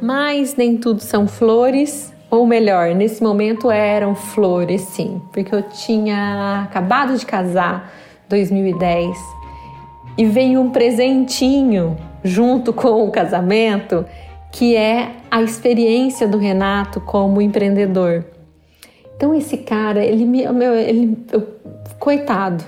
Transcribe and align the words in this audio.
Mas 0.00 0.56
nem 0.56 0.76
tudo 0.76 1.00
são 1.00 1.28
flores, 1.28 2.14
ou 2.30 2.46
melhor, 2.46 2.94
nesse 2.94 3.22
momento 3.22 3.70
eram 3.70 4.14
flores, 4.14 4.82
sim, 4.82 5.20
porque 5.32 5.54
eu 5.54 5.62
tinha 5.62 6.64
acabado 6.68 7.16
de 7.16 7.26
casar, 7.26 7.92
2010, 8.28 9.18
e 10.16 10.24
veio 10.24 10.60
um 10.60 10.70
presentinho 10.70 11.96
junto 12.22 12.72
com 12.72 13.06
o 13.06 13.10
casamento, 13.10 14.04
que 14.50 14.74
é 14.74 15.12
a 15.30 15.42
experiência 15.42 16.26
do 16.26 16.38
Renato 16.38 17.00
como 17.00 17.40
empreendedor. 17.40 18.24
Então 19.16 19.34
esse 19.34 19.58
cara, 19.58 20.04
ele 20.04 20.24
me, 20.24 20.46
meu, 20.52 20.74
ele, 20.74 21.18
eu, 21.32 21.46
coitado. 21.98 22.64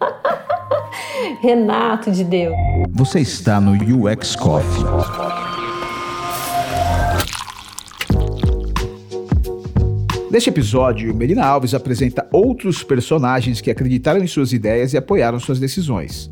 Renato 1.40 2.10
de 2.10 2.24
Deus. 2.24 2.54
Você 2.90 3.20
está 3.20 3.60
no 3.60 3.72
UX 3.72 4.36
Coffee. 4.36 4.84
Neste 10.30 10.50
episódio, 10.50 11.14
Melina 11.14 11.46
Alves 11.46 11.74
apresenta 11.74 12.28
outros 12.32 12.82
personagens 12.82 13.60
que 13.60 13.70
acreditaram 13.70 14.20
em 14.20 14.26
suas 14.26 14.52
ideias 14.52 14.92
e 14.92 14.96
apoiaram 14.96 15.38
suas 15.38 15.60
decisões. 15.60 16.28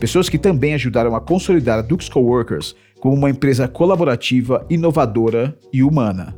Pessoas 0.00 0.28
que 0.28 0.38
também 0.38 0.74
ajudaram 0.74 1.14
a 1.14 1.20
consolidar 1.20 1.78
a 1.78 1.82
Dux 1.82 2.08
Coworkers 2.08 2.74
como 2.98 3.14
uma 3.14 3.28
empresa 3.28 3.68
colaborativa, 3.68 4.64
inovadora 4.70 5.54
e 5.72 5.82
humana. 5.82 6.34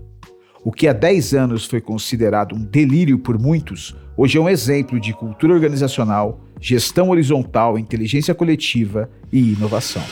O 0.64 0.72
que 0.72 0.88
há 0.88 0.92
10 0.92 1.34
anos 1.34 1.66
foi 1.66 1.80
considerado 1.80 2.54
um 2.54 2.64
delírio 2.64 3.18
por 3.18 3.38
muitos, 3.38 3.94
hoje 4.16 4.38
é 4.38 4.40
um 4.40 4.48
exemplo 4.48 4.98
de 4.98 5.12
cultura 5.12 5.52
organizacional, 5.52 6.40
gestão 6.60 7.10
horizontal, 7.10 7.78
inteligência 7.78 8.34
coletiva 8.34 9.10
e 9.32 9.52
inovação. 9.52 10.02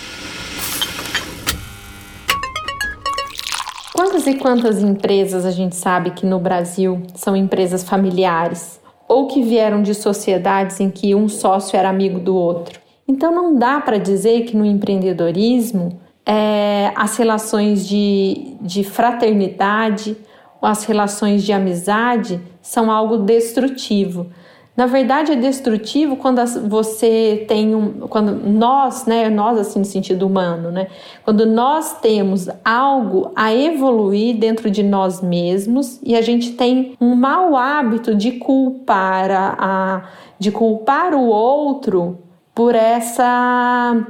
Quantas 3.95 4.27
e 4.27 4.34
quantas 4.34 4.83
empresas 4.83 5.45
a 5.45 5.51
gente 5.51 5.77
sabe 5.77 6.11
que 6.11 6.27
no 6.27 6.39
Brasil 6.39 7.03
são 7.15 7.37
empresas 7.37 7.84
familiares 7.84 8.81
ou 9.09 9.27
que 9.29 9.43
vieram 9.43 9.83
de 9.83 9.95
sociedades 9.95 10.81
em 10.81 10.91
que 10.91 11.15
um 11.15 11.29
sócio 11.29 11.77
era 11.77 11.89
amigo 11.89 12.19
do 12.19 12.34
outro? 12.34 12.81
Então 13.06 13.34
não 13.34 13.59
dá 13.59 13.81
para 13.81 13.99
dizer 13.99 14.43
que 14.43 14.56
no 14.56 14.65
empreendedorismo 14.65 16.01
é, 16.25 16.93
as 16.95 17.17
relações 17.17 17.87
de, 17.87 18.56
de 18.61 18.84
fraternidade 18.84 20.17
ou 20.61 20.69
as 20.69 20.84
relações 20.84 21.43
de 21.43 21.53
amizade 21.53 22.41
são 22.61 22.91
algo 22.91 23.19
destrutivo. 23.19 24.29
Na 24.75 24.87
verdade, 24.87 25.33
é 25.33 25.37
destrutivo 25.37 26.17
quando 26.17 26.42
você 26.67 27.45
tem 27.47 27.75
um. 27.75 28.09
Quando 28.09 28.33
nós, 28.33 29.05
né? 29.05 29.28
Nós, 29.28 29.59
assim, 29.59 29.81
no 29.81 29.84
sentido 29.84 30.27
humano, 30.27 30.70
né? 30.70 30.87
Quando 31.25 31.45
nós 31.45 32.01
temos 32.01 32.48
algo 32.65 33.33
a 33.37 33.55
evoluir 33.55 34.39
dentro 34.39 34.70
de 34.70 34.83
nós 34.83 35.20
mesmos 35.20 36.00
e 36.03 36.17
a 36.17 36.23
gente 36.23 36.53
tem 36.53 36.97
um 36.98 37.15
mau 37.15 37.55
hábito 37.55 38.15
de 38.15 38.33
culpar 38.33 39.31
a, 39.31 39.56
a 39.59 40.03
de 40.39 40.50
culpar 40.50 41.15
o 41.15 41.27
outro 41.27 42.19
por 42.55 42.75
essa 42.75 44.06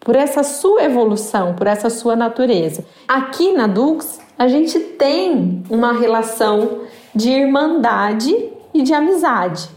por 0.00 0.16
essa 0.16 0.42
sua 0.42 0.82
evolução, 0.82 1.54
por 1.54 1.68
essa 1.68 1.88
sua 1.88 2.16
natureza. 2.16 2.84
Aqui 3.06 3.52
na 3.52 3.68
Dux, 3.68 4.18
a 4.36 4.48
gente 4.48 4.80
tem 4.80 5.62
uma 5.70 5.92
relação 5.92 6.80
de 7.14 7.30
irmandade 7.30 8.34
e 8.74 8.82
de 8.82 8.92
amizade. 8.92 9.68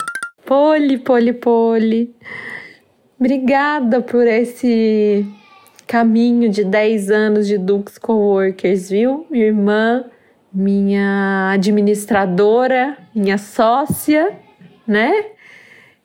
Poli, 0.54 1.00
poli, 1.00 1.34
poli. 1.34 2.16
Obrigada 3.20 4.02
por 4.04 4.28
esse 4.28 5.26
caminho 5.88 6.48
de 6.48 6.64
10 6.64 7.10
anos 7.10 7.48
de 7.48 7.58
Dux 7.58 7.98
Coworkers, 7.98 8.88
viu? 8.88 9.26
Minha 9.32 9.48
irmã, 9.48 10.06
minha 10.54 11.50
administradora, 11.54 12.95
minha 13.16 13.39
sócia, 13.39 14.38
né? 14.86 15.26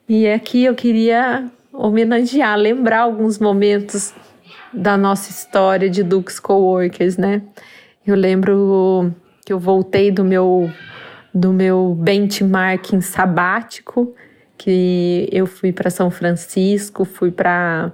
E 0.09 0.27
aqui 0.27 0.65
eu 0.65 0.75
queria 0.75 1.53
homenagear, 1.71 2.57
lembrar 2.57 3.01
alguns 3.01 3.39
momentos 3.39 4.15
da 4.73 4.97
nossa 4.97 5.31
história 5.31 5.91
de 5.91 6.03
Dux 6.03 6.41
Coworkers, 6.41 7.19
né? 7.19 7.43
Eu 8.07 8.17
lembro 8.17 9.15
que 9.45 9.53
eu 9.53 9.59
voltei 9.59 10.11
do 10.11 10.25
meu 10.25 10.73
do 11.35 11.53
meu 11.53 11.95
benchmarking 11.95 13.03
sabático, 13.03 14.15
que 14.59 15.29
eu 15.33 15.47
fui 15.47 15.73
para 15.73 15.89
São 15.89 16.11
Francisco, 16.11 17.05
fui 17.05 17.31
para 17.31 17.93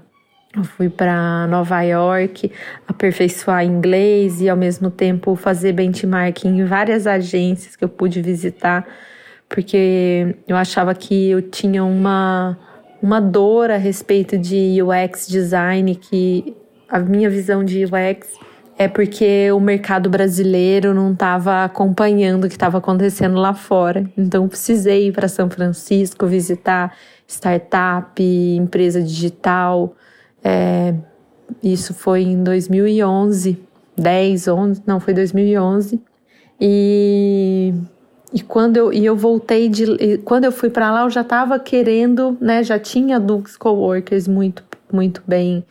fui 0.77 0.89
para 0.89 1.49
Nova 1.49 1.83
York 1.83 2.51
aperfeiçoar 2.87 3.65
inglês 3.65 4.41
e 4.41 4.49
ao 4.49 4.57
mesmo 4.57 4.89
tempo 4.89 5.35
fazer 5.35 5.73
benchmarking 5.73 6.61
em 6.61 6.65
várias 6.65 7.09
agências 7.09 7.75
que 7.75 7.85
eu 7.85 7.89
pude 7.89 8.23
visitar, 8.23 8.87
porque 9.49 10.37
eu 10.47 10.57
achava 10.57 10.95
que 10.95 11.31
eu 11.31 11.43
tinha 11.43 11.85
uma 11.85 12.57
uma 13.03 13.21
dor 13.21 13.71
a 13.71 13.77
respeito 13.77 14.39
de 14.39 14.79
UX 14.83 15.29
design, 15.29 15.95
que 15.95 16.57
a 16.89 16.99
minha 17.01 17.29
visão 17.29 17.63
de 17.63 17.85
UX 17.85 18.33
é 18.77 18.89
porque 18.89 19.51
o 19.53 19.61
mercado 19.61 20.11
brasileiro 20.11 20.93
não 20.93 21.13
estava 21.13 21.65
acompanhando 21.65 22.45
o 22.45 22.49
que 22.49 22.55
estava 22.55 22.79
acontecendo 22.79 23.37
lá 23.37 23.55
fora. 23.55 24.11
Então, 24.17 24.49
precisei 24.49 25.09
ir 25.09 25.13
para 25.13 25.29
São 25.29 25.49
Francisco 25.49 26.27
visitar 26.27 26.97
startup, 27.27 28.23
empresa 28.23 29.01
digital. 29.03 29.95
É, 30.43 30.95
isso 31.63 31.95
foi 31.95 32.23
em 32.23 32.43
2011, 32.43 33.59
10, 33.97 34.49
11, 34.49 34.83
não, 34.87 34.99
foi 34.99 35.15
2011. 35.15 36.01
E 36.61 37.75
e 38.35 38.43
quando 38.43 38.77
eu, 38.77 38.93
e 38.93 39.07
eu 39.07 39.15
voltei 39.15 39.69
de. 39.69 40.19
Quando 40.25 40.45
eu 40.45 40.51
fui 40.51 40.69
para 40.69 40.91
lá, 40.91 41.03
eu 41.05 41.11
já 41.11 41.21
estava 41.21 41.57
querendo, 41.57 42.37
né? 42.41 42.65
Já 42.65 42.81
tinha 42.81 43.21
Dux 43.21 43.57
Coworkers 43.57 44.27
muito, 44.27 44.65
muito 44.93 45.23
bem 45.25 45.65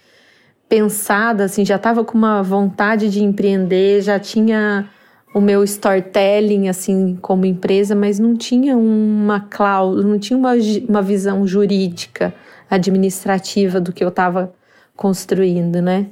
pensada, 0.74 1.44
assim, 1.44 1.64
já 1.64 1.76
estava 1.76 2.04
com 2.04 2.18
uma 2.18 2.42
vontade 2.42 3.08
de 3.08 3.24
empreender, 3.24 4.02
já 4.02 4.18
tinha 4.18 4.90
o 5.32 5.40
meu 5.40 5.64
storytelling, 5.64 6.68
assim, 6.68 7.16
como 7.22 7.46
empresa, 7.46 7.94
mas 7.94 8.18
não 8.18 8.36
tinha 8.36 8.76
uma 8.76 9.40
cláusula, 9.40 10.04
não 10.04 10.18
tinha 10.18 10.36
uma, 10.36 10.54
uma 10.90 11.02
visão 11.04 11.46
jurídica, 11.46 12.34
administrativa 12.68 13.80
do 13.80 13.94
que 13.94 14.04
eu 14.04 14.08
estava 14.08 14.52
construindo, 14.96 15.80
né? 15.80 16.08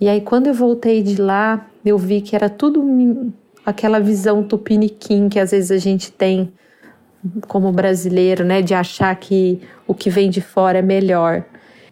E 0.00 0.08
aí, 0.08 0.22
quando 0.22 0.46
eu 0.46 0.54
voltei 0.54 1.02
de 1.02 1.20
lá, 1.20 1.66
eu 1.84 1.98
vi 1.98 2.22
que 2.22 2.34
era 2.34 2.48
tudo 2.48 2.82
aquela 3.66 4.00
visão 4.00 4.42
tupiniquim 4.42 5.28
que 5.28 5.38
às 5.38 5.50
vezes 5.50 5.70
a 5.70 5.76
gente 5.76 6.10
tem 6.10 6.50
como 7.46 7.70
brasileiro, 7.70 8.46
né, 8.46 8.62
de 8.62 8.72
achar 8.72 9.14
que 9.16 9.60
o 9.86 9.92
que 9.92 10.08
vem 10.08 10.30
de 10.30 10.40
fora 10.40 10.78
é 10.78 10.82
melhor. 10.82 11.44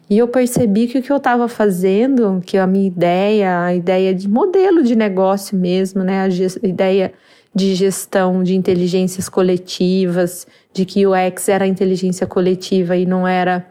E 0.09 0.17
eu 0.17 0.27
percebi 0.27 0.87
que 0.87 0.97
o 0.97 1.03
que 1.03 1.11
eu 1.11 1.17
estava 1.17 1.47
fazendo, 1.47 2.41
que 2.43 2.57
a 2.57 2.65
minha 2.65 2.87
ideia, 2.87 3.63
a 3.63 3.75
ideia 3.75 4.13
de 4.13 4.27
modelo 4.27 4.81
de 4.81 4.95
negócio 4.95 5.55
mesmo, 5.55 6.03
né, 6.03 6.21
a 6.23 6.67
ideia 6.67 7.13
de 7.53 7.75
gestão 7.75 8.41
de 8.41 8.55
inteligências 8.55 9.29
coletivas, 9.29 10.47
de 10.73 10.83
que 10.85 11.05
o 11.05 11.13
X 11.13 11.49
era 11.49 11.67
inteligência 11.67 12.25
coletiva 12.25 12.97
e 12.97 13.05
não 13.05 13.27
era 13.27 13.65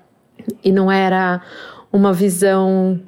e 0.62 0.71
não 0.71 0.91
era 0.91 1.43
uma 1.93 2.12
visão 2.12 3.00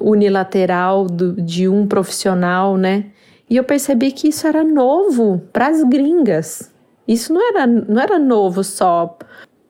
unilateral 0.00 1.06
do, 1.06 1.32
de 1.40 1.68
um 1.68 1.86
profissional, 1.86 2.76
né? 2.76 3.06
E 3.48 3.56
eu 3.56 3.64
percebi 3.64 4.10
que 4.10 4.28
isso 4.28 4.46
era 4.46 4.62
novo 4.64 5.42
para 5.52 5.68
as 5.68 5.82
gringas. 5.84 6.72
Isso 7.06 7.32
não 7.32 7.48
era, 7.48 7.66
não 7.66 8.00
era 8.00 8.18
novo 8.18 8.64
só 8.64 9.16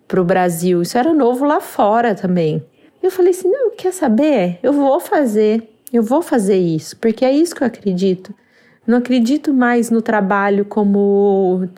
para 0.08 0.20
o 0.20 0.24
Brasil, 0.24 0.82
isso 0.82 0.96
era 0.96 1.12
novo 1.12 1.44
lá 1.44 1.60
fora 1.60 2.14
também. 2.14 2.64
Eu 3.06 3.10
falei 3.10 3.30
assim: 3.30 3.48
não, 3.48 3.70
quer 3.70 3.92
saber? 3.92 4.58
Eu 4.62 4.72
vou 4.72 4.98
fazer, 4.98 5.70
eu 5.92 6.02
vou 6.02 6.22
fazer 6.22 6.56
isso, 6.56 6.96
porque 6.96 7.24
é 7.24 7.30
isso 7.30 7.54
que 7.54 7.62
eu 7.62 7.66
acredito. 7.66 8.34
Não 8.86 8.98
acredito 8.98 9.54
mais 9.54 9.90
no 9.90 10.02
trabalho 10.02 10.64
como, 10.64 11.68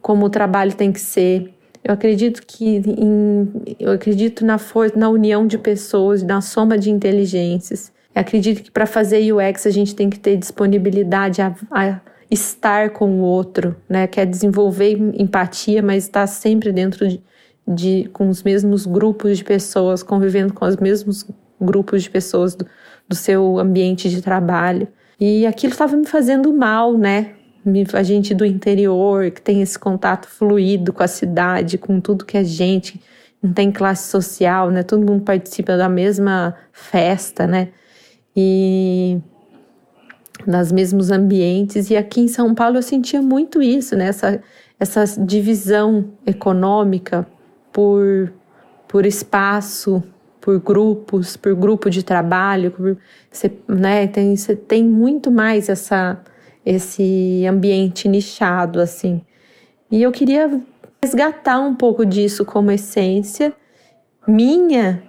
como 0.00 0.26
o 0.26 0.30
trabalho 0.30 0.72
tem 0.74 0.92
que 0.92 1.00
ser. 1.00 1.52
Eu 1.82 1.94
acredito 1.94 2.42
que 2.46 2.76
em, 2.86 3.48
eu 3.78 3.92
acredito 3.92 4.44
na 4.44 4.58
força, 4.58 4.96
na 4.96 5.08
união 5.08 5.46
de 5.46 5.58
pessoas, 5.58 6.22
na 6.22 6.40
soma 6.40 6.78
de 6.78 6.90
inteligências. 6.90 7.92
Eu 8.14 8.20
acredito 8.20 8.62
que 8.62 8.70
para 8.70 8.86
fazer 8.86 9.32
UX 9.32 9.66
a 9.66 9.70
gente 9.70 9.94
tem 9.94 10.08
que 10.08 10.18
ter 10.18 10.36
disponibilidade 10.36 11.42
a, 11.42 11.54
a 11.70 12.00
estar 12.30 12.90
com 12.90 13.10
o 13.10 13.22
outro, 13.22 13.74
né? 13.88 14.06
Quer 14.06 14.26
desenvolver 14.26 14.92
empatia, 15.14 15.82
mas 15.82 16.04
estar 16.04 16.26
sempre 16.26 16.72
dentro 16.72 17.08
de, 17.08 17.20
de, 17.66 18.08
com 18.12 18.28
os 18.28 18.42
mesmos 18.42 18.86
grupos 18.86 19.38
de 19.38 19.44
pessoas, 19.44 20.02
convivendo 20.02 20.52
com 20.52 20.64
os 20.64 20.76
mesmos 20.76 21.26
grupos 21.60 22.02
de 22.02 22.10
pessoas 22.10 22.54
do, 22.54 22.66
do 23.08 23.14
seu 23.14 23.58
ambiente 23.58 24.08
de 24.08 24.22
trabalho. 24.22 24.88
E 25.18 25.46
aquilo 25.46 25.72
estava 25.72 25.96
me 25.96 26.06
fazendo 26.06 26.52
mal, 26.52 26.96
né? 26.96 27.34
A 27.92 28.02
gente 28.02 28.34
do 28.34 28.44
interior, 28.44 29.30
que 29.30 29.42
tem 29.42 29.60
esse 29.60 29.78
contato 29.78 30.26
fluido 30.26 30.92
com 30.92 31.02
a 31.02 31.08
cidade, 31.08 31.76
com 31.76 32.00
tudo 32.00 32.24
que 32.24 32.38
é 32.38 32.44
gente, 32.44 33.00
não 33.42 33.52
tem 33.52 33.70
classe 33.70 34.10
social, 34.10 34.70
né? 34.70 34.82
Todo 34.82 35.06
mundo 35.06 35.22
participa 35.22 35.76
da 35.76 35.88
mesma 35.88 36.54
festa, 36.72 37.46
né? 37.46 37.68
E 38.34 39.18
nos 40.46 40.72
mesmos 40.72 41.10
ambientes. 41.10 41.90
E 41.90 41.96
aqui 41.96 42.22
em 42.22 42.28
São 42.28 42.54
Paulo 42.54 42.78
eu 42.78 42.82
sentia 42.82 43.20
muito 43.20 43.62
isso, 43.62 43.94
né? 43.94 44.06
Essa, 44.06 44.42
essa 44.78 45.04
divisão 45.22 46.12
econômica 46.26 47.26
por, 47.72 48.32
por 48.88 49.06
espaço, 49.06 50.02
por 50.40 50.58
grupos, 50.58 51.36
por 51.36 51.54
grupo 51.54 51.90
de 51.90 52.02
trabalho, 52.02 52.70
por, 52.70 52.96
você, 53.30 53.52
né? 53.68 54.06
Tem, 54.06 54.34
você 54.36 54.56
tem 54.56 54.84
muito 54.84 55.30
mais 55.30 55.68
essa, 55.68 56.20
esse 56.64 57.44
ambiente 57.46 58.08
nichado, 58.08 58.80
assim. 58.80 59.20
E 59.90 60.02
eu 60.02 60.10
queria 60.10 60.60
resgatar 61.02 61.60
um 61.60 61.74
pouco 61.74 62.04
disso 62.04 62.44
como 62.44 62.70
essência 62.70 63.52
minha 64.26 65.02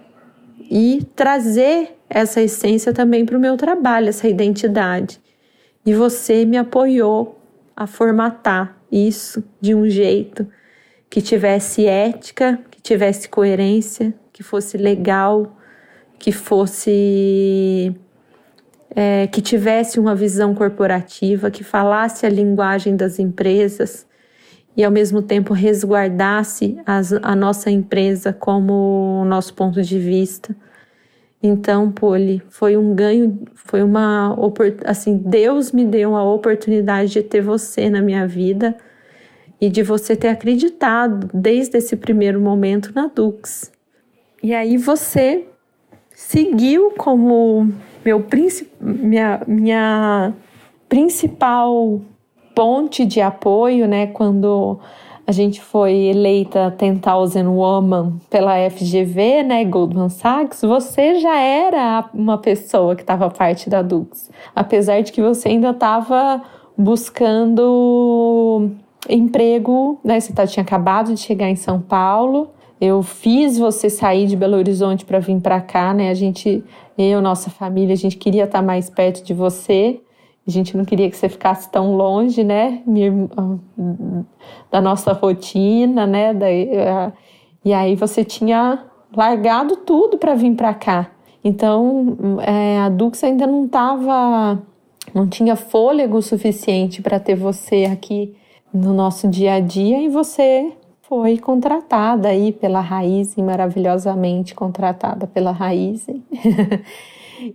e 0.70 1.06
trazer 1.14 1.96
essa 2.08 2.40
essência 2.40 2.92
também 2.92 3.24
para 3.24 3.36
o 3.36 3.40
meu 3.40 3.56
trabalho, 3.56 4.08
essa 4.08 4.28
identidade. 4.28 5.20
E 5.84 5.94
você 5.94 6.44
me 6.44 6.56
apoiou 6.56 7.38
a 7.74 7.86
formatar 7.86 8.76
isso 8.90 9.42
de 9.60 9.74
um 9.74 9.88
jeito 9.88 10.46
que 11.12 11.20
tivesse 11.20 11.86
ética, 11.86 12.58
que 12.70 12.80
tivesse 12.80 13.28
coerência, 13.28 14.14
que 14.32 14.42
fosse 14.42 14.78
legal, 14.78 15.54
que 16.18 16.32
fosse. 16.32 17.94
É, 18.96 19.26
que 19.26 19.42
tivesse 19.42 20.00
uma 20.00 20.14
visão 20.14 20.54
corporativa, 20.54 21.50
que 21.50 21.62
falasse 21.62 22.24
a 22.24 22.30
linguagem 22.30 22.96
das 22.96 23.18
empresas 23.18 24.06
e 24.74 24.82
ao 24.82 24.90
mesmo 24.90 25.20
tempo 25.20 25.52
resguardasse 25.52 26.78
as, 26.86 27.12
a 27.12 27.36
nossa 27.36 27.70
empresa 27.70 28.32
como 28.32 29.22
nosso 29.26 29.52
ponto 29.52 29.82
de 29.82 29.98
vista. 29.98 30.56
Então, 31.42 31.92
Poli, 31.92 32.42
foi 32.48 32.74
um 32.76 32.94
ganho, 32.94 33.38
foi 33.54 33.82
uma 33.82 34.34
assim, 34.86 35.18
Deus 35.18 35.72
me 35.72 35.84
deu 35.84 36.16
a 36.16 36.24
oportunidade 36.24 37.12
de 37.12 37.22
ter 37.22 37.42
você 37.42 37.90
na 37.90 38.00
minha 38.00 38.26
vida 38.26 38.74
e 39.62 39.70
de 39.70 39.80
você 39.80 40.16
ter 40.16 40.26
acreditado 40.26 41.30
desde 41.32 41.78
esse 41.78 41.94
primeiro 41.94 42.40
momento 42.40 42.90
na 42.92 43.06
Dux. 43.06 43.70
E 44.42 44.52
aí 44.52 44.76
você 44.76 45.46
seguiu 46.10 46.90
como 46.98 47.72
meu 48.04 48.26
minha, 48.80 49.40
minha 49.46 50.34
principal 50.88 52.00
ponte 52.56 53.04
de 53.06 53.20
apoio, 53.20 53.86
né, 53.86 54.08
quando 54.08 54.80
a 55.24 55.30
gente 55.30 55.60
foi 55.60 55.92
eleita 56.06 56.74
10,000 56.76 57.48
Woman 57.52 58.18
pela 58.28 58.68
FGV, 58.68 59.44
né, 59.44 59.64
Goldman 59.64 60.08
Sachs, 60.08 60.62
você 60.62 61.20
já 61.20 61.38
era 61.38 62.10
uma 62.12 62.36
pessoa 62.36 62.96
que 62.96 63.02
estava 63.02 63.30
parte 63.30 63.70
da 63.70 63.80
Dux. 63.80 64.28
Apesar 64.56 65.02
de 65.02 65.12
que 65.12 65.22
você 65.22 65.50
ainda 65.50 65.70
estava 65.70 66.42
buscando 66.76 68.72
emprego, 69.08 70.00
né, 70.04 70.20
você 70.20 70.32
tá, 70.32 70.46
tinha 70.46 70.62
acabado 70.62 71.12
de 71.12 71.20
chegar 71.20 71.48
em 71.48 71.56
São 71.56 71.80
Paulo, 71.80 72.50
eu 72.80 73.00
fiz 73.00 73.58
você 73.58 73.88
sair 73.88 74.26
de 74.26 74.36
Belo 74.36 74.56
Horizonte 74.56 75.04
para 75.04 75.20
vir 75.20 75.40
para 75.40 75.60
cá, 75.60 75.94
né? 75.94 76.10
A 76.10 76.14
gente, 76.14 76.64
eu, 76.98 77.22
nossa 77.22 77.48
família, 77.48 77.92
a 77.92 77.96
gente 77.96 78.16
queria 78.16 78.42
estar 78.42 78.58
tá 78.58 78.64
mais 78.64 78.90
perto 78.90 79.22
de 79.22 79.32
você. 79.32 80.00
A 80.44 80.50
gente 80.50 80.76
não 80.76 80.84
queria 80.84 81.08
que 81.08 81.16
você 81.16 81.28
ficasse 81.28 81.70
tão 81.70 81.94
longe, 81.94 82.42
né, 82.42 82.82
da 84.68 84.80
nossa 84.80 85.12
rotina, 85.12 86.08
né? 86.08 86.34
Da, 86.34 86.46
e 87.64 87.72
aí 87.72 87.94
você 87.94 88.24
tinha 88.24 88.84
largado 89.16 89.76
tudo 89.76 90.18
para 90.18 90.34
vir 90.34 90.56
para 90.56 90.74
cá. 90.74 91.08
Então 91.44 92.38
é, 92.40 92.80
a 92.80 92.88
Dux 92.88 93.22
ainda 93.22 93.46
não 93.46 93.66
estava, 93.66 94.60
não 95.14 95.28
tinha 95.28 95.54
fôlego 95.54 96.20
suficiente 96.20 97.00
para 97.00 97.20
ter 97.20 97.36
você 97.36 97.84
aqui 97.84 98.34
no 98.72 98.92
nosso 98.94 99.28
dia 99.28 99.54
a 99.54 99.60
dia 99.60 100.00
e 100.00 100.08
você 100.08 100.72
foi 101.02 101.36
contratada 101.36 102.28
aí 102.28 102.52
pela 102.52 102.80
Raiz, 102.80 103.36
maravilhosamente 103.36 104.54
contratada 104.54 105.26
pela 105.26 105.52
Raiz. 105.52 106.06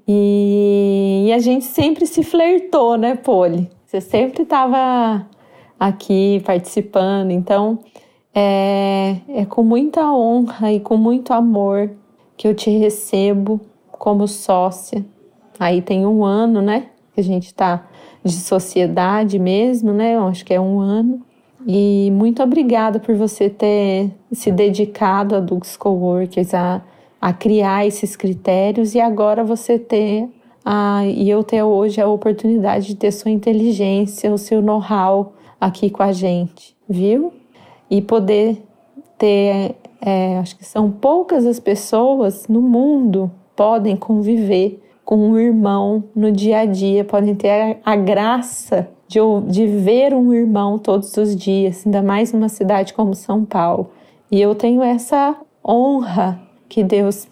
E, 0.06 1.28
e 1.28 1.34
a 1.34 1.40
gente 1.40 1.64
sempre 1.64 2.06
se 2.06 2.22
flertou, 2.22 2.98
né, 2.98 3.16
Poli? 3.16 3.70
Você 3.86 4.02
sempre 4.02 4.44
estava 4.44 5.26
aqui 5.80 6.42
participando, 6.46 7.32
então 7.32 7.80
é, 8.34 9.16
é 9.30 9.46
com 9.46 9.64
muita 9.64 10.12
honra 10.12 10.74
e 10.74 10.80
com 10.80 10.98
muito 10.98 11.32
amor 11.34 11.92
que 12.36 12.48
eu 12.48 12.54
te 12.54 12.70
recebo 12.70 13.62
como 13.92 14.28
sócia. 14.28 15.06
Aí 15.60 15.82
tem 15.82 16.06
um 16.06 16.24
ano, 16.24 16.62
né? 16.62 16.88
Que 17.14 17.22
a 17.22 17.24
gente 17.24 17.48
está 17.48 17.88
de 18.32 18.40
sociedade 18.40 19.40
mesmo, 19.40 19.94
né? 19.94 20.16
Eu 20.16 20.28
acho 20.28 20.46
que 20.46 20.54
é 20.54 20.60
um 20.60 20.80
ano. 20.80 21.22
E 21.66 22.10
muito 22.12 22.42
obrigada 22.42 23.00
por 23.00 23.16
você 23.16 23.50
ter 23.50 24.12
se 24.32 24.52
dedicado 24.52 25.36
a 25.36 25.40
Dux 25.40 25.76
Coworkers, 25.76 26.54
a 26.54 26.82
a 27.22 27.34
criar 27.34 27.86
esses 27.86 28.16
critérios 28.16 28.96
e 28.96 29.00
agora 29.00 29.44
você 29.44 29.78
ter 29.78 30.30
a, 30.64 31.06
e 31.06 31.30
eu 31.30 31.44
ter 31.44 31.64
hoje 31.64 32.00
a 32.00 32.08
oportunidade 32.08 32.88
de 32.88 32.96
ter 32.96 33.12
sua 33.12 33.32
inteligência, 33.32 34.34
o 34.34 34.38
seu 34.38 34.62
know-how 34.62 35.34
aqui 35.60 35.90
com 35.90 36.04
a 36.04 36.12
gente, 36.12 36.76
viu? 36.88 37.34
E 37.90 38.02
poder 38.02 38.62
ter, 39.18 39.76
é, 40.02 40.38
acho 40.38 40.58
que 40.58 40.66
são 40.66 40.92
poucas 40.92 41.46
as 41.46 41.60
pessoas 41.60 42.48
no 42.48 42.62
mundo 42.62 43.32
podem 43.56 43.96
conviver 43.96 44.84
com 45.08 45.16
um 45.16 45.40
irmão 45.40 46.04
no 46.14 46.34
dia 46.34 46.60
a 46.60 46.66
dia, 46.66 47.06
podem 47.06 47.34
ter 47.34 47.80
a, 47.86 47.96
graça 47.96 48.90
de, 49.08 49.18
de 49.48 49.66
ver 49.66 50.14
um 50.14 50.34
irmão 50.34 50.78
todos 50.78 51.16
os 51.16 51.34
dias, 51.34 51.86
ainda 51.86 52.04
mais 52.04 52.34
numa 52.34 52.50
cidade 52.50 52.94
como 52.94 53.16
São 53.16 53.46
Paulo. 53.46 53.90
E 54.30 54.42
eu 54.42 54.54
tenho 54.54 54.84
essa 54.84 55.34
honra 55.66 56.38
que 56.68 56.84
Deus 56.84 57.26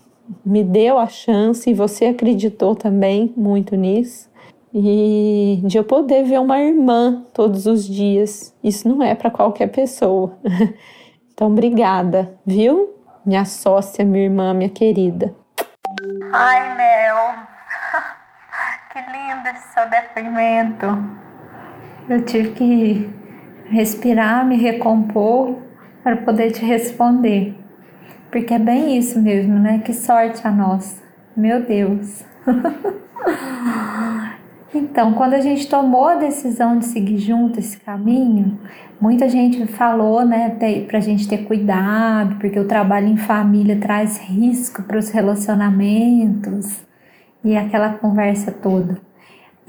me 0.46 0.64
deu 0.64 0.98
a 0.98 1.08
chance 1.08 1.70
e 1.70 1.74
você 1.74 2.06
acreditou 2.06 2.78
também 2.78 3.34
muito 3.36 3.76
nisso. 3.76 4.30
E 4.74 5.60
de 5.66 5.78
eu 5.78 5.84
poder 5.84 6.24
ver 6.24 6.40
uma 6.40 6.58
irmã 6.58 7.26
todos 7.34 7.66
os 7.66 7.86
dias. 7.86 8.56
Isso 8.64 8.88
não 8.88 9.04
é 9.04 9.14
para 9.14 9.30
qualquer 9.30 9.68
pessoa. 9.68 10.32
Então, 11.34 11.48
obrigada, 11.48 12.34
viu? 12.46 12.96
Minha 13.26 13.44
sócia, 13.44 14.06
minha 14.06 14.24
irmã, 14.24 14.54
minha 14.54 14.70
querida. 14.70 15.36
Ai, 16.32 16.78
Mel. 16.78 17.55
Que 18.96 19.02
lindo 19.02 19.46
esse 19.50 19.74
seu 19.74 19.90
depoimento. 19.90 20.86
Eu 22.08 22.24
tive 22.24 22.52
que 22.52 23.10
respirar, 23.66 24.46
me 24.46 24.56
recompor 24.56 25.58
para 26.02 26.16
poder 26.16 26.52
te 26.52 26.64
responder. 26.64 27.60
Porque 28.32 28.54
é 28.54 28.58
bem 28.58 28.98
isso 28.98 29.20
mesmo, 29.22 29.60
né? 29.60 29.82
Que 29.84 29.92
sorte 29.94 30.48
a 30.48 30.50
nossa. 30.50 31.04
Meu 31.36 31.62
Deus. 31.62 32.24
então, 34.74 35.12
quando 35.12 35.34
a 35.34 35.42
gente 35.42 35.68
tomou 35.68 36.08
a 36.08 36.16
decisão 36.16 36.80
de 36.80 36.86
seguir 36.86 37.18
junto 37.18 37.60
esse 37.60 37.78
caminho, 37.78 38.58
muita 39.02 39.28
gente 39.28 39.68
falou, 39.68 40.24
né, 40.24 40.58
a 40.94 41.00
gente 41.02 41.28
ter 41.28 41.40
cuidado, 41.40 42.38
porque 42.38 42.58
o 42.58 42.66
trabalho 42.66 43.08
em 43.08 43.18
família 43.18 43.78
traz 43.78 44.20
risco 44.20 44.84
para 44.84 44.98
os 44.98 45.10
relacionamentos 45.10 46.85
e 47.46 47.56
aquela 47.56 47.94
conversa 47.94 48.52
toda. 48.52 48.98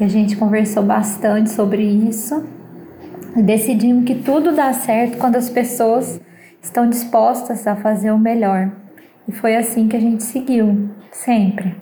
E 0.00 0.04
a 0.04 0.08
gente 0.08 0.36
conversou 0.36 0.82
bastante 0.82 1.50
sobre 1.50 1.82
isso 1.82 2.44
e 3.36 3.42
decidimos 3.42 4.04
que 4.04 4.14
tudo 4.14 4.56
dá 4.56 4.72
certo 4.72 5.18
quando 5.18 5.36
as 5.36 5.50
pessoas 5.50 6.18
estão 6.60 6.88
dispostas 6.88 7.66
a 7.66 7.76
fazer 7.76 8.10
o 8.10 8.18
melhor. 8.18 8.72
E 9.28 9.32
foi 9.32 9.56
assim 9.56 9.88
que 9.88 9.96
a 9.96 10.00
gente 10.00 10.22
seguiu, 10.22 10.88
sempre. 11.12 11.76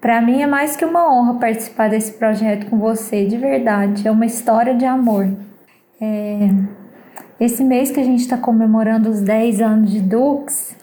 Para 0.00 0.20
mim 0.20 0.42
é 0.42 0.46
mais 0.46 0.76
que 0.76 0.84
uma 0.84 1.10
honra 1.10 1.34
participar 1.34 1.88
desse 1.88 2.12
projeto 2.12 2.68
com 2.68 2.78
você, 2.78 3.24
de 3.24 3.36
verdade. 3.36 4.06
É 4.06 4.10
uma 4.10 4.26
história 4.26 4.74
de 4.74 4.84
amor. 4.84 5.28
É... 6.00 6.50
Esse 7.40 7.64
mês 7.64 7.90
que 7.90 8.00
a 8.00 8.04
gente 8.04 8.20
está 8.20 8.36
comemorando 8.36 9.10
os 9.10 9.20
10 9.20 9.60
anos 9.60 9.90
de 9.90 10.00
Dux, 10.00 10.76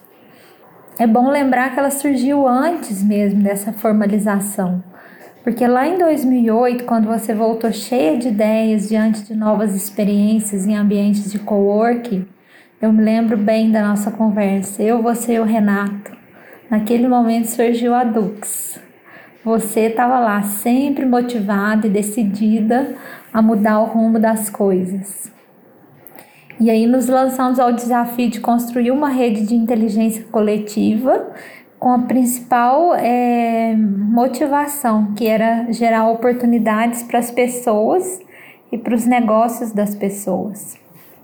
é 1.00 1.08
bom 1.08 1.30
lembrar 1.30 1.74
que 1.74 1.80
ela 1.80 1.92
surgiu 1.92 2.48
antes 2.48 3.04
mesmo 3.04 3.42
dessa 3.42 3.72
formalização. 3.72 4.84
Porque 5.44 5.66
lá 5.66 5.88
em 5.88 5.98
2008, 5.98 6.84
quando 6.84 7.08
você 7.08 7.34
voltou 7.34 7.72
cheia 7.72 8.18
de 8.18 8.28
ideias 8.28 8.90
diante 8.90 9.24
de 9.24 9.36
novas 9.36 9.76
experiências 9.76 10.68
em 10.68 10.76
ambientes 10.76 11.32
de 11.32 11.40
coworking, 11.40 12.28
eu 12.80 12.94
me 12.94 13.04
lembro 13.04 13.38
bem 13.38 13.72
da 13.72 13.88
nossa 13.88 14.12
conversa, 14.12 14.84
eu, 14.84 15.02
você 15.02 15.34
e 15.34 15.40
o 15.40 15.44
Renato. 15.44 16.12
Naquele 16.70 17.08
momento 17.08 17.46
surgiu 17.46 17.94
a 17.94 18.04
Dux. 18.04 18.80
Você 19.44 19.82
estava 19.82 20.20
lá 20.20 20.44
sempre 20.44 21.06
motivada 21.06 21.88
e 21.88 21.90
decidida 21.90 22.96
a 23.34 23.42
mudar 23.42 23.80
o 23.80 23.86
rumo 23.86 24.20
das 24.20 24.50
coisas. 24.50 25.32
E 26.62 26.70
aí 26.70 26.86
nos 26.86 27.08
lançamos 27.08 27.60
ao 27.60 27.72
desafio 27.72 28.30
de 28.30 28.40
construir 28.40 28.92
uma 28.92 29.10
rede 29.10 29.48
de 29.48 29.56
inteligência 29.56 30.24
coletiva 30.26 31.32
com 31.80 31.92
a 31.92 32.00
principal 32.04 32.94
é, 32.94 33.76
motivação, 33.76 35.16
que 35.16 35.26
era 35.26 35.72
gerar 35.72 36.08
oportunidades 36.08 37.02
para 37.02 37.18
as 37.18 37.32
pessoas 37.32 38.20
e 38.72 38.78
para 38.78 38.94
os 38.94 39.08
negócios 39.08 39.72
das 39.72 39.96
pessoas. 39.96 40.78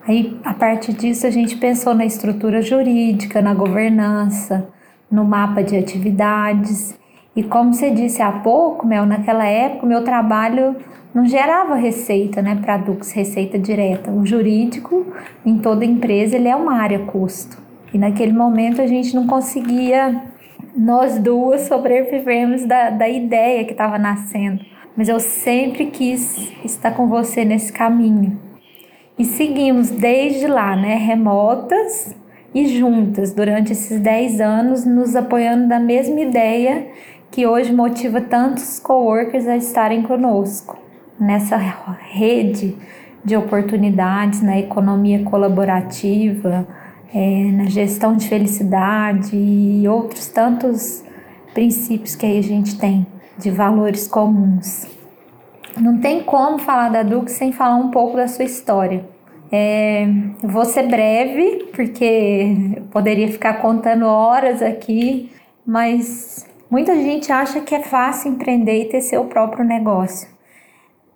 Aí, 0.08 0.36
a 0.44 0.56
partir 0.56 0.94
disso, 0.94 1.28
a 1.28 1.30
gente 1.30 1.56
pensou 1.58 1.94
na 1.94 2.04
estrutura 2.04 2.60
jurídica, 2.60 3.40
na 3.40 3.54
governança, 3.54 4.68
no 5.12 5.24
mapa 5.24 5.62
de 5.62 5.78
atividades. 5.78 6.98
E 7.38 7.44
como 7.44 7.72
você 7.72 7.92
disse 7.92 8.20
há 8.20 8.32
pouco, 8.32 8.88
Mel, 8.88 9.06
naquela 9.06 9.46
época, 9.46 9.86
o 9.86 9.88
meu 9.88 10.04
trabalho 10.04 10.76
não 11.14 11.24
gerava 11.24 11.76
receita, 11.76 12.42
né, 12.42 12.58
para 12.60 12.78
Dux, 12.78 13.12
receita 13.12 13.60
direta. 13.60 14.10
O 14.10 14.26
jurídico, 14.26 15.06
em 15.46 15.60
toda 15.60 15.86
empresa, 15.86 16.36
ele 16.36 16.48
é 16.48 16.56
uma 16.56 16.82
área 16.82 16.98
custo. 16.98 17.62
E 17.94 17.98
naquele 18.00 18.34
momento 18.34 18.82
a 18.82 18.88
gente 18.88 19.16
não 19.16 19.28
conseguia, 19.28 20.20
nós 20.76 21.20
duas 21.20 21.62
sobrevivemos 21.62 22.66
da, 22.66 22.90
da 22.90 23.08
ideia 23.08 23.64
que 23.66 23.72
estava 23.72 24.00
nascendo. 24.00 24.66
Mas 24.96 25.08
eu 25.08 25.20
sempre 25.20 25.86
quis 25.86 26.52
estar 26.66 26.90
com 26.90 27.08
você 27.08 27.46
nesse 27.46 27.72
caminho. 27.72 28.40
E 29.16 29.24
seguimos 29.24 29.92
desde 29.92 30.48
lá, 30.48 30.76
né, 30.76 30.96
remotas 30.96 32.16
e 32.52 32.66
juntas 32.66 33.32
durante 33.32 33.74
esses 33.74 34.00
10 34.00 34.42
anos, 34.42 34.86
nos 34.88 35.16
apoiando 35.16 35.68
da 35.68 35.80
mesma 35.80 36.20
ideia 36.20 36.88
que 37.32 37.46
hoje 37.46 37.74
motiva 37.74 38.22
tantos 38.22 38.80
coworkers 38.80 39.48
a 39.48 39.58
estarem 39.58 40.02
conosco 40.02 40.78
nessa 41.20 41.58
rede 41.58 42.76
de 43.24 43.36
oportunidades 43.36 44.42
na 44.42 44.58
economia 44.58 45.24
colaborativa, 45.24 46.68
é, 47.14 47.52
na 47.52 47.66
gestão 47.66 48.16
de 48.16 48.28
felicidade 48.28 49.36
e 49.36 49.88
outros 49.88 50.28
tantos 50.28 51.04
princípios 51.54 52.16
que 52.16 52.26
a 52.26 52.42
gente 52.42 52.78
tem 52.78 53.06
de 53.38 53.50
valores 53.52 54.08
comuns. 54.08 54.88
Não 55.80 56.00
tem 56.00 56.24
como 56.24 56.58
falar 56.58 56.90
da 56.90 57.04
Duque 57.04 57.32
sem 57.32 57.52
falar 57.52 57.76
um 57.76 57.92
pouco 57.92 58.18
da 58.18 58.28
sua 58.28 58.46
história. 58.46 59.06
É, 59.52 60.08
vou 60.44 60.66
ser 60.66 60.88
breve, 60.88 61.70
porque 61.74 62.74
eu 62.78 62.84
poderia 62.84 63.28
ficar 63.32 63.56
contando 63.56 64.06
horas 64.06 64.62
aqui, 64.62 65.32
mas 65.66 66.46
muita 66.70 66.96
gente 66.96 67.32
acha 67.32 67.62
que 67.62 67.76
é 67.76 67.82
fácil 67.82 68.32
empreender 68.32 68.82
e 68.84 68.90
ter 68.90 69.02
seu 69.02 69.26
próprio 69.26 69.64
negócio. 69.64 70.28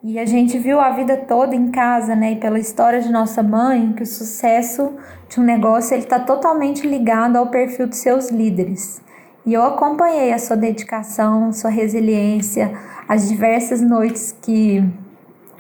E 0.04 0.18
a 0.18 0.26
gente 0.26 0.58
viu 0.58 0.80
a 0.80 0.90
vida 0.90 1.16
toda 1.16 1.56
em 1.56 1.70
casa, 1.70 2.16
né? 2.16 2.32
E 2.32 2.36
pela 2.38 2.58
história 2.58 3.02
de 3.02 3.12
nossa 3.12 3.44
mãe, 3.44 3.94
que 3.94 4.02
o 4.02 4.06
sucesso 4.06 4.96
de 5.30 5.40
um 5.40 5.44
negócio 5.44 5.94
ele 5.94 6.04
está 6.04 6.20
totalmente 6.20 6.88
ligado 6.88 7.36
ao 7.36 7.48
perfil 7.48 7.88
dos 7.88 8.00
seus 8.00 8.32
líderes. 8.32 9.00
E 9.46 9.54
eu 9.54 9.64
acompanhei 9.64 10.34
a 10.34 10.40
sua 10.40 10.56
dedicação, 10.56 11.54
sua 11.54 11.70
resiliência, 11.70 12.72
as 13.08 13.30
diversas 13.30 13.80
noites 13.80 14.36
que 14.42 14.84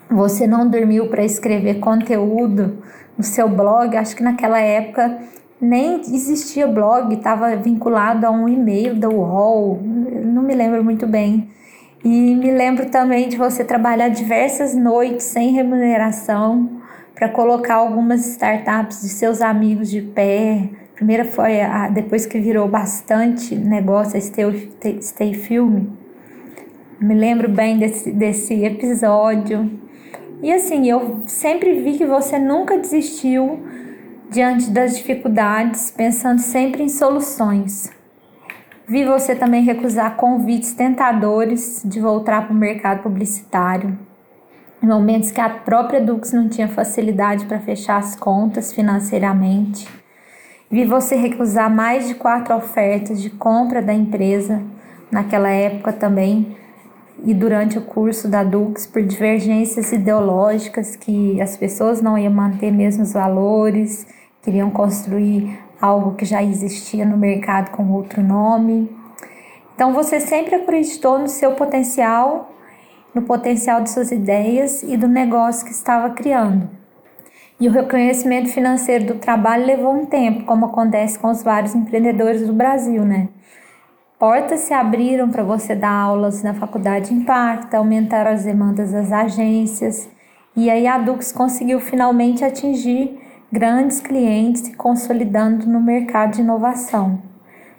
você 0.10 0.48
não 0.48 0.68
dormiu 0.68 1.08
para 1.08 1.24
escrever 1.24 1.80
conteúdo 1.80 2.82
no 3.16 3.24
seu 3.24 3.48
blog. 3.48 3.96
Acho 3.96 4.16
que 4.16 4.24
naquela 4.24 4.60
época 4.60 5.20
nem 5.62 6.02
existia 6.02 6.68
blog, 6.68 7.14
estava 7.14 7.56
vinculado 7.56 8.26
a 8.26 8.32
um 8.32 8.50
e-mail 8.50 8.96
da 8.96 9.08
UOL, 9.08 9.80
não 10.26 10.42
me 10.42 10.56
lembro 10.56 10.84
muito 10.84 11.06
bem 11.06 11.48
e 12.04 12.36
me 12.36 12.52
lembro 12.52 12.90
também 12.90 13.30
de 13.30 13.38
você 13.38 13.64
trabalhar 13.64 14.10
diversas 14.10 14.76
noites 14.76 15.24
sem 15.24 15.52
remuneração 15.52 16.82
para 17.14 17.30
colocar 17.30 17.76
algumas 17.76 18.26
startups 18.26 19.02
de 19.02 19.10
seus 19.10 19.40
amigos 19.40 19.90
de 19.90 20.02
pé. 20.02 20.68
Primeira 20.96 21.24
foi 21.26 21.62
a, 21.62 21.90
depois 21.90 22.26
que 22.26 22.40
virou 22.40 22.68
bastante 22.68 23.54
negócio, 23.56 24.18
a 24.18 24.22
Stay, 24.22 24.72
Stay 25.00 25.34
Film. 25.36 25.90
Me 27.00 27.14
lembro 27.14 27.48
bem 27.48 27.78
desse, 27.78 28.12
desse 28.12 28.66
episódio. 28.66 29.70
E 30.42 30.52
assim, 30.52 30.90
eu 30.90 31.22
sempre 31.28 31.82
vi 31.82 32.00
que 32.00 32.06
você 32.06 32.40
nunca 32.40 32.80
desistiu 32.80 33.60
diante 34.32 34.70
das 34.70 34.96
dificuldades, 34.96 35.92
pensando 35.92 36.40
sempre 36.40 36.82
em 36.82 36.88
soluções. 36.88 37.92
Vi 38.88 39.04
você 39.04 39.36
também 39.36 39.62
recusar 39.62 40.16
convites 40.16 40.72
tentadores 40.72 41.82
de 41.84 42.00
voltar 42.00 42.46
para 42.46 42.54
o 42.54 42.58
mercado 42.58 43.04
publicitário, 43.04 44.00
em 44.82 44.88
momentos 44.88 45.32
que 45.32 45.42
a 45.42 45.50
própria 45.50 46.00
Dux 46.00 46.32
não 46.32 46.48
tinha 46.48 46.70
facilidade 46.70 47.46
para 47.46 47.60
fechar 47.60 47.98
as 47.98 48.16
contas 48.16 48.72
financeiramente. 48.72 49.86
Vi 50.72 50.86
você 50.86 51.18
recusar 51.18 51.70
mais 51.70 52.08
de 52.08 52.16
quatro 52.16 52.56
ofertas 52.56 53.22
de 53.22 53.30
compra 53.32 53.82
da 53.82 53.94
empresa 53.94 54.64
naquela 55.12 55.50
época 55.50 55.92
também 55.92 56.56
e 57.26 57.34
durante 57.34 57.78
o 57.78 57.82
curso 57.82 58.30
da 58.30 58.46
Dux 58.46 58.88
por 58.88 59.04
divergências 59.04 59.92
ideológicas 59.92 60.96
que 60.96 61.42
as 61.42 61.58
pessoas 61.58 62.02
não 62.02 62.18
iam 62.18 62.32
manter 62.34 62.72
mesmos 62.72 63.12
valores, 63.12 64.08
queriam 64.42 64.70
construir 64.70 65.60
algo 65.82 66.16
que 66.16 66.26
já 66.26 66.44
existia 66.44 67.06
no 67.06 67.18
mercado 67.18 67.72
com 67.72 67.92
outro 67.92 68.22
nome. 68.22 68.90
Então 69.76 69.94
você 69.94 70.20
sempre 70.20 70.56
acreditou 70.56 71.20
no 71.20 71.28
seu 71.28 71.54
potencial, 71.54 72.52
no 73.14 73.24
potencial 73.24 73.82
de 73.82 73.90
suas 73.90 74.12
ideias 74.12 74.84
e 74.84 74.96
do 74.96 75.08
negócio 75.08 75.66
que 75.66 75.72
estava 75.72 76.10
criando. 76.12 76.70
E 77.60 77.68
o 77.68 77.72
reconhecimento 77.72 78.50
financeiro 78.50 79.06
do 79.06 79.16
trabalho 79.16 79.66
levou 79.66 79.94
um 79.94 80.06
tempo, 80.06 80.46
como 80.46 80.66
acontece 80.66 81.20
com 81.20 81.30
os 81.30 81.44
vários 81.44 81.76
empreendedores 81.76 82.46
do 82.48 82.54
Brasil, 82.54 83.06
né? 83.06 83.30
Portas 84.18 84.62
se 84.62 84.74
abriram 84.74 85.30
para 85.30 85.44
você 85.44 85.76
dar 85.76 85.92
aulas 85.92 86.42
na 86.42 86.56
faculdade 86.56 87.14
Impacta, 87.14 87.78
aumentaram 87.78 88.32
as 88.32 88.44
demandas 88.44 88.92
das 88.92 89.12
agências, 89.12 90.10
e 90.56 90.70
aí 90.70 90.88
a 90.88 90.98
Dux 90.98 91.32
conseguiu 91.32 91.80
finalmente 91.80 92.44
atingir 92.44 93.21
grandes 93.52 94.00
clientes 94.00 94.62
se 94.62 94.74
consolidando 94.76 95.66
no 95.66 95.82
mercado 95.82 96.36
de 96.36 96.42
inovação. 96.42 97.22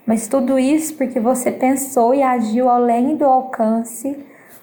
Mas 0.04 0.26
tudo 0.28 0.58
isso 0.58 0.94
porque 0.96 1.18
você 1.18 1.50
pensou 1.50 2.14
e 2.14 2.22
agiu 2.22 2.68
além 2.68 3.16
do 3.16 3.24
alcance 3.24 4.18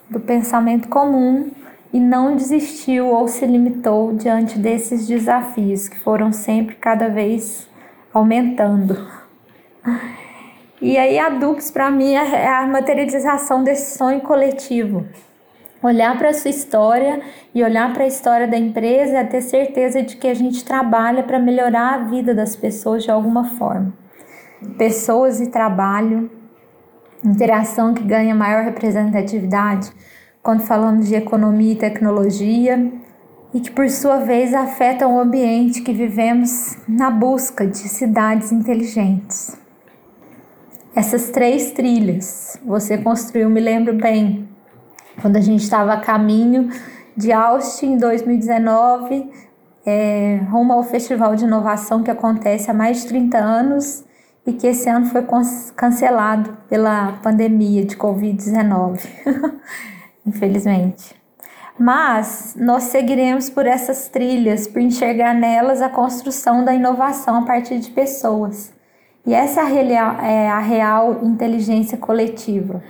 do 0.10 0.20
pensamento 0.20 0.88
comum 0.90 1.52
e 1.92 2.00
não 2.00 2.36
desistiu 2.36 3.08
ou 3.08 3.28
se 3.28 3.46
limitou 3.46 4.14
diante 4.14 4.60
desses 4.60 5.08
desafios 5.08 5.88
que 5.88 6.00
foram 6.00 6.32
sempre 6.32 6.76
cada 6.76 7.08
vez 7.08 7.68
aumentando. 8.14 9.08
E 10.82 10.98
aí 10.98 11.18
a 11.18 11.30
Dux 11.30 11.72
para 11.72 11.90
mim 11.90 12.14
é 12.14 12.48
a 12.48 12.68
materialização 12.68 13.64
desse 13.64 13.98
sonho 13.98 14.22
coletivo 14.22 15.06
olhar 15.82 16.18
para 16.18 16.30
a 16.30 16.34
sua 16.34 16.50
história 16.50 17.22
e 17.54 17.64
olhar 17.64 17.94
para 17.94 18.04
a 18.04 18.08
história 18.08 18.48
da 18.48 18.58
empresa 18.58 19.20
é 19.20 19.24
ter 19.24 19.42
certeza 19.42 20.02
de 20.02 20.18
que 20.18 20.28
a 20.28 20.34
gente 20.34 20.64
trabalha 20.66 21.24
para 21.24 21.40
melhorar 21.40 21.94
a 21.94 21.98
vida 22.06 22.34
das 22.34 22.56
pessoas 22.56 23.04
de 23.04 23.12
alguma 23.12 23.46
forma. 23.58 23.94
Pessoas 24.78 25.40
e 25.40 25.48
trabalho, 25.48 26.30
interação 27.24 27.94
que 27.94 28.04
ganha 28.04 28.36
maior 28.36 28.64
representatividade 28.64 29.92
quando 30.44 30.62
falamos 30.62 31.08
de 31.08 31.16
economia 31.16 31.74
e 31.74 31.78
tecnologia 31.78 32.92
e 33.54 33.60
que 33.60 33.72
por 33.72 33.90
sua 33.90 34.18
vez 34.18 34.54
afetam 34.54 35.16
o 35.16 35.20
ambiente 35.20 35.82
que 35.82 35.94
vivemos 35.94 36.78
na 36.88 37.10
busca 37.10 37.66
de 37.66 37.78
cidades 37.78 38.52
inteligentes. 38.52 39.58
Essas 40.96 41.30
três 41.30 41.72
trilhas 41.72 42.60
você 42.66 42.98
construiu, 42.98 43.50
me 43.50 43.60
lembro 43.60 43.94
bem, 43.94 44.49
quando 45.22 45.38
a 45.38 45.42
gente 45.42 45.64
estava 45.64 45.94
a 45.94 46.00
caminho 46.00 46.70
de 47.16 47.32
Austin 47.32 47.94
em 47.94 47.98
2019, 47.98 49.30
é, 49.86 50.40
rumo 50.50 50.74
ao 50.74 50.84
Festival 50.84 51.36
de 51.36 51.46
Inovação 51.46 52.04
que 52.04 52.12
acontece 52.12 52.70
há 52.70 52.74
mais 52.74 53.02
de 53.02 53.08
30 53.08 53.38
anos 53.38 54.04
e 54.46 54.54
que 54.54 54.68
esse 54.68 54.90
ano 54.90 55.06
foi 55.08 55.24
cancelado 55.76 56.58
pela 56.68 57.14
pandemia 57.24 57.86
de 57.86 57.96
Covid-19, 57.96 59.06
infelizmente. 60.26 61.16
Mas 61.78 62.56
nós 62.60 62.84
seguiremos 62.84 63.50
por 63.50 63.66
essas 63.66 64.10
trilhas, 64.10 64.68
por 64.68 64.82
enxergar 64.82 65.34
nelas 65.34 65.82
a 65.82 65.90
construção 65.90 66.66
da 66.66 66.74
inovação 66.74 67.38
a 67.38 67.42
partir 67.44 67.80
de 67.80 67.90
pessoas. 67.92 68.74
E 69.26 69.34
essa 69.34 69.62
é 69.62 70.50
a 70.50 70.60
real 70.60 71.20
é 71.22 71.26
inteligência 71.26 71.98
coletiva. 71.98 72.82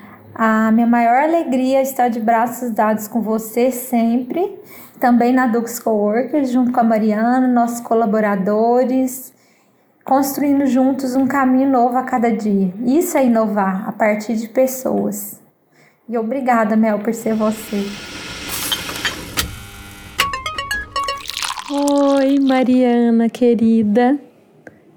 A 0.42 0.72
minha 0.72 0.88
maior 0.88 1.22
alegria 1.22 1.80
é 1.80 1.82
estar 1.82 2.08
de 2.08 2.18
braços 2.18 2.72
dados 2.72 3.10
com 3.10 3.20
você 3.20 3.72
sempre, 3.72 4.58
também 4.98 5.34
na 5.34 5.48
Dux 5.48 5.80
Coworkers, 5.80 6.50
junto 6.50 6.72
com 6.72 6.80
a 6.80 6.84
Mariana, 6.84 7.46
nossos 7.46 7.82
colaboradores, 7.82 9.34
construindo 10.06 10.66
juntos 10.66 11.14
um 11.14 11.28
caminho 11.28 11.70
novo 11.70 11.98
a 11.98 12.04
cada 12.04 12.32
dia. 12.32 12.74
Isso 12.86 13.18
é 13.18 13.26
inovar 13.26 13.86
a 13.86 13.92
partir 13.92 14.38
de 14.38 14.48
pessoas. 14.48 15.42
E 16.08 16.18
obrigada, 16.18 16.78
Mel, 16.78 17.00
por 17.00 17.14
ser 17.14 17.34
você. 17.34 17.84
Oi, 21.70 22.40
Mariana 22.40 23.28
querida. 23.28 24.18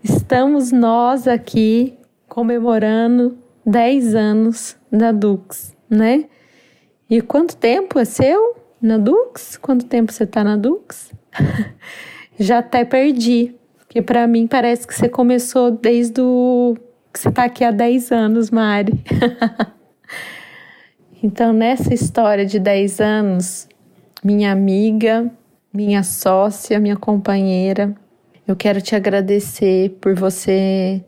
Estamos 0.05 0.71
nós 0.71 1.27
aqui 1.27 1.99
comemorando 2.29 3.42
10 3.65 4.15
anos 4.15 4.77
da 4.91 5.13
Dux, 5.13 5.77
né? 5.89 6.25
E 7.09 7.21
quanto 7.21 7.57
tempo 7.57 7.99
é 7.99 8.05
seu 8.05 8.57
na 8.81 8.99
Dux? 8.99 9.57
Quanto 9.57 9.87
tempo 9.87 10.13
você 10.13 10.27
tá 10.27 10.43
na 10.43 10.57
Dux? 10.57 11.13
Já 12.39 12.59
até 12.59 12.85
perdi, 12.85 13.55
porque 13.79 14.03
para 14.03 14.27
mim 14.27 14.47
parece 14.47 14.87
que 14.87 14.95
você 14.95 15.09
começou 15.09 15.71
desde 15.71 16.21
o 16.21 16.75
que 17.13 17.21
você 17.21 17.31
tá 17.31 17.45
aqui 17.45 17.63
há 17.63 17.71
10 17.71 18.11
anos, 18.11 18.51
Mari. 18.51 18.95
então, 21.23 21.53
nessa 21.53 21.93
história 21.93 22.47
de 22.47 22.59
10 22.59 23.01
anos, 23.01 23.69
minha 24.25 24.51
amiga, 24.51 25.31
minha 25.73 26.03
sócia, 26.03 26.81
minha 26.81 26.97
companheira. 26.97 27.95
Eu 28.49 28.57
quero 28.57 28.81
te 28.81 28.97
agradecer 28.97 29.91
por 30.01 30.15
você 30.15 31.05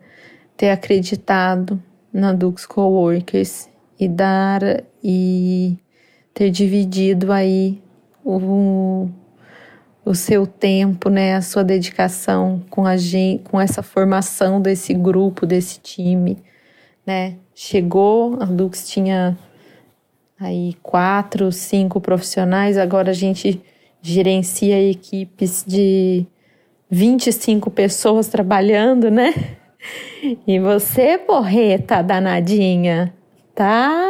ter 0.56 0.70
acreditado 0.70 1.82
na 2.14 2.32
Dux 2.32 2.64
Coworkers 2.64 3.68
e 3.98 4.06
dar 4.08 4.62
e 5.02 5.76
ter 6.32 6.48
dividido 6.48 7.32
aí 7.32 7.82
o, 8.24 9.08
o 10.04 10.14
seu 10.14 10.46
tempo, 10.46 11.10
né, 11.10 11.34
a 11.34 11.42
sua 11.42 11.64
dedicação 11.64 12.62
com 12.70 12.86
a 12.86 12.96
gente, 12.96 13.42
com 13.42 13.60
essa 13.60 13.82
formação 13.82 14.60
desse 14.60 14.94
grupo, 14.94 15.44
desse 15.44 15.80
time, 15.80 16.38
né? 17.04 17.36
Chegou, 17.52 18.40
a 18.40 18.44
Dux 18.44 18.88
tinha 18.88 19.36
aí 20.38 20.74
quatro, 20.82 21.50
cinco 21.50 22.00
profissionais, 22.00 22.78
agora 22.78 23.10
a 23.10 23.14
gente 23.14 23.60
gerencia 24.00 24.80
equipes 24.90 25.64
de 25.66 26.26
25 26.90 27.70
pessoas 27.70 28.28
trabalhando, 28.28 29.10
né? 29.10 29.56
E 30.46 30.58
você, 30.58 31.18
porreta 31.18 32.02
danadinha, 32.02 33.12
tá 33.54 34.04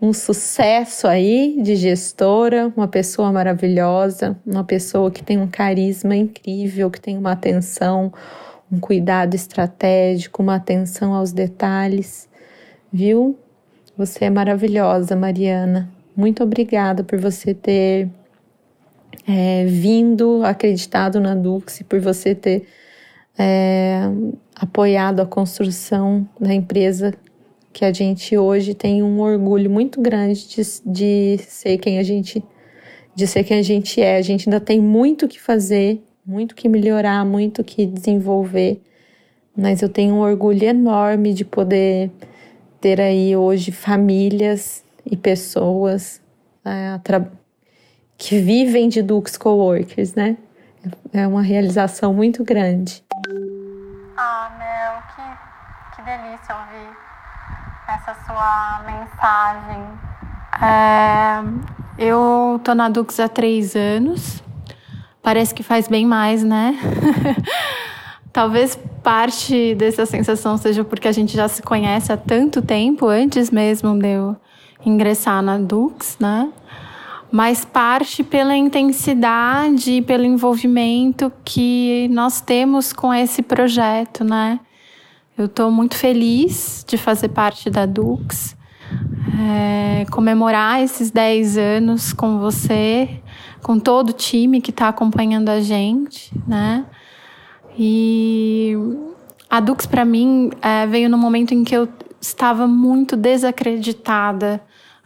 um 0.00 0.12
sucesso 0.12 1.06
aí 1.06 1.58
de 1.62 1.74
gestora, 1.76 2.72
uma 2.76 2.88
pessoa 2.88 3.32
maravilhosa, 3.32 4.36
uma 4.46 4.64
pessoa 4.64 5.10
que 5.10 5.22
tem 5.22 5.38
um 5.38 5.46
carisma 5.46 6.14
incrível, 6.14 6.90
que 6.90 7.00
tem 7.00 7.16
uma 7.16 7.32
atenção, 7.32 8.12
um 8.70 8.78
cuidado 8.78 9.34
estratégico, 9.34 10.42
uma 10.42 10.56
atenção 10.56 11.14
aos 11.14 11.32
detalhes, 11.32 12.28
viu? 12.92 13.38
Você 13.96 14.26
é 14.26 14.30
maravilhosa, 14.30 15.16
Mariana. 15.16 15.88
Muito 16.14 16.42
obrigada 16.42 17.02
por 17.02 17.18
você 17.18 17.54
ter 17.54 18.10
é, 19.26 19.64
vindo, 19.64 20.44
acreditado 20.44 21.20
na 21.20 21.34
Dux, 21.34 21.82
por 21.88 22.00
você 22.00 22.34
ter 22.34 22.66
é, 23.38 24.02
apoiado 24.54 25.20
a 25.20 25.26
construção 25.26 26.26
da 26.40 26.54
empresa 26.54 27.12
que 27.72 27.84
a 27.84 27.92
gente 27.92 28.36
hoje 28.38 28.74
tem 28.74 29.02
um 29.02 29.20
orgulho 29.20 29.70
muito 29.70 30.00
grande 30.00 30.48
de, 30.48 30.62
de 30.86 31.38
ser 31.42 31.76
quem 31.78 31.98
a 31.98 32.02
gente 32.02 32.42
de 33.14 33.26
ser 33.26 33.44
quem 33.44 33.58
a 33.58 33.62
gente 33.62 34.00
é. 34.00 34.16
A 34.18 34.22
gente 34.22 34.48
ainda 34.48 34.60
tem 34.60 34.78
muito 34.78 35.26
que 35.26 35.40
fazer, 35.40 36.02
muito 36.24 36.54
que 36.54 36.68
melhorar, 36.68 37.24
muito 37.24 37.64
que 37.64 37.86
desenvolver, 37.86 38.80
mas 39.56 39.80
eu 39.80 39.88
tenho 39.88 40.16
um 40.16 40.20
orgulho 40.20 40.62
enorme 40.64 41.32
de 41.32 41.44
poder 41.44 42.10
ter 42.78 43.00
aí 43.00 43.34
hoje 43.34 43.72
famílias 43.72 44.84
e 45.04 45.16
pessoas 45.16 46.20
é, 46.62 47.00
que 48.18 48.38
vivem 48.38 48.88
de 48.88 49.00
Dux 49.00 49.36
Coworkers, 49.38 50.14
né? 50.14 50.36
É 51.12 51.26
uma 51.26 51.42
realização 51.42 52.12
muito 52.12 52.44
grande. 52.44 53.02
Ah, 54.16 54.50
Mel, 54.58 55.02
que, 55.14 55.96
que 55.96 56.02
delícia 56.02 56.56
ouvir 56.56 56.96
essa 57.86 58.14
sua 58.26 58.82
mensagem. 58.86 59.82
É, 60.62 61.42
eu 61.98 62.58
tô 62.64 62.74
na 62.74 62.88
Dux 62.88 63.20
há 63.20 63.28
três 63.28 63.76
anos. 63.76 64.42
Parece 65.22 65.54
que 65.54 65.62
faz 65.62 65.86
bem 65.86 66.06
mais, 66.06 66.42
né? 66.42 66.78
Talvez 68.32 68.76
parte 69.02 69.74
dessa 69.74 70.06
sensação 70.06 70.56
seja 70.56 70.82
porque 70.82 71.08
a 71.08 71.12
gente 71.12 71.36
já 71.36 71.46
se 71.46 71.62
conhece 71.62 72.10
há 72.10 72.16
tanto 72.16 72.62
tempo, 72.62 73.06
antes 73.08 73.50
mesmo 73.50 73.98
de 73.98 74.08
eu 74.14 74.36
ingressar 74.84 75.42
na 75.42 75.58
Dux, 75.58 76.16
né? 76.18 76.50
Mas 77.30 77.64
parte 77.64 78.22
pela 78.22 78.56
intensidade 78.56 79.92
e 79.92 80.02
pelo 80.02 80.24
envolvimento 80.24 81.32
que 81.44 82.08
nós 82.12 82.40
temos 82.40 82.92
com 82.92 83.12
esse 83.12 83.42
projeto, 83.42 84.24
né? 84.24 84.60
Eu 85.36 85.46
estou 85.46 85.70
muito 85.70 85.96
feliz 85.96 86.84
de 86.86 86.96
fazer 86.96 87.28
parte 87.28 87.68
da 87.68 87.84
Dux, 87.84 88.56
é, 89.38 90.06
comemorar 90.10 90.82
esses 90.82 91.10
10 91.10 91.58
anos 91.58 92.12
com 92.12 92.38
você, 92.38 93.20
com 93.62 93.78
todo 93.78 94.10
o 94.10 94.12
time 94.12 94.60
que 94.60 94.70
está 94.70 94.88
acompanhando 94.88 95.50
a 95.50 95.60
gente, 95.60 96.32
né? 96.46 96.86
E 97.78 98.74
a 99.50 99.60
Dux, 99.60 99.84
para 99.84 100.04
mim, 100.04 100.50
é, 100.62 100.86
veio 100.86 101.10
no 101.10 101.18
momento 101.18 101.52
em 101.52 101.64
que 101.64 101.76
eu 101.76 101.88
estava 102.20 102.66
muito 102.66 103.16
desacreditada 103.16 104.62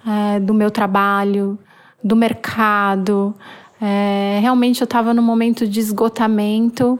é, 0.06 0.38
do 0.38 0.54
meu 0.54 0.70
trabalho, 0.70 1.58
do 2.02 2.16
mercado. 2.16 3.34
É, 3.80 4.38
realmente 4.40 4.80
eu 4.80 4.84
estava 4.84 5.14
num 5.14 5.22
momento 5.22 5.66
de 5.66 5.80
esgotamento, 5.80 6.98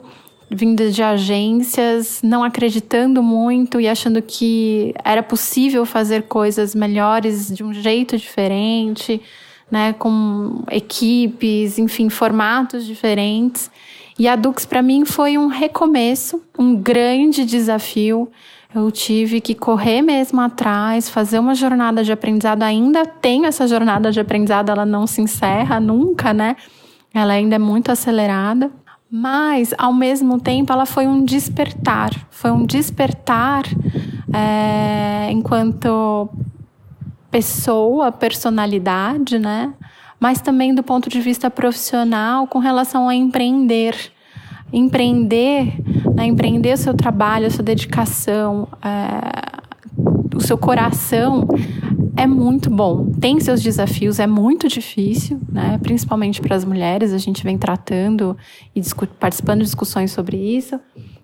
vinda 0.51 0.91
de 0.91 1.03
agências, 1.03 2.21
não 2.23 2.43
acreditando 2.43 3.23
muito 3.23 3.81
e 3.81 3.87
achando 3.87 4.21
que 4.21 4.95
era 5.05 5.23
possível 5.23 5.87
fazer 5.87 6.25
coisas 6.25 6.75
melhores 6.75 7.55
de 7.55 7.63
um 7.63 7.73
jeito 7.73 8.17
diferente, 8.17 9.21
né, 9.71 9.93
com 9.93 10.65
equipes, 10.71 11.79
enfim, 11.79 12.09
formatos 12.09 12.85
diferentes. 12.85 13.71
E 14.19 14.27
a 14.27 14.35
Dux 14.35 14.67
para 14.67 14.83
mim 14.83 15.05
foi 15.05 15.39
um 15.39 15.47
recomeço, 15.47 16.43
um 16.59 16.75
grande 16.75 17.45
desafio. 17.45 18.29
Eu 18.73 18.91
tive 18.93 19.41
que 19.41 19.53
correr 19.55 20.01
mesmo 20.01 20.41
atrás, 20.41 21.09
fazer 21.09 21.41
uma 21.41 21.57
jornada 21.57 22.05
de 22.05 22.13
aprendizado. 22.13 22.63
Ainda 22.63 23.05
tenho 23.05 23.47
essa 23.47 23.67
jornada 23.67 24.13
de 24.13 24.21
aprendizado, 24.21 24.71
ela 24.71 24.87
não 24.87 25.09
se 25.09 25.21
encerra 25.21 25.81
nunca, 25.81 26.33
né? 26.33 26.55
Ela 27.13 27.33
ainda 27.33 27.57
é 27.57 27.59
muito 27.59 27.91
acelerada. 27.91 28.71
Mas, 29.11 29.75
ao 29.77 29.93
mesmo 29.93 30.41
tempo, 30.41 30.73
ela 30.73 30.87
foi 30.87 31.09
um 31.09 31.25
despertar. 31.25 32.13
Foi 32.31 32.53
um 32.53 32.65
despertar 32.65 33.65
é, 34.33 35.29
enquanto 35.33 36.29
pessoa, 37.29 38.13
personalidade, 38.13 39.37
né? 39.37 39.75
Mas 40.21 40.41
também 40.41 40.73
do 40.73 40.83
ponto 40.85 41.09
de 41.09 41.21
vista 41.21 41.51
profissional 41.51 42.47
com 42.47 42.61
relação 42.61 43.09
a 43.09 43.15
empreender 43.17 44.13
empreender, 44.73 45.75
né, 46.15 46.27
empreender 46.27 46.75
o 46.75 46.77
seu 46.77 46.95
trabalho, 46.95 47.47
a 47.47 47.51
sua 47.51 47.65
dedicação, 47.65 48.69
é, 48.83 49.61
o 50.35 50.41
seu 50.41 50.57
coração 50.57 51.47
é 52.17 52.27
muito 52.27 52.69
bom. 52.71 53.13
Tem 53.21 53.41
seus 53.41 53.63
desafios, 53.63 54.19
é 54.19 54.27
muito 54.27 54.69
difícil, 54.69 55.41
né? 55.51 55.79
principalmente 55.83 56.41
para 56.41 56.55
as 56.55 56.65
mulheres. 56.65 57.13
A 57.13 57.19
gente 57.19 57.43
vem 57.43 57.57
tratando 57.57 58.37
e 58.75 58.83
participando 59.19 59.59
de 59.61 59.65
discussões 59.65 60.11
sobre 60.13 60.37
isso, 60.37 60.79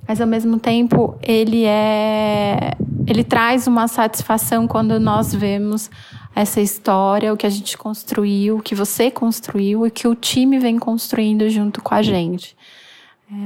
mas 0.07 0.21
ao 0.21 0.27
mesmo 0.27 0.59
tempo 0.59 1.17
ele 1.23 1.65
é, 1.65 2.73
ele 3.07 3.25
traz 3.25 3.67
uma 3.67 3.89
satisfação 3.89 4.67
quando 4.67 4.99
nós 4.99 5.35
vemos 5.35 5.91
essa 6.35 6.61
história, 6.61 7.33
o 7.33 7.37
que 7.37 7.47
a 7.47 7.51
gente 7.51 7.77
construiu, 7.79 8.59
o 8.59 8.63
que 8.63 8.75
você 8.75 9.11
construiu 9.11 9.87
e 9.87 9.91
que 9.91 10.07
o 10.07 10.15
time 10.15 10.59
vem 10.59 10.79
construindo 10.79 11.49
junto 11.49 11.83
com 11.83 11.95
a 11.95 12.03
gente. 12.03 12.57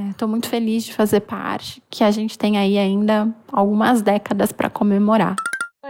Estou 0.09 0.27
é, 0.27 0.31
muito 0.31 0.47
feliz 0.47 0.83
de 0.83 0.93
fazer 0.93 1.21
parte, 1.21 1.81
que 1.89 2.03
a 2.03 2.11
gente 2.11 2.37
tem 2.37 2.57
aí 2.57 2.77
ainda 2.77 3.27
algumas 3.51 4.01
décadas 4.01 4.51
para 4.51 4.69
comemorar. 4.69 5.35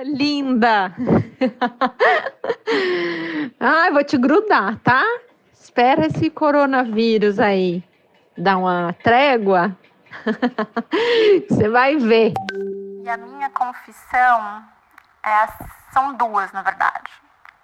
Linda! 0.03 0.95
Ai, 3.59 3.91
vou 3.91 4.03
te 4.03 4.17
grudar, 4.17 4.79
tá? 4.79 5.03
Espera 5.53 6.07
esse 6.07 6.29
coronavírus 6.29 7.39
aí 7.39 7.83
dar 8.37 8.57
uma 8.57 8.93
trégua. 9.03 9.75
Você 11.49 11.69
vai 11.69 11.97
ver. 11.97 12.33
E 13.03 13.09
a 13.09 13.17
minha 13.17 13.49
confissão 13.49 14.63
é, 15.23 15.47
são 15.93 16.15
duas, 16.15 16.51
na 16.51 16.61
verdade. 16.61 17.09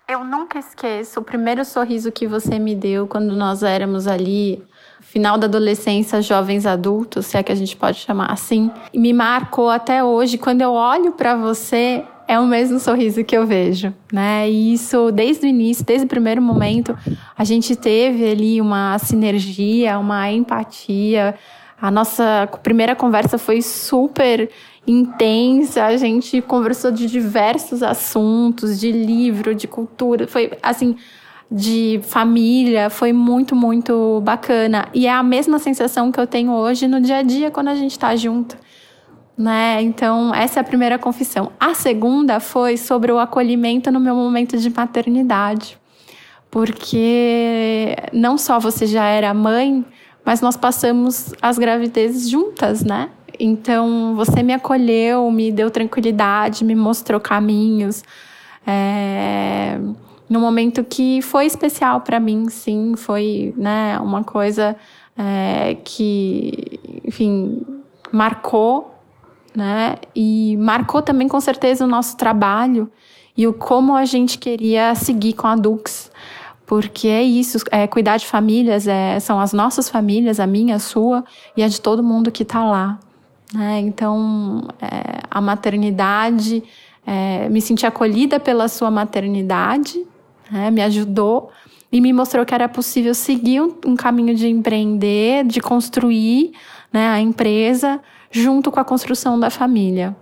Eu 0.08 0.24
nunca 0.24 0.60
esqueço 0.60 1.20
o 1.20 1.24
primeiro 1.24 1.66
sorriso 1.66 2.12
que 2.12 2.26
você 2.26 2.58
me 2.58 2.74
deu 2.74 3.08
quando 3.08 3.36
nós 3.36 3.62
éramos 3.62 4.08
ali 4.08 4.66
final 5.10 5.38
da 5.38 5.48
adolescência, 5.48 6.22
jovens 6.22 6.66
adultos, 6.66 7.28
se 7.28 7.38
é 7.38 7.44
que 7.44 7.52
a 7.52 7.56
gente 7.56 7.76
pode 7.76 7.98
chamar 7.98 8.32
assim, 8.32 8.70
me 8.94 9.14
marcou 9.14 9.70
até 9.70 10.04
hoje. 10.04 10.38
Quando 10.38 10.62
eu 10.62 10.74
olho 10.74 11.14
para 11.14 11.36
você, 11.36 12.04
é 12.28 12.38
o 12.38 12.46
mesmo 12.46 12.78
sorriso 12.78 13.24
que 13.24 13.36
eu 13.36 13.48
vejo, 13.48 13.94
né? 14.12 14.50
E 14.50 14.74
isso, 14.74 15.12
desde 15.12 15.46
o 15.46 15.50
início, 15.50 15.86
desde 15.86 16.06
o 16.06 16.10
primeiro 16.10 16.42
momento, 16.42 16.96
a 17.38 17.44
gente 17.46 17.76
teve 17.76 18.30
ali 18.30 18.60
uma 18.60 19.00
sinergia, 19.00 19.98
uma 19.98 20.30
empatia. 20.30 21.36
A 21.82 21.90
nossa 21.90 22.50
primeira 22.62 22.96
conversa 22.96 23.38
foi 23.38 23.62
super 23.62 24.50
intensa, 24.86 25.86
a 25.86 25.96
gente 25.96 26.42
conversou 26.42 26.92
de 26.92 27.08
diversos 27.08 27.82
assuntos, 27.82 28.80
de 28.80 28.92
livro, 28.92 29.56
de 29.56 29.68
cultura, 29.68 30.28
foi 30.28 30.52
assim, 30.62 30.96
de 31.50 32.00
família, 32.04 32.90
foi 32.90 33.14
muito, 33.14 33.56
muito 33.56 34.22
bacana. 34.24 34.88
E 34.94 35.08
é 35.08 35.12
a 35.12 35.24
mesma 35.24 35.60
sensação 35.60 36.12
que 36.12 36.20
eu 36.20 36.28
tenho 36.28 36.52
hoje 36.52 36.88
no 36.88 37.00
dia 37.00 37.18
a 37.18 37.24
dia 37.24 37.50
quando 37.50 37.70
a 37.70 37.76
gente 37.76 37.98
tá 37.98 38.16
junto 38.16 38.58
né? 39.38 39.82
Então, 39.84 40.34
essa 40.34 40.60
é 40.60 40.62
a 40.62 40.64
primeira 40.64 40.98
confissão. 40.98 41.52
A 41.60 41.76
segunda 41.76 42.40
foi 42.40 42.76
sobre 42.76 43.12
o 43.12 43.20
acolhimento 43.20 43.92
no 43.92 44.00
meu 44.00 44.16
momento 44.16 44.58
de 44.58 44.70
maternidade. 44.70 45.78
Porque 46.50 47.96
não 48.12 48.38
só 48.38 48.60
você 48.60 48.88
já 48.88 49.06
era 49.06 49.34
mãe, 49.34 49.86
mas 50.26 50.42
nós 50.42 50.58
passamos 50.58 51.34
as 51.42 51.60
gravidezes 51.60 52.28
juntas, 52.28 52.84
né? 52.84 53.12
Então, 53.40 54.16
você 54.16 54.42
me 54.42 54.54
acolheu, 54.54 55.30
me 55.30 55.52
deu 55.52 55.70
tranquilidade, 55.70 56.66
me 56.66 56.74
mostrou 56.74 57.20
caminhos. 57.20 58.04
É... 58.66 59.80
Num 60.30 60.40
momento 60.40 60.84
que 60.84 61.22
foi 61.22 61.46
especial 61.46 62.02
para 62.02 62.20
mim, 62.20 62.50
sim, 62.50 62.96
foi 62.98 63.54
né, 63.56 63.98
uma 64.00 64.24
coisa 64.24 64.76
é, 65.18 65.78
que, 65.84 66.80
enfim, 67.06 67.66
marcou 68.12 68.98
né? 69.58 69.96
E 70.16 70.56
marcou 70.58 71.02
também 71.02 71.28
com 71.28 71.42
certeza 71.42 71.84
o 71.84 71.88
nosso 71.88 72.16
trabalho 72.16 72.88
e 73.36 73.48
o 73.48 73.54
como 73.54 73.96
a 73.96 74.06
gente 74.06 74.38
queria 74.38 74.94
seguir 74.94 75.34
com 75.34 75.48
a 75.48 75.56
Dux. 75.56 76.12
Porque 76.64 77.08
é 77.08 77.24
isso, 77.24 77.58
é, 77.72 77.88
cuidar 77.88 78.18
de 78.18 78.28
famílias 78.28 78.88
é, 78.88 79.20
são 79.20 79.40
as 79.40 79.54
nossas 79.54 79.90
famílias, 79.90 80.40
a 80.40 80.46
minha, 80.46 80.76
a 80.76 80.80
sua 80.80 81.26
e 81.56 81.64
a 81.64 81.68
de 81.68 81.82
todo 81.82 82.04
mundo 82.04 82.32
que 82.32 82.44
está 82.44 82.64
lá. 82.64 83.00
Né? 83.52 83.80
Então, 83.80 84.68
é, 84.80 85.22
a 85.32 85.42
maternidade, 85.42 86.64
é, 87.04 87.50
me 87.50 87.60
senti 87.60 87.84
acolhida 87.84 88.40
pela 88.40 88.68
sua 88.68 88.92
maternidade, 88.92 90.06
né? 90.52 90.72
me 90.72 90.82
ajudou 90.82 91.50
e 91.92 92.02
me 92.02 92.12
mostrou 92.12 92.46
que 92.46 92.54
era 92.54 92.68
possível 92.68 93.14
seguir 93.14 93.62
um, 93.62 93.76
um 93.86 93.96
caminho 93.96 94.36
de 94.36 94.48
empreender, 94.48 95.46
de 95.46 95.62
construir 95.62 96.52
né, 96.92 97.08
a 97.08 97.20
empresa 97.20 98.02
junto 98.32 98.72
com 98.72 98.80
a 98.80 98.84
construção 98.84 99.40
da 99.40 99.50
família. 99.50 100.16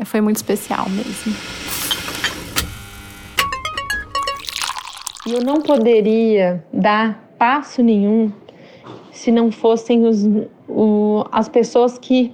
É, 0.00 0.04
foi 0.04 0.20
muito 0.20 0.36
especial 0.36 0.88
mesmo. 0.88 1.34
Eu 5.26 5.40
não 5.40 5.60
poderia 5.60 6.64
dar 6.72 7.32
passo 7.38 7.82
nenhum 7.82 8.32
se 9.12 9.30
não 9.30 9.52
fossem 9.52 10.04
os, 10.04 10.24
o, 10.68 11.24
as 11.30 11.48
pessoas 11.48 11.96
que, 11.96 12.32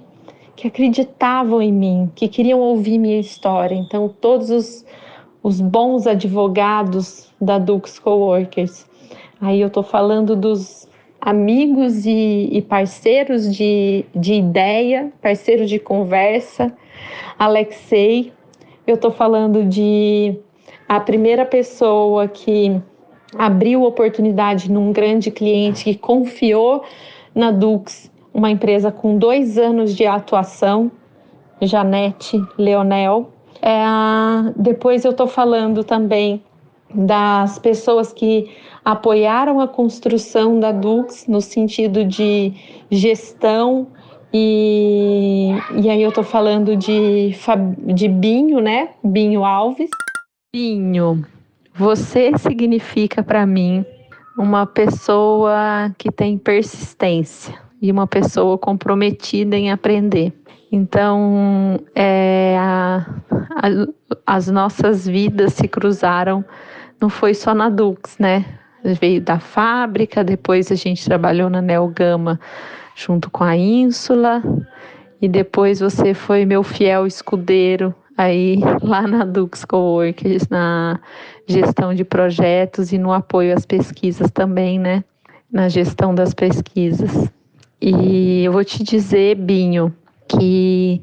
que 0.55 0.67
acreditavam 0.67 1.61
em 1.61 1.71
mim, 1.71 2.11
que 2.15 2.27
queriam 2.27 2.59
ouvir 2.59 2.97
minha 2.97 3.19
história. 3.19 3.75
Então, 3.75 4.09
todos 4.09 4.49
os, 4.49 4.85
os 5.41 5.61
bons 5.61 6.05
advogados 6.07 7.33
da 7.39 7.57
Dux 7.57 7.99
Coworkers. 7.99 8.85
Aí 9.41 9.61
eu 9.61 9.67
estou 9.67 9.83
falando 9.83 10.35
dos 10.35 10.87
amigos 11.21 12.05
e, 12.05 12.49
e 12.51 12.61
parceiros 12.61 13.53
de, 13.55 14.05
de 14.15 14.33
ideia, 14.33 15.11
parceiros 15.21 15.69
de 15.69 15.79
conversa. 15.79 16.73
Alexei, 17.37 18.31
eu 18.85 18.95
estou 18.95 19.11
falando 19.11 19.63
de 19.63 20.37
a 20.87 20.99
primeira 20.99 21.45
pessoa 21.45 22.27
que 22.27 22.81
abriu 23.37 23.83
oportunidade 23.83 24.71
num 24.71 24.91
grande 24.91 25.29
cliente 25.29 25.83
que 25.83 25.95
confiou 25.95 26.83
na 27.33 27.51
Dux, 27.51 28.11
uma 28.33 28.49
empresa 28.49 28.91
com 28.91 29.17
dois 29.17 29.57
anos 29.57 29.95
de 29.95 30.05
atuação, 30.05 30.91
Janete 31.61 32.41
Leonel. 32.57 33.31
É, 33.61 33.83
depois 34.55 35.03
eu 35.05 35.11
estou 35.11 35.27
falando 35.27 35.83
também 35.83 36.43
das 36.93 37.59
pessoas 37.59 38.11
que 38.11 38.49
apoiaram 38.83 39.59
a 39.59 39.67
construção 39.67 40.59
da 40.59 40.71
Dux 40.71 41.27
no 41.27 41.41
sentido 41.41 42.03
de 42.03 42.53
gestão 42.89 43.87
e, 44.33 45.51
e 45.81 45.89
aí 45.89 46.01
eu 46.01 46.11
tô 46.11 46.23
falando 46.23 46.75
de, 46.75 47.35
de 47.93 48.07
Binho, 48.07 48.59
né? 48.59 48.89
Binho 49.03 49.43
Alves. 49.43 49.89
Binho, 50.53 51.25
você 51.73 52.31
significa 52.37 53.23
para 53.23 53.45
mim 53.45 53.85
uma 54.37 54.65
pessoa 54.65 55.93
que 55.97 56.11
tem 56.11 56.37
persistência 56.37 57.53
e 57.81 57.91
uma 57.91 58.07
pessoa 58.07 58.57
comprometida 58.57 59.57
em 59.57 59.71
aprender. 59.71 60.33
Então, 60.71 61.79
é, 61.95 62.55
a, 62.59 63.05
a, 63.31 63.67
as 64.25 64.47
nossas 64.47 65.07
vidas 65.07 65.53
se 65.53 65.67
cruzaram, 65.67 66.45
não 67.01 67.09
foi 67.09 67.33
só 67.33 67.53
na 67.53 67.69
Dux, 67.69 68.17
né? 68.19 68.45
veio 68.83 69.21
da 69.21 69.39
fábrica, 69.39 70.23
depois 70.23 70.71
a 70.71 70.75
gente 70.75 71.03
trabalhou 71.03 71.49
na 71.49 71.61
Neogama 71.61 72.39
junto 72.95 73.29
com 73.29 73.43
a 73.43 73.55
Ínsula, 73.55 74.43
e 75.21 75.27
depois 75.27 75.79
você 75.79 76.13
foi 76.13 76.45
meu 76.45 76.63
fiel 76.63 77.05
escudeiro 77.05 77.93
aí 78.17 78.59
lá 78.81 79.07
na 79.07 79.25
Dux 79.25 79.65
Coworkers, 79.65 80.47
na 80.49 80.99
gestão 81.47 81.93
de 81.93 82.03
projetos 82.03 82.91
e 82.91 82.97
no 82.97 83.11
apoio 83.11 83.53
às 83.53 83.65
pesquisas 83.65 84.29
também, 84.31 84.79
né? 84.79 85.03
Na 85.51 85.67
gestão 85.67 86.13
das 86.13 86.33
pesquisas. 86.33 87.29
E 87.81 88.43
eu 88.43 88.51
vou 88.51 88.63
te 88.63 88.83
dizer, 88.83 89.35
Binho, 89.35 89.93
que 90.29 91.01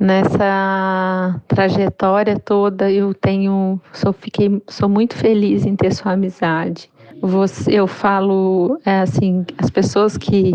nessa 0.00 1.40
trajetória 1.46 2.38
toda 2.38 2.90
eu 2.90 3.12
tenho, 3.12 3.80
sou, 3.92 4.12
fiquei, 4.12 4.62
sou 4.68 4.88
muito 4.88 5.14
feliz 5.16 5.66
em 5.66 5.76
ter 5.76 5.92
sua 5.92 6.12
amizade 6.12 6.90
você, 7.22 7.70
eu 7.78 7.86
falo 7.86 8.80
é, 8.84 8.98
assim, 8.98 9.44
as 9.56 9.70
pessoas 9.70 10.18
que, 10.18 10.52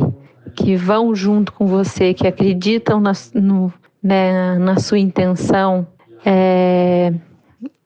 que 0.54 0.76
vão 0.76 1.16
junto 1.16 1.54
com 1.54 1.66
você, 1.66 2.14
que 2.14 2.28
acreditam 2.28 3.00
na, 3.00 3.14
no, 3.34 3.74
né, 4.04 4.60
na 4.60 4.78
sua 4.78 5.00
intenção, 5.00 5.88
é, 6.26 7.14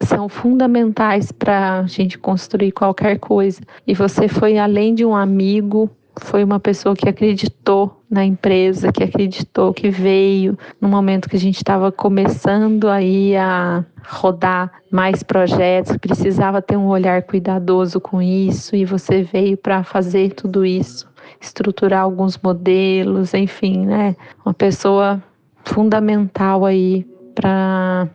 são 0.01 0.27
fundamentais 0.27 1.31
para 1.31 1.81
a 1.81 1.83
gente 1.85 2.17
construir 2.17 2.71
qualquer 2.71 3.19
coisa. 3.19 3.61
E 3.85 3.93
você 3.93 4.27
foi 4.27 4.57
além 4.57 4.95
de 4.95 5.05
um 5.05 5.15
amigo, 5.15 5.87
foi 6.19 6.43
uma 6.43 6.59
pessoa 6.59 6.95
que 6.95 7.07
acreditou 7.07 8.03
na 8.09 8.25
empresa, 8.25 8.91
que 8.91 9.03
acreditou, 9.03 9.73
que 9.73 9.89
veio 9.89 10.57
no 10.79 10.89
momento 10.89 11.29
que 11.29 11.35
a 11.35 11.39
gente 11.39 11.57
estava 11.57 11.91
começando 11.91 12.89
aí 12.89 13.35
a 13.37 13.85
rodar 14.07 14.71
mais 14.91 15.23
projetos, 15.23 15.95
precisava 15.97 16.61
ter 16.61 16.75
um 16.75 16.87
olhar 16.87 17.21
cuidadoso 17.23 18.01
com 18.01 18.21
isso 18.21 18.75
e 18.75 18.83
você 18.83 19.23
veio 19.23 19.55
para 19.55 19.83
fazer 19.83 20.33
tudo 20.33 20.65
isso, 20.65 21.07
estruturar 21.39 22.01
alguns 22.01 22.37
modelos, 22.37 23.33
enfim, 23.33 23.85
né? 23.85 24.15
Uma 24.45 24.53
pessoa 24.53 25.23
fundamental 25.63 26.65
aí 26.65 27.05
para 27.33 28.09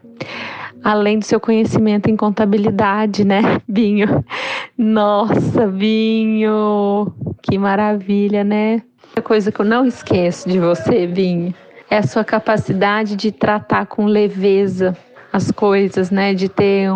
além 0.82 1.18
do 1.18 1.24
seu 1.24 1.40
conhecimento 1.40 2.08
em 2.08 2.16
contabilidade, 2.16 3.24
né, 3.24 3.60
Binho? 3.68 4.24
Nossa, 4.76 5.66
Binho, 5.66 7.12
que 7.42 7.58
maravilha, 7.58 8.44
né? 8.44 8.82
A 9.14 9.20
coisa 9.20 9.50
que 9.50 9.60
eu 9.60 9.64
não 9.64 9.86
esqueço 9.86 10.48
de 10.48 10.58
você, 10.58 11.06
Binho, 11.06 11.54
é 11.90 11.98
a 11.98 12.02
sua 12.02 12.24
capacidade 12.24 13.16
de 13.16 13.32
tratar 13.32 13.86
com 13.86 14.06
leveza 14.06 14.96
as 15.32 15.50
coisas, 15.50 16.10
né? 16.10 16.34
De 16.34 16.48
ter, 16.48 16.90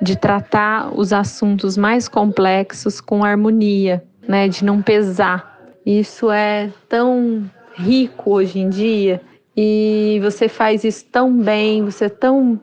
de 0.00 0.16
tratar 0.16 0.92
os 0.94 1.12
assuntos 1.12 1.76
mais 1.76 2.08
complexos 2.08 3.00
com 3.00 3.24
harmonia, 3.24 4.02
né? 4.26 4.48
De 4.48 4.64
não 4.64 4.82
pesar. 4.82 5.58
Isso 5.84 6.30
é 6.30 6.70
tão 6.88 7.44
rico 7.74 8.30
hoje 8.30 8.60
em 8.60 8.68
dia 8.68 9.20
e 9.56 10.18
você 10.22 10.48
faz 10.48 10.84
isso 10.84 11.04
tão 11.10 11.36
bem, 11.36 11.84
você 11.84 12.06
é 12.06 12.08
tão 12.08 12.60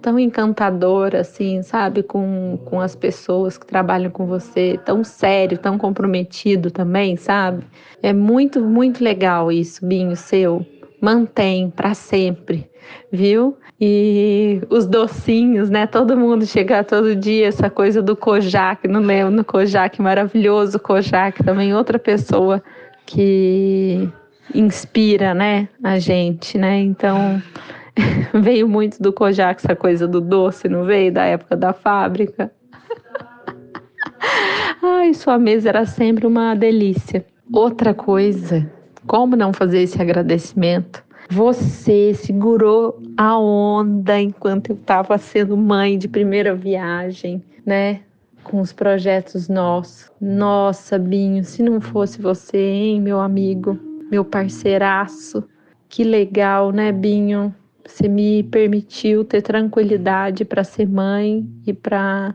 tão 0.00 0.18
encantador 0.18 1.14
assim, 1.14 1.62
sabe, 1.62 2.02
com, 2.02 2.58
com 2.64 2.80
as 2.80 2.96
pessoas 2.96 3.58
que 3.58 3.66
trabalham 3.66 4.10
com 4.10 4.26
você, 4.26 4.78
tão 4.84 5.04
sério, 5.04 5.58
tão 5.58 5.76
comprometido 5.78 6.70
também, 6.70 7.16
sabe? 7.16 7.64
É 8.02 8.12
muito, 8.12 8.60
muito 8.60 9.02
legal 9.02 9.50
isso, 9.52 9.84
Binho, 9.84 10.16
seu. 10.16 10.64
Mantém 11.00 11.68
para 11.70 11.92
sempre, 11.92 12.70
viu? 13.12 13.56
E 13.78 14.62
os 14.70 14.86
docinhos, 14.86 15.68
né? 15.68 15.86
Todo 15.86 16.16
mundo 16.16 16.46
chega 16.46 16.82
todo 16.82 17.14
dia, 17.14 17.48
essa 17.48 17.68
coisa 17.68 18.00
do 18.00 18.16
Kojak, 18.16 18.88
não 18.88 19.00
lembro, 19.00 19.30
no 19.30 19.44
Kojak, 19.44 20.00
maravilhoso 20.00 20.78
Kojak, 20.78 21.44
também 21.44 21.74
outra 21.74 21.98
pessoa 21.98 22.62
que 23.04 24.10
inspira, 24.54 25.34
né, 25.34 25.68
a 25.82 25.98
gente, 25.98 26.56
né? 26.56 26.78
Então, 26.80 27.42
veio 28.34 28.68
muito 28.68 29.02
do 29.02 29.12
Kojak 29.12 29.60
essa 29.64 29.74
coisa 29.74 30.06
do 30.06 30.20
doce, 30.20 30.68
não 30.68 30.84
veio? 30.84 31.12
Da 31.12 31.24
época 31.24 31.56
da 31.56 31.72
fábrica. 31.72 32.50
Ai, 34.82 35.14
sua 35.14 35.38
mesa 35.38 35.68
era 35.70 35.86
sempre 35.86 36.26
uma 36.26 36.54
delícia. 36.54 37.24
Outra 37.52 37.94
coisa, 37.94 38.70
como 39.06 39.36
não 39.36 39.52
fazer 39.52 39.82
esse 39.82 40.00
agradecimento? 40.00 41.04
Você 41.30 42.14
segurou 42.14 43.00
a 43.16 43.36
onda 43.38 44.20
enquanto 44.20 44.70
eu 44.70 44.76
estava 44.76 45.18
sendo 45.18 45.56
mãe 45.56 45.98
de 45.98 46.06
primeira 46.06 46.54
viagem, 46.54 47.42
né? 47.64 48.00
Com 48.44 48.60
os 48.60 48.72
projetos 48.72 49.48
nossos. 49.48 50.10
Nossa, 50.20 50.98
Binho, 50.98 51.42
se 51.42 51.62
não 51.64 51.80
fosse 51.80 52.20
você, 52.20 52.58
hein, 52.58 53.00
meu 53.00 53.18
amigo, 53.18 53.78
meu 54.08 54.24
parceiraço. 54.24 55.42
Que 55.88 56.04
legal, 56.04 56.70
né, 56.70 56.92
Binho? 56.92 57.52
Você 57.86 58.08
me 58.08 58.42
permitiu 58.42 59.24
ter 59.24 59.42
tranquilidade 59.42 60.44
para 60.44 60.64
ser 60.64 60.88
mãe 60.88 61.46
e 61.66 61.72
para 61.72 62.34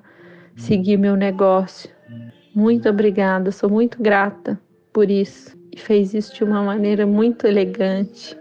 seguir 0.56 0.98
meu 0.98 1.16
negócio. 1.16 1.90
Muito 2.56 2.90
obrigada, 2.90 3.52
sou 3.52 3.70
muito 3.70 4.02
grata 4.02 4.60
por 4.94 5.10
isso. 5.10 5.58
E 5.72 5.80
fez 5.80 6.14
isso 6.14 6.34
de 6.36 6.44
uma 6.44 6.62
maneira 6.62 7.06
muito 7.06 7.48
elegante, 7.48 8.38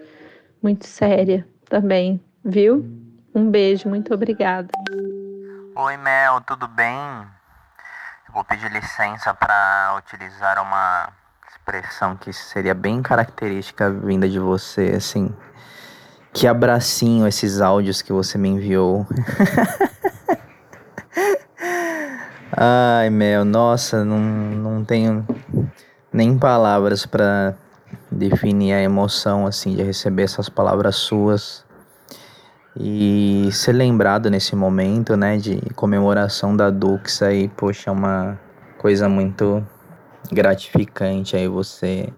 muito 0.62 0.86
séria 0.86 1.46
também, 1.68 2.20
viu? 2.44 2.84
Um 3.34 3.50
beijo, 3.50 3.88
muito 3.88 4.12
obrigada. 4.12 4.70
Oi, 5.76 5.96
Mel, 5.96 6.40
tudo 6.40 6.66
bem? 6.66 6.96
Eu 8.28 8.34
vou 8.34 8.44
pedir 8.44 8.70
licença 8.70 9.32
para 9.32 9.96
utilizar 9.98 10.60
uma 10.60 11.08
expressão 11.48 12.16
que 12.16 12.32
seria 12.32 12.74
bem 12.74 13.00
característica 13.02 13.90
vinda 13.90 14.28
de 14.28 14.38
você, 14.38 14.92
assim. 14.96 15.32
Que 16.32 16.46
abracinho 16.46 17.26
esses 17.26 17.60
áudios 17.60 18.02
que 18.02 18.12
você 18.12 18.38
me 18.38 18.48
enviou. 18.48 19.06
Ai, 22.56 23.10
Mel, 23.10 23.44
nossa, 23.44 24.04
não, 24.04 24.18
não 24.18 24.84
tenho 24.84 25.26
nem 26.12 26.38
palavras 26.38 27.06
para 27.06 27.54
definir 28.10 28.72
a 28.72 28.82
emoção 28.82 29.46
assim 29.46 29.74
de 29.74 29.82
receber 29.82 30.24
essas 30.24 30.48
palavras 30.48 30.96
suas 30.96 31.64
e 32.76 33.48
ser 33.52 33.72
lembrado 33.72 34.30
nesse 34.30 34.54
momento, 34.54 35.16
né, 35.16 35.36
de 35.36 35.60
comemoração 35.74 36.56
da 36.56 36.70
Dux 36.70 37.22
aí, 37.22 37.48
poxa, 37.48 37.90
é 37.90 37.92
uma 37.92 38.38
coisa 38.78 39.08
muito 39.08 39.66
gratificante 40.32 41.36
aí 41.36 41.48
você 41.48 42.12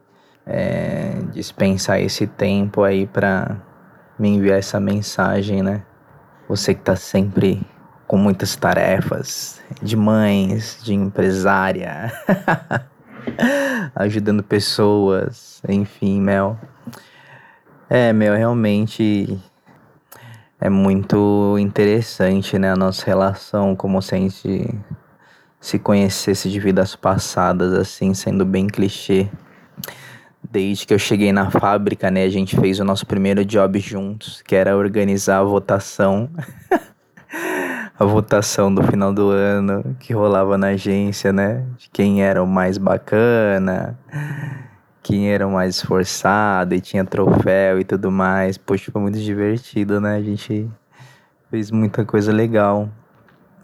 é, 0.46 1.16
dispensar 1.32 2.00
esse 2.00 2.26
tempo 2.26 2.82
aí 2.82 3.06
para 3.06 3.56
me 4.22 4.28
enviar 4.28 4.56
essa 4.56 4.78
mensagem, 4.78 5.64
né? 5.64 5.82
Você 6.48 6.74
que 6.74 6.80
tá 6.80 6.94
sempre 6.94 7.60
com 8.06 8.16
muitas 8.16 8.54
tarefas 8.54 9.60
de 9.82 9.96
mães, 9.96 10.78
de 10.80 10.94
empresária, 10.94 12.12
ajudando 13.96 14.44
pessoas, 14.44 15.60
enfim, 15.68 16.20
Mel. 16.20 16.56
É, 17.90 18.12
Mel, 18.12 18.36
realmente 18.36 19.40
é 20.60 20.70
muito 20.70 21.56
interessante, 21.58 22.56
né, 22.60 22.70
a 22.70 22.76
nossa 22.76 23.04
relação, 23.04 23.74
como 23.74 24.00
se 24.00 24.14
a 24.14 24.18
gente 24.18 24.72
se 25.58 25.80
conhecesse 25.80 26.48
de 26.48 26.60
vidas 26.60 26.94
passadas, 26.94 27.72
assim, 27.72 28.14
sendo 28.14 28.44
bem 28.44 28.68
clichê. 28.68 29.28
Desde 30.50 30.86
que 30.86 30.92
eu 30.92 30.98
cheguei 30.98 31.32
na 31.32 31.50
fábrica, 31.50 32.10
né, 32.10 32.24
a 32.24 32.28
gente 32.28 32.56
fez 32.56 32.78
o 32.80 32.84
nosso 32.84 33.06
primeiro 33.06 33.44
job 33.44 33.78
juntos, 33.78 34.42
que 34.42 34.54
era 34.54 34.76
organizar 34.76 35.38
a 35.38 35.44
votação. 35.44 36.28
a 37.98 38.04
votação 38.04 38.74
do 38.74 38.82
final 38.82 39.12
do 39.12 39.30
ano 39.30 39.96
que 40.00 40.12
rolava 40.12 40.58
na 40.58 40.68
agência, 40.68 41.32
né? 41.32 41.64
De 41.78 41.88
quem 41.90 42.22
era 42.22 42.42
o 42.42 42.46
mais 42.46 42.76
bacana, 42.76 43.98
quem 45.02 45.30
era 45.30 45.46
o 45.46 45.52
mais 45.52 45.76
esforçado 45.76 46.74
e 46.74 46.80
tinha 46.80 47.04
troféu 47.04 47.80
e 47.80 47.84
tudo 47.84 48.10
mais. 48.10 48.58
Poxa, 48.58 48.90
foi 48.90 49.00
muito 49.00 49.18
divertido, 49.18 50.00
né? 50.00 50.16
A 50.16 50.22
gente 50.22 50.68
fez 51.50 51.70
muita 51.70 52.04
coisa 52.04 52.32
legal. 52.32 52.88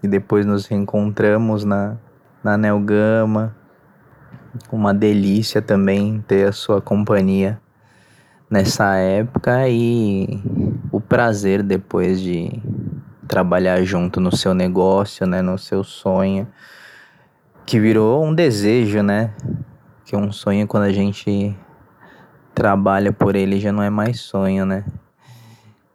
E 0.01 0.07
depois 0.07 0.45
nos 0.45 0.65
reencontramos 0.65 1.65
na, 1.65 1.97
na 2.43 2.57
Nelgama. 2.57 3.55
Uma 4.71 4.93
delícia 4.93 5.61
também 5.61 6.23
ter 6.27 6.47
a 6.47 6.51
sua 6.51 6.81
companhia 6.81 7.59
nessa 8.49 8.95
época 8.95 9.67
e 9.69 10.41
o 10.91 10.99
prazer 10.99 11.61
depois 11.61 12.19
de 12.19 12.51
trabalhar 13.27 13.83
junto 13.83 14.19
no 14.19 14.35
seu 14.35 14.53
negócio, 14.53 15.27
né, 15.27 15.41
no 15.41 15.57
seu 15.57 15.83
sonho, 15.83 16.47
que 17.65 17.79
virou 17.79 18.25
um 18.25 18.33
desejo, 18.33 19.03
né? 19.03 19.31
Que 20.03 20.15
um 20.15 20.31
sonho 20.31 20.67
quando 20.67 20.83
a 20.83 20.91
gente 20.91 21.55
trabalha 22.55 23.13
por 23.13 23.35
ele 23.35 23.59
já 23.59 23.71
não 23.71 23.83
é 23.83 23.89
mais 23.89 24.19
sonho, 24.19 24.65
né? 24.65 24.83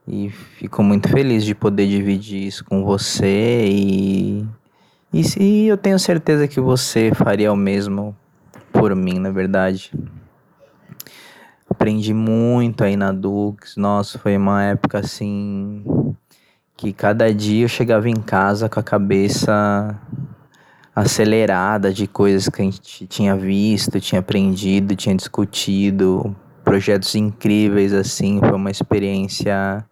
E 0.06 0.30
fico 0.30 0.82
muito 0.82 1.08
feliz 1.08 1.44
de 1.44 1.54
poder 1.54 1.88
dividir 1.88 2.46
isso 2.46 2.64
com 2.64 2.84
você 2.84 3.66
e 3.66 4.46
e, 5.16 5.68
eu 5.68 5.76
tenho 5.76 5.96
certeza 5.96 6.48
que 6.48 6.60
você 6.60 7.12
faria 7.14 7.52
o 7.52 7.56
mesmo 7.56 8.16
por 8.74 8.94
mim, 8.94 9.18
na 9.18 9.30
verdade. 9.30 9.92
Aprendi 11.70 12.12
muito 12.12 12.84
aí 12.84 12.96
na 12.96 13.12
Dux. 13.12 13.76
Nossa, 13.76 14.18
foi 14.18 14.36
uma 14.36 14.62
época 14.64 14.98
assim 14.98 16.14
que 16.76 16.92
cada 16.92 17.32
dia 17.32 17.64
eu 17.64 17.68
chegava 17.68 18.08
em 18.10 18.16
casa 18.16 18.68
com 18.68 18.80
a 18.80 18.82
cabeça 18.82 19.98
acelerada 20.94 21.92
de 21.92 22.06
coisas 22.06 22.48
que 22.48 22.60
a 22.60 22.64
gente 22.64 23.06
tinha 23.06 23.34
visto, 23.36 24.00
tinha 24.00 24.20
aprendido, 24.20 24.94
tinha 24.94 25.14
discutido, 25.14 26.34
projetos 26.62 27.14
incríveis 27.14 27.92
assim, 27.92 28.38
foi 28.40 28.52
uma 28.52 28.70
experiência 28.70 29.84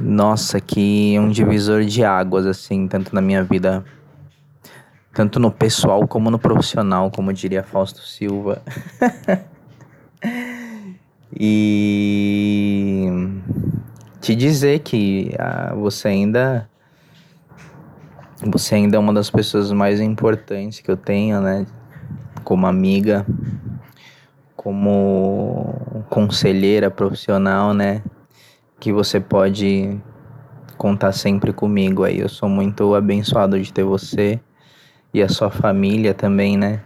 nossa, 0.00 0.60
que 0.60 1.14
é 1.14 1.20
um 1.20 1.28
divisor 1.28 1.84
de 1.84 2.04
águas 2.04 2.46
assim, 2.46 2.88
tanto 2.88 3.14
na 3.14 3.20
minha 3.20 3.42
vida 3.42 3.84
tanto 5.12 5.38
no 5.38 5.50
pessoal 5.50 6.06
como 6.08 6.30
no 6.30 6.38
profissional, 6.38 7.10
como 7.10 7.32
diria 7.32 7.62
Fausto 7.62 8.00
Silva. 8.00 8.62
e 11.38 13.08
te 14.20 14.34
dizer 14.34 14.80
que 14.80 15.34
ah, 15.38 15.74
você 15.74 16.08
ainda 16.08 16.68
você 18.44 18.74
ainda 18.74 18.96
é 18.96 18.98
uma 18.98 19.12
das 19.12 19.30
pessoas 19.30 19.70
mais 19.70 20.00
importantes 20.00 20.80
que 20.80 20.90
eu 20.90 20.96
tenho, 20.96 21.40
né? 21.40 21.64
Como 22.42 22.66
amiga, 22.66 23.24
como 24.56 26.04
conselheira 26.08 26.90
profissional, 26.90 27.72
né? 27.72 28.02
Que 28.80 28.92
você 28.92 29.20
pode 29.20 29.96
contar 30.76 31.12
sempre 31.12 31.52
comigo 31.52 32.02
aí. 32.02 32.18
Eu 32.18 32.28
sou 32.28 32.48
muito 32.48 32.94
abençoado 32.96 33.60
de 33.60 33.72
ter 33.72 33.84
você 33.84 34.40
e 35.12 35.22
a 35.22 35.28
sua 35.28 35.50
família 35.50 36.14
também, 36.14 36.56
né? 36.56 36.80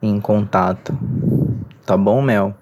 Em 0.00 0.20
contato. 0.20 0.96
Tá 1.84 1.96
bom, 1.96 2.22
Mel? 2.22 2.54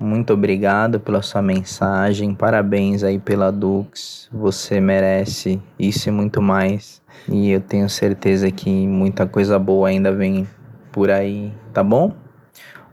Muito 0.00 0.32
obrigado 0.32 1.00
pela 1.00 1.22
sua 1.22 1.42
mensagem. 1.42 2.34
Parabéns 2.34 3.02
aí 3.02 3.18
pela 3.18 3.50
Dux. 3.50 4.28
Você 4.32 4.80
merece 4.80 5.60
isso 5.78 6.08
e 6.08 6.12
muito 6.12 6.40
mais. 6.40 7.02
E 7.28 7.50
eu 7.50 7.60
tenho 7.60 7.88
certeza 7.88 8.50
que 8.50 8.86
muita 8.86 9.26
coisa 9.26 9.58
boa 9.58 9.88
ainda 9.88 10.12
vem 10.12 10.46
por 10.92 11.10
aí, 11.10 11.52
tá 11.72 11.82
bom? 11.82 12.12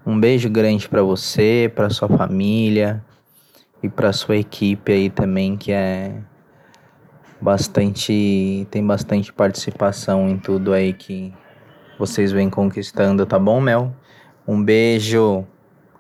Um 0.06 0.20
beijo 0.20 0.50
grande 0.50 0.88
para 0.90 1.04
você, 1.04 1.72
para 1.76 1.90
sua 1.90 2.08
família 2.08 3.04
e 3.84 3.90
para 3.90 4.12
sua 4.14 4.38
equipe 4.38 4.92
aí 4.92 5.10
também 5.10 5.58
que 5.58 5.72
é 5.72 6.16
bastante 7.46 8.68
tem 8.72 8.84
bastante 8.84 9.32
participação 9.32 10.28
em 10.28 10.38
tudo 10.40 10.74
aí 10.74 10.92
que 10.92 11.32
vocês 12.00 12.32
vêm 12.32 12.50
conquistando, 12.50 13.24
tá 13.24 13.38
bom, 13.38 13.62
Mel? 13.62 13.94
Um 14.48 14.62
beijo 14.64 15.46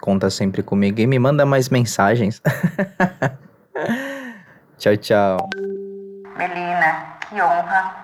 conta 0.01 0.29
sempre 0.31 0.63
comigo 0.63 0.99
e 0.99 1.05
me 1.05 1.19
manda 1.19 1.45
mais 1.45 1.69
mensagens. 1.69 2.41
tchau, 4.77 4.97
tchau. 4.97 5.37
Melina, 6.35 7.17
que 7.29 7.35
honra 7.35 7.95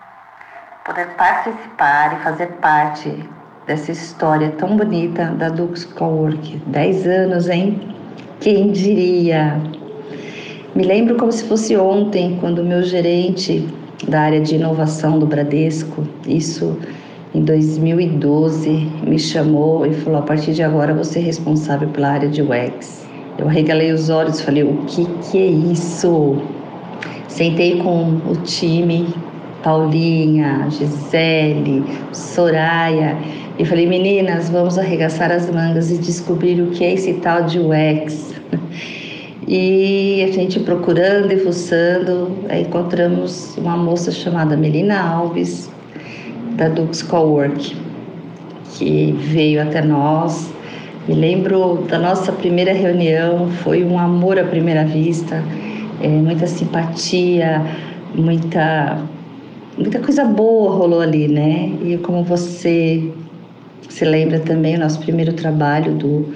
poder 0.85 1.07
participar 1.17 2.19
e 2.19 2.23
fazer 2.23 2.47
parte 2.61 3.27
dessa 3.65 3.91
história 3.91 4.51
tão 4.51 4.77
bonita 4.77 5.25
da 5.31 5.49
Dux 5.49 5.83
Cowork. 5.83 6.57
Dez 6.67 7.07
anos, 7.07 7.49
hein? 7.49 7.97
Quem 8.39 8.71
diria? 8.71 9.59
Me 10.73 10.85
lembro 10.85 11.17
como 11.17 11.29
se 11.33 11.43
fosse 11.43 11.75
ontem, 11.75 12.37
quando 12.39 12.59
o 12.59 12.63
meu 12.63 12.81
gerente 12.81 13.67
da 14.07 14.21
área 14.21 14.39
de 14.39 14.55
inovação 14.55 15.19
do 15.19 15.25
Bradesco, 15.25 16.07
isso 16.25 16.77
em 17.35 17.43
2012, 17.43 18.87
me 19.05 19.19
chamou 19.19 19.85
e 19.85 19.93
falou: 19.93 20.19
a 20.19 20.21
partir 20.21 20.53
de 20.53 20.63
agora 20.63 20.93
você 20.93 21.19
é 21.19 21.23
responsável 21.23 21.89
pela 21.89 22.11
área 22.11 22.29
de 22.29 22.41
UX. 22.41 23.05
Eu 23.37 23.49
arregalei 23.49 23.91
os 23.91 24.09
olhos 24.09 24.39
e 24.39 24.43
falei: 24.43 24.63
o 24.63 24.77
que, 24.87 25.05
que 25.29 25.37
é 25.39 25.45
isso? 25.45 26.37
Sentei 27.27 27.77
com 27.79 28.21
o 28.25 28.37
time, 28.37 29.13
Paulinha, 29.61 30.69
Gisele, 30.69 31.83
Soraya, 32.13 33.17
e 33.59 33.65
falei: 33.65 33.85
meninas, 33.85 34.49
vamos 34.49 34.77
arregaçar 34.77 35.33
as 35.33 35.51
mangas 35.51 35.91
e 35.91 35.97
descobrir 35.97 36.61
o 36.61 36.67
que 36.67 36.85
é 36.85 36.93
esse 36.93 37.15
tal 37.15 37.43
de 37.43 37.59
UX. 37.59 38.33
E 39.53 40.23
a 40.23 40.31
gente 40.31 40.61
procurando 40.61 41.29
e 41.33 41.37
fuçando, 41.37 42.31
encontramos 42.57 43.57
uma 43.57 43.75
moça 43.75 44.09
chamada 44.09 44.55
Melina 44.55 44.97
Alves, 44.97 45.69
da 46.55 46.69
Dux 46.69 47.01
Cowork, 47.01 47.75
que 48.71 49.11
veio 49.11 49.61
até 49.61 49.81
nós. 49.81 50.49
Me 51.05 51.15
lembro 51.15 51.85
da 51.89 51.99
nossa 51.99 52.31
primeira 52.31 52.71
reunião, 52.71 53.49
foi 53.61 53.83
um 53.83 53.99
amor 53.99 54.39
à 54.39 54.45
primeira 54.45 54.85
vista, 54.85 55.43
é, 55.99 56.07
muita 56.07 56.47
simpatia, 56.47 57.61
muita, 58.15 58.99
muita 59.77 59.99
coisa 59.99 60.23
boa 60.23 60.77
rolou 60.77 61.01
ali, 61.01 61.27
né? 61.27 61.73
E 61.83 61.97
como 61.97 62.23
você 62.23 63.11
se 63.89 64.05
lembra 64.05 64.39
também, 64.39 64.77
o 64.77 64.79
nosso 64.79 65.01
primeiro 65.01 65.33
trabalho 65.33 65.91
do 65.95 66.33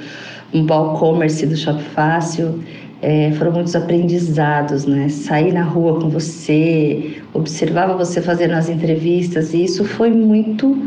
Mobile 0.54 1.00
Commerce 1.00 1.46
do 1.46 1.56
Shop 1.56 1.82
Fácil, 1.82 2.62
é, 3.02 3.32
foram 3.34 3.52
muitos 3.52 3.76
aprendizados, 3.76 4.86
né? 4.86 5.10
Sair 5.10 5.54
na 5.54 5.64
rua 5.64 6.00
com 6.00 6.10
você, 6.10 7.18
observava 7.34 7.96
você 7.96 8.22
fazendo 8.22 8.54
as 8.54 8.70
entrevistas 8.70 9.54
e 9.54 9.64
isso 9.64 9.84
foi 9.84 10.12
muito, 10.12 10.78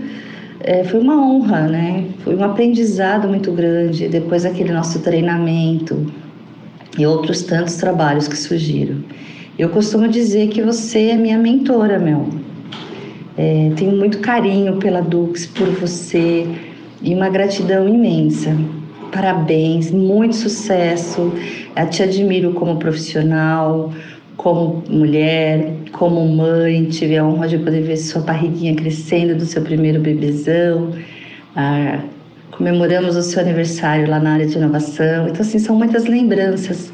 é, 0.61 0.85
foi 0.85 1.01
uma 1.01 1.17
honra, 1.17 1.69
né? 1.69 2.07
Foi 2.25 2.35
um 2.35 2.43
aprendizado 2.43 3.29
muito 3.29 3.53
grande. 3.53 4.09
Depois 4.09 4.45
aquele 4.45 4.73
nosso 4.73 5.01
treinamento 5.01 6.07
e 6.99 7.07
outros 7.07 7.43
tantos 7.43 7.77
trabalhos 7.77 8.27
que 8.27 8.37
surgiram. 8.37 8.97
Eu 9.59 9.69
costumo 9.69 10.09
dizer 10.09 10.49
que 10.49 10.63
você 10.63 11.09
é 11.11 11.17
minha 11.17 11.39
mentora, 11.39 11.99
Mel. 11.99 12.29
É, 13.37 13.71
tenho 13.77 13.97
muito 13.97 14.19
carinho 14.19 14.77
pela 14.79 15.01
Dux, 15.01 15.47
por 15.47 15.69
você 15.69 16.47
e 17.03 17.15
uma 17.15 17.29
gratidão 17.29 17.89
imensa. 17.89 18.57
Parabéns, 19.13 19.91
muito 19.91 20.37
sucesso. 20.37 21.33
Eu 21.75 21.89
te 21.89 22.03
admiro 22.03 22.53
como 22.53 22.77
profissional, 22.77 23.93
como 24.37 24.83
mulher, 24.89 25.75
como 25.93 26.27
mãe. 26.29 26.85
Tive 26.87 27.17
a 27.17 27.25
honra 27.25 27.49
de 27.49 27.59
poder 27.59 27.83
ver 27.83 27.97
sua 27.97 28.21
barriguinha 28.21 28.75
crescendo 28.75 29.35
do 29.35 29.47
seu 29.47 29.63
primeiro 29.63 30.01
bebezão. 30.01 30.93
Ah, 31.57 32.01
comemoramos 32.51 33.17
o 33.17 33.23
seu 33.23 33.41
aniversário 33.41 34.09
lá 34.09 34.19
na 34.19 34.35
área 34.35 34.47
de 34.47 34.57
inovação. 34.57 35.29
Então, 35.29 35.41
assim, 35.41 35.59
são 35.59 35.75
muitas 35.75 36.05
lembranças. 36.05 36.93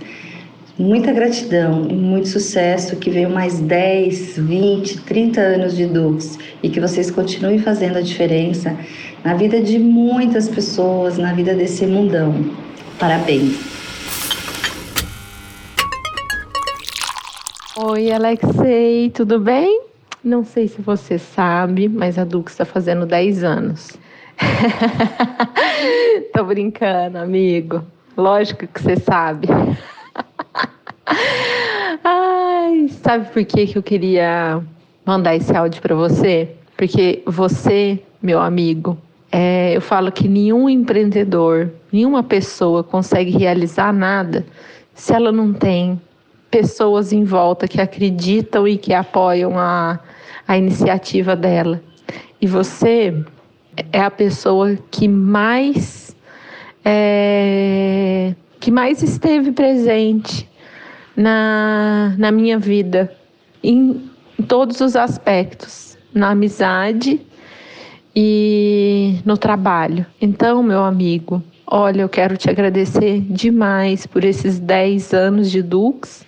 Muita 0.79 1.13
gratidão 1.13 1.87
e 1.91 1.95
muito 1.95 2.29
sucesso. 2.29 2.97
Que 2.97 3.11
venham 3.11 3.31
mais 3.31 3.59
10, 3.59 4.39
20, 4.39 5.01
30 5.01 5.41
anos 5.41 5.77
de 5.77 5.87
Dux 5.87 6.39
e 6.63 6.69
que 6.69 6.81
vocês 6.81 7.11
continuem 7.11 7.59
fazendo 7.59 7.99
a 7.99 8.01
diferença 8.01 8.77
na 9.25 9.33
vida 9.33 9.61
de 9.63 9.79
muitas 9.79 10.51
pessoas, 10.51 11.17
na 11.17 11.33
vida 11.33 11.55
desse 11.55 11.87
mundão. 11.87 12.35
Parabéns! 12.99 13.59
Oi, 17.77 18.13
Alexei, 18.13 19.09
tudo 19.11 19.41
bem? 19.41 19.81
Não 20.23 20.45
sei 20.45 20.69
se 20.69 20.81
você 20.83 21.19
sabe, 21.19 21.89
mas 21.89 22.19
a 22.19 22.25
Dux 22.25 22.53
está 22.53 22.67
fazendo 22.67 23.07
10 23.07 23.43
anos. 23.43 23.99
Tô 26.35 26.45
brincando, 26.45 27.17
amigo. 27.19 27.83
Lógico 28.17 28.67
que 28.67 28.83
você 28.83 28.97
sabe. 28.97 29.49
Ai, 32.05 32.89
sabe 33.03 33.31
por 33.33 33.45
que, 33.45 33.67
que 33.67 33.79
eu 33.79 33.83
queria 33.83 34.63
mandar 35.05 35.35
esse 35.35 35.55
áudio 35.57 35.81
para 35.81 35.95
você? 35.95 36.51
Porque 36.77 37.23
você, 37.27 37.99
meu 38.23 38.41
amigo, 38.41 38.99
é, 39.37 39.77
eu 39.77 39.81
falo 39.81 40.13
que 40.13 40.29
nenhum 40.29 40.69
empreendedor, 40.69 41.69
nenhuma 41.91 42.23
pessoa 42.23 42.85
consegue 42.85 43.37
realizar 43.37 43.93
nada 43.93 44.47
se 44.95 45.13
ela 45.13 45.33
não 45.33 45.53
tem 45.53 46.01
pessoas 46.49 47.13
em 47.13 47.25
volta 47.25 47.67
que 47.67 47.81
acreditam 47.81 48.69
e 48.69 48.79
que 48.79 48.95
apoiam 48.95 49.59
a, 49.59 49.99
a 50.47 50.57
iniciativa 50.57 51.35
dela. 51.35 51.83
E 52.41 52.47
você 52.47 53.25
é 53.93 54.03
a 54.03 54.11
pessoa 54.11 54.79
que 54.89 55.09
mais 55.09 56.15
é, 56.85 58.37
que 58.61 58.71
mais 58.71 59.03
esteve 59.03 59.51
presente 59.51 60.49
na, 61.17 62.15
na 62.17 62.31
minha 62.31 62.57
vida 62.57 63.13
em, 63.65 64.09
em 64.39 64.43
todos 64.45 64.81
os 64.81 64.95
aspectos, 64.95 65.99
na 66.15 66.31
amizade 66.31 67.21
e 68.15 69.17
no 69.25 69.37
trabalho. 69.37 70.07
Então, 70.21 70.63
meu 70.63 70.85
amigo, 70.85 71.43
olha, 71.67 72.03
eu 72.03 72.09
quero 72.09 72.37
te 72.37 72.49
agradecer 72.49 73.21
demais 73.21 74.07
por 74.07 74.25
esses 74.25 74.59
10 74.59 75.13
anos 75.13 75.51
de 75.51 75.63
Dux 75.63 76.25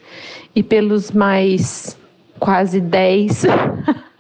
e 0.55 0.63
pelos 0.63 1.13
mais 1.13 1.97
quase 2.39 2.81
10 2.81 3.47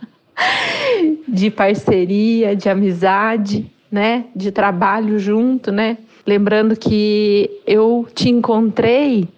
de 1.26 1.50
parceria, 1.50 2.54
de 2.54 2.68
amizade, 2.68 3.70
né, 3.90 4.26
de 4.34 4.50
trabalho 4.50 5.18
junto, 5.18 5.72
né? 5.72 5.98
Lembrando 6.26 6.76
que 6.76 7.50
eu 7.66 8.06
te 8.14 8.28
encontrei 8.28 9.28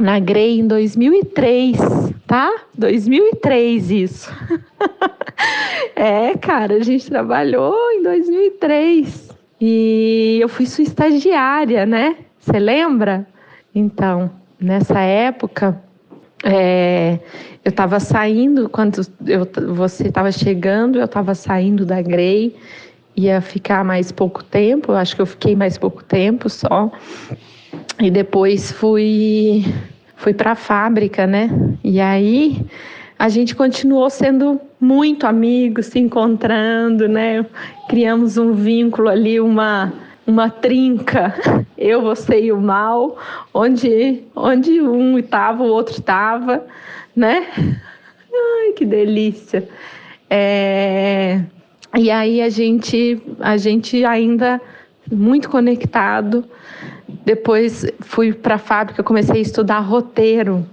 na 0.00 0.20
Grey 0.20 0.60
em 0.60 0.66
2003, 0.66 1.78
tá? 2.28 2.54
2003 2.76 3.90
isso. 3.90 4.32
é, 5.96 6.36
cara, 6.36 6.74
a 6.74 6.82
gente 6.82 7.08
trabalhou 7.08 7.74
em 7.92 8.02
2003 8.02 9.30
e 9.60 10.38
eu 10.40 10.48
fui 10.48 10.66
sua 10.66 10.84
estagiária, 10.84 11.84
né? 11.86 12.16
Você 12.38 12.58
lembra? 12.58 13.26
Então, 13.74 14.30
nessa 14.60 15.00
época, 15.00 15.82
é, 16.44 17.18
eu 17.64 17.70
estava 17.70 17.98
saindo, 17.98 18.68
quando 18.68 19.00
eu, 19.26 19.48
você 19.74 20.08
estava 20.08 20.30
chegando, 20.30 20.98
eu 20.98 21.06
estava 21.06 21.34
saindo 21.34 21.86
da 21.86 22.00
Grey, 22.02 22.54
ia 23.16 23.40
ficar 23.40 23.82
mais 23.84 24.12
pouco 24.12 24.44
tempo, 24.44 24.92
acho 24.92 25.16
que 25.16 25.22
eu 25.22 25.26
fiquei 25.26 25.56
mais 25.56 25.78
pouco 25.78 26.04
tempo 26.04 26.48
só. 26.50 26.92
E 27.98 28.10
depois 28.10 28.70
fui, 28.70 29.64
fui 30.18 30.34
para 30.34 30.52
a 30.52 30.56
fábrica, 30.56 31.26
né? 31.26 31.48
E 31.82 32.00
aí 32.00 32.60
a 33.18 33.28
gente 33.28 33.54
continuou 33.54 34.10
sendo 34.10 34.60
muito 34.80 35.26
amigos, 35.26 35.86
se 35.86 35.98
encontrando, 35.98 37.08
né? 37.08 37.46
Criamos 37.88 38.36
um 38.36 38.52
vínculo 38.52 39.08
ali, 39.08 39.40
uma, 39.40 39.92
uma 40.26 40.50
trinca, 40.50 41.34
eu, 41.78 42.02
você 42.02 42.42
e 42.42 42.52
o 42.52 42.60
mal, 42.60 43.16
onde, 43.54 44.22
onde 44.36 44.80
um 44.80 45.18
estava, 45.18 45.62
o 45.62 45.68
outro 45.68 45.94
estava, 45.94 46.64
né? 47.16 47.46
Ai, 48.30 48.72
que 48.72 48.84
delícia! 48.84 49.68
É... 50.28 51.40
E 51.96 52.10
aí 52.10 52.42
a 52.42 52.50
gente, 52.50 53.20
a 53.40 53.56
gente 53.56 54.04
ainda 54.04 54.60
muito 55.10 55.48
conectado. 55.48 56.44
Depois 57.28 57.84
fui 58.00 58.32
para 58.32 58.54
a 58.54 58.58
fábrica, 58.58 59.02
comecei 59.02 59.36
a 59.36 59.42
estudar 59.42 59.80
roteiro. 59.80 60.66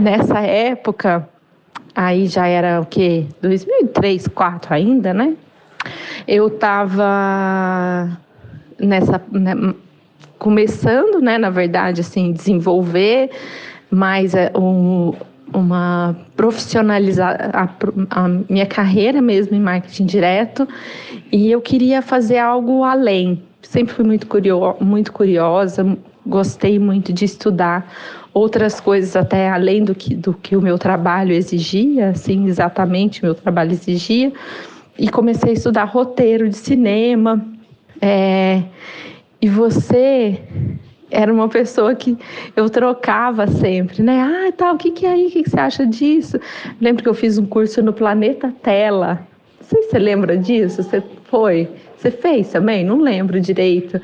Nessa 0.00 0.40
época, 0.40 1.28
aí 1.94 2.26
já 2.26 2.46
era 2.46 2.80
o 2.80 2.86
quê? 2.86 3.26
2003, 3.42 4.22
2004 4.22 4.72
ainda, 4.72 5.12
né? 5.12 5.34
Eu 6.26 6.46
estava 6.46 8.18
nessa 8.78 9.20
né, 9.30 9.52
começando, 10.38 11.20
né, 11.20 11.36
na 11.36 11.50
verdade, 11.50 12.00
assim, 12.00 12.32
desenvolver 12.32 13.28
mais 13.90 14.34
é, 14.34 14.50
um, 14.56 15.12
uma 15.52 16.16
profissionalizar 16.34 17.50
a, 17.52 17.68
a, 18.08 18.28
minha 18.48 18.64
carreira 18.64 19.20
mesmo 19.20 19.54
em 19.54 19.60
marketing 19.60 20.06
direto 20.06 20.66
e 21.30 21.50
eu 21.50 21.60
queria 21.60 22.00
fazer 22.00 22.38
algo 22.38 22.82
além. 22.82 23.42
Sempre 23.68 23.92
fui 23.92 24.04
muito, 24.04 24.26
curio, 24.26 24.76
muito 24.80 25.12
curiosa, 25.12 25.86
gostei 26.24 26.78
muito 26.78 27.12
de 27.12 27.26
estudar 27.26 27.92
outras 28.32 28.80
coisas 28.80 29.14
até 29.14 29.50
além 29.50 29.84
do 29.84 29.94
que, 29.94 30.14
do 30.14 30.32
que 30.32 30.56
o 30.56 30.62
meu 30.62 30.78
trabalho 30.78 31.34
exigia, 31.34 32.08
assim, 32.08 32.46
exatamente 32.46 33.20
o 33.20 33.26
meu 33.26 33.34
trabalho 33.34 33.72
exigia. 33.72 34.32
E 34.98 35.10
comecei 35.10 35.50
a 35.50 35.52
estudar 35.52 35.84
roteiro 35.84 36.48
de 36.48 36.56
cinema. 36.56 37.46
É, 38.00 38.62
e 39.38 39.50
você 39.50 40.40
era 41.10 41.30
uma 41.30 41.48
pessoa 41.48 41.94
que 41.94 42.16
eu 42.56 42.70
trocava 42.70 43.46
sempre, 43.46 44.02
né? 44.02 44.18
Ah, 44.18 44.50
tal, 44.50 44.76
o 44.76 44.78
que, 44.78 44.92
que 44.92 45.04
é 45.04 45.10
aí? 45.10 45.26
O 45.26 45.30
que, 45.30 45.42
que 45.42 45.50
você 45.50 45.60
acha 45.60 45.86
disso? 45.86 46.40
Lembro 46.80 47.02
que 47.02 47.08
eu 47.08 47.14
fiz 47.14 47.36
um 47.36 47.44
curso 47.44 47.82
no 47.82 47.92
Planeta 47.92 48.50
Tela. 48.62 49.20
Não 49.60 49.68
sei 49.68 49.82
se 49.82 49.90
você 49.90 49.98
lembra 49.98 50.38
disso. 50.38 50.82
Você 50.82 51.02
Foi. 51.24 51.68
Você 51.98 52.12
fez 52.12 52.50
também? 52.50 52.84
Não 52.84 53.00
lembro 53.00 53.40
direito. 53.40 54.00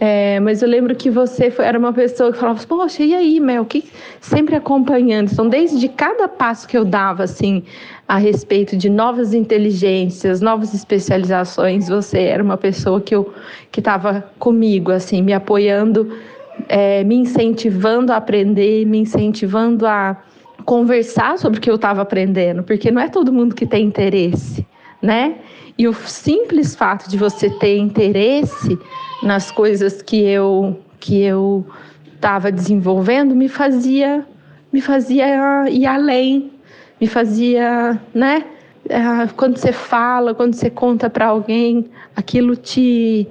É, 0.00 0.40
mas 0.40 0.62
eu 0.62 0.68
lembro 0.68 0.94
que 0.96 1.08
você 1.08 1.50
foi, 1.50 1.64
era 1.64 1.78
uma 1.78 1.92
pessoa 1.92 2.32
que 2.32 2.38
falava, 2.38 2.60
poxa, 2.66 3.04
e 3.04 3.14
aí, 3.14 3.38
Mel? 3.38 3.64
Que... 3.64 3.84
Sempre 4.20 4.56
acompanhando. 4.56 5.30
Então, 5.32 5.48
desde 5.48 5.88
cada 5.88 6.28
passo 6.28 6.66
que 6.66 6.76
eu 6.76 6.84
dava, 6.84 7.22
assim, 7.22 7.62
a 8.08 8.16
respeito 8.16 8.76
de 8.76 8.90
novas 8.90 9.32
inteligências, 9.32 10.40
novas 10.40 10.74
especializações, 10.74 11.88
você 11.88 12.22
era 12.22 12.42
uma 12.42 12.56
pessoa 12.56 13.00
que 13.00 13.14
eu 13.14 13.32
que 13.70 13.78
estava 13.78 14.28
comigo, 14.38 14.90
assim, 14.90 15.22
me 15.22 15.32
apoiando, 15.32 16.12
é, 16.68 17.04
me 17.04 17.14
incentivando 17.14 18.12
a 18.12 18.16
aprender, 18.16 18.84
me 18.84 18.98
incentivando 18.98 19.86
a 19.86 20.20
conversar 20.64 21.38
sobre 21.38 21.58
o 21.58 21.62
que 21.62 21.70
eu 21.70 21.76
estava 21.76 22.02
aprendendo, 22.02 22.62
porque 22.64 22.90
não 22.90 23.00
é 23.00 23.08
todo 23.08 23.32
mundo 23.32 23.54
que 23.54 23.64
tem 23.64 23.86
interesse, 23.86 24.66
né? 25.02 25.36
E 25.78 25.88
o 25.88 25.94
simples 25.94 26.74
fato 26.74 27.08
de 27.08 27.16
você 27.16 27.48
ter 27.48 27.78
interesse 27.78 28.78
nas 29.22 29.50
coisas 29.50 30.02
que 30.02 30.22
eu 30.22 30.78
que 30.98 31.22
eu 31.22 31.66
estava 32.14 32.52
desenvolvendo 32.52 33.34
me 33.34 33.48
fazia 33.48 34.26
me 34.72 34.80
fazia 34.80 35.68
ir 35.68 35.86
além, 35.86 36.52
me 37.00 37.06
fazia, 37.06 38.00
né? 38.14 38.44
É, 38.88 38.98
quando 39.36 39.56
você 39.56 39.72
fala, 39.72 40.34
quando 40.34 40.54
você 40.54 40.70
conta 40.70 41.10
para 41.10 41.26
alguém, 41.26 41.90
aquilo 42.16 42.56
te 42.56 43.26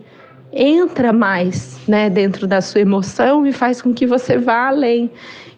entra 0.51 1.11
mais, 1.13 1.79
né, 1.87 2.09
dentro 2.09 2.47
da 2.47 2.61
sua 2.61 2.81
emoção 2.81 3.45
e 3.45 3.51
faz 3.51 3.81
com 3.81 3.93
que 3.93 4.05
você 4.05 4.37
vá 4.37 4.67
além. 4.67 5.11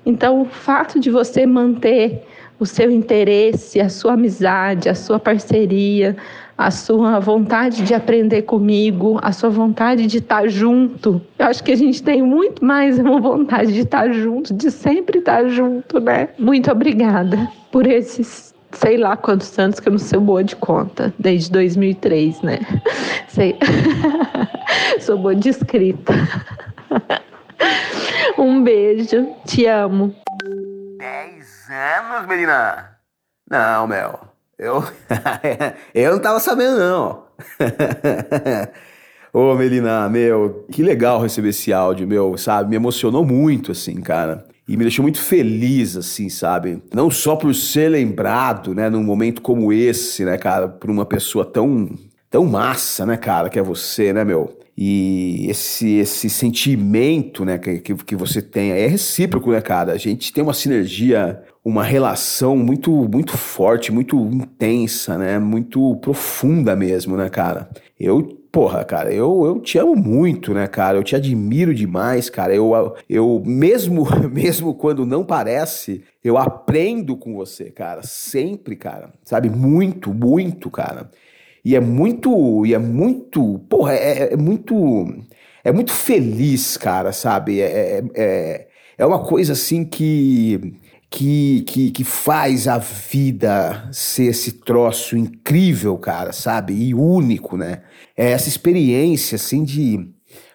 Então, 0.05 0.41
o 0.41 0.45
fato 0.45 0.99
de 0.99 1.09
você 1.09 1.45
manter 1.45 2.26
o 2.62 2.66
seu 2.66 2.91
interesse, 2.91 3.82
a 3.82 3.89
sua 3.89 4.14
amizade, 4.14 4.88
a 4.88 4.93
sua 4.93 5.20
parceria, 5.20 6.16
a 6.55 6.70
sua 6.70 7.20
vontade 7.20 7.82
de 7.82 7.95
aprender 7.95 8.43
comigo, 8.43 9.18
a 9.24 9.32
sua 9.32 9.49
vontade 9.49 10.05
de 10.05 10.20
estar 10.20 10.47
junto. 10.47 11.20
Eu 11.39 11.47
acho 11.47 11.64
que 11.64 11.72
a 11.72 11.76
gente 11.76 12.03
tem 12.03 12.22
muito 12.22 12.64
mais 12.64 12.99
uma 12.99 13.20
vontade 13.20 13.74
de 13.74 13.80
estar 13.80 14.14
junto, 14.14 14.53
de 14.53 14.70
sempre 14.70 15.18
estar 15.18 15.47
junto, 15.47 15.99
né? 15.99 16.30
Muito 16.38 16.72
obrigada 16.72 17.49
por 17.72 17.88
esses 17.88 18.51
sei 18.74 18.95
lá 18.95 19.18
quantos 19.18 19.57
anos 19.57 19.80
que 19.80 19.89
eu 19.89 19.93
não 19.93 19.99
sou 19.99 20.22
boa 20.22 20.43
de 20.43 20.55
conta, 20.55 21.12
desde 21.18 21.51
2003, 21.51 22.41
né? 22.43 22.59
Sei. 23.28 23.57
sou 25.01 25.18
boa 25.18 25.34
de 25.34 25.49
escrita. 25.49 26.14
um 28.38 28.64
beijo, 28.64 29.28
te 29.47 29.66
amo. 29.66 30.14
10 31.72 31.99
anos, 32.01 32.28
menina? 32.28 32.97
Não, 33.49 33.88
Mel. 33.88 34.19
Eu, 34.59 34.84
eu 35.95 36.11
não 36.11 36.19
tava 36.19 36.41
sabendo, 36.41 36.78
não. 36.78 37.24
Ô, 39.32 39.55
Melina, 39.55 40.09
meu, 40.09 40.65
que 40.69 40.84
legal 40.84 41.22
receber 41.22 41.49
esse 41.49 41.72
áudio, 41.72 42.05
meu, 42.05 42.38
sabe? 42.38 42.69
Me 42.69 42.76
emocionou 42.76 43.26
muito, 43.26 43.72
assim, 43.72 44.01
cara. 44.01 44.45
E 44.67 44.76
me 44.76 44.84
deixou 44.84 45.01
muito 45.01 45.22
feliz, 45.22 45.95
assim, 45.95 46.28
sabe? 46.28 46.84
Não 46.93 47.09
só 47.09 47.38
por 47.38 47.55
ser 47.55 47.88
lembrado, 47.88 48.76
né, 48.76 48.89
num 48.89 49.03
momento 49.03 49.41
como 49.41 49.72
esse, 49.72 50.26
né, 50.26 50.38
cara, 50.38 50.67
por 50.67 50.89
uma 50.89 51.05
pessoa 51.05 51.45
tão, 51.45 51.89
tão 52.30 52.43
massa, 52.43 53.05
né, 53.05 53.15
cara, 53.15 53.49
que 53.49 53.57
é 53.57 53.63
você, 53.63 54.11
né, 54.11 54.26
meu? 54.26 54.59
E 54.78 55.47
esse, 55.49 55.99
esse 55.99 56.30
sentimento, 56.30 57.45
né, 57.45 57.57
que, 57.57 57.80
que 57.80 58.15
você 58.15 58.41
tem 58.41 58.72
é 58.72 58.88
recíproco, 58.88 59.51
né, 59.51 59.61
cara? 59.61 59.93
A 59.93 59.97
gente 59.97 60.34
tem 60.34 60.43
uma 60.43 60.53
sinergia 60.53 61.41
uma 61.64 61.84
relação 61.84 62.57
muito 62.57 62.91
muito 62.91 63.38
forte, 63.38 63.91
muito 63.91 64.18
intensa, 64.18 65.18
né? 65.18 65.38
Muito 65.39 65.95
profunda 65.97 66.76
mesmo, 66.76 67.16
né, 67.16 67.30
cara? 67.30 67.70
Eu, 67.99 68.24
porra, 68.51 68.84
cara, 68.84 69.14
eu, 69.14 69.45
eu 69.45 69.59
te 69.59 69.78
amo 69.78 69.95
muito, 69.95 70.53
né, 70.53 70.68
cara? 70.68 70.97
Eu 70.97 71.03
te 71.03 71.16
admiro 71.16 71.74
demais, 71.74 72.30
cara. 72.30 72.53
Eu, 72.53 72.95
eu 73.07 73.41
mesmo 73.45 74.05
mesmo 74.32 74.74
quando 74.74 75.05
não 75.05 75.24
parece, 75.24 76.03
eu 76.24 76.38
aprendo 76.38 77.16
com 77.16 77.36
você, 77.36 77.66
cara. 77.70 78.01
Sempre, 78.03 78.76
cara. 78.76 79.14
Sabe? 79.24 79.49
Muito, 79.49 80.14
muito, 80.14 80.70
cara. 80.70 81.12
E 81.64 81.76
é 81.76 81.80
muito, 81.80 82.66
e 82.66 82.74
é 82.74 82.80
muito, 82.80 83.59
porra, 83.70 83.93
é, 83.93 84.34
é 84.34 84.38
muito, 84.38 84.76
é 85.64 85.72
muito 85.72 85.91
feliz, 85.91 86.76
cara, 86.76 87.12
sabe? 87.12 87.62
É, 87.62 87.99
é, 87.99 88.03
é, 88.16 88.68
é 88.97 89.05
uma 89.05 89.24
coisa 89.24 89.53
assim 89.53 89.86
que 89.86 90.74
que, 91.12 91.62
que, 91.64 91.91
que 91.91 92.03
faz 92.05 92.70
a 92.70 92.78
vida 92.78 93.89
ser 93.91 94.28
esse 94.28 94.53
troço 94.53 95.18
incrível, 95.18 95.97
cara, 95.97 96.32
sabe? 96.32 96.74
E 96.74 96.93
único, 96.95 97.57
né? 97.57 97.82
É 98.16 98.32
essa 98.32 98.47
experiência, 98.47 99.36
assim, 99.36 99.66
de 99.66 100.09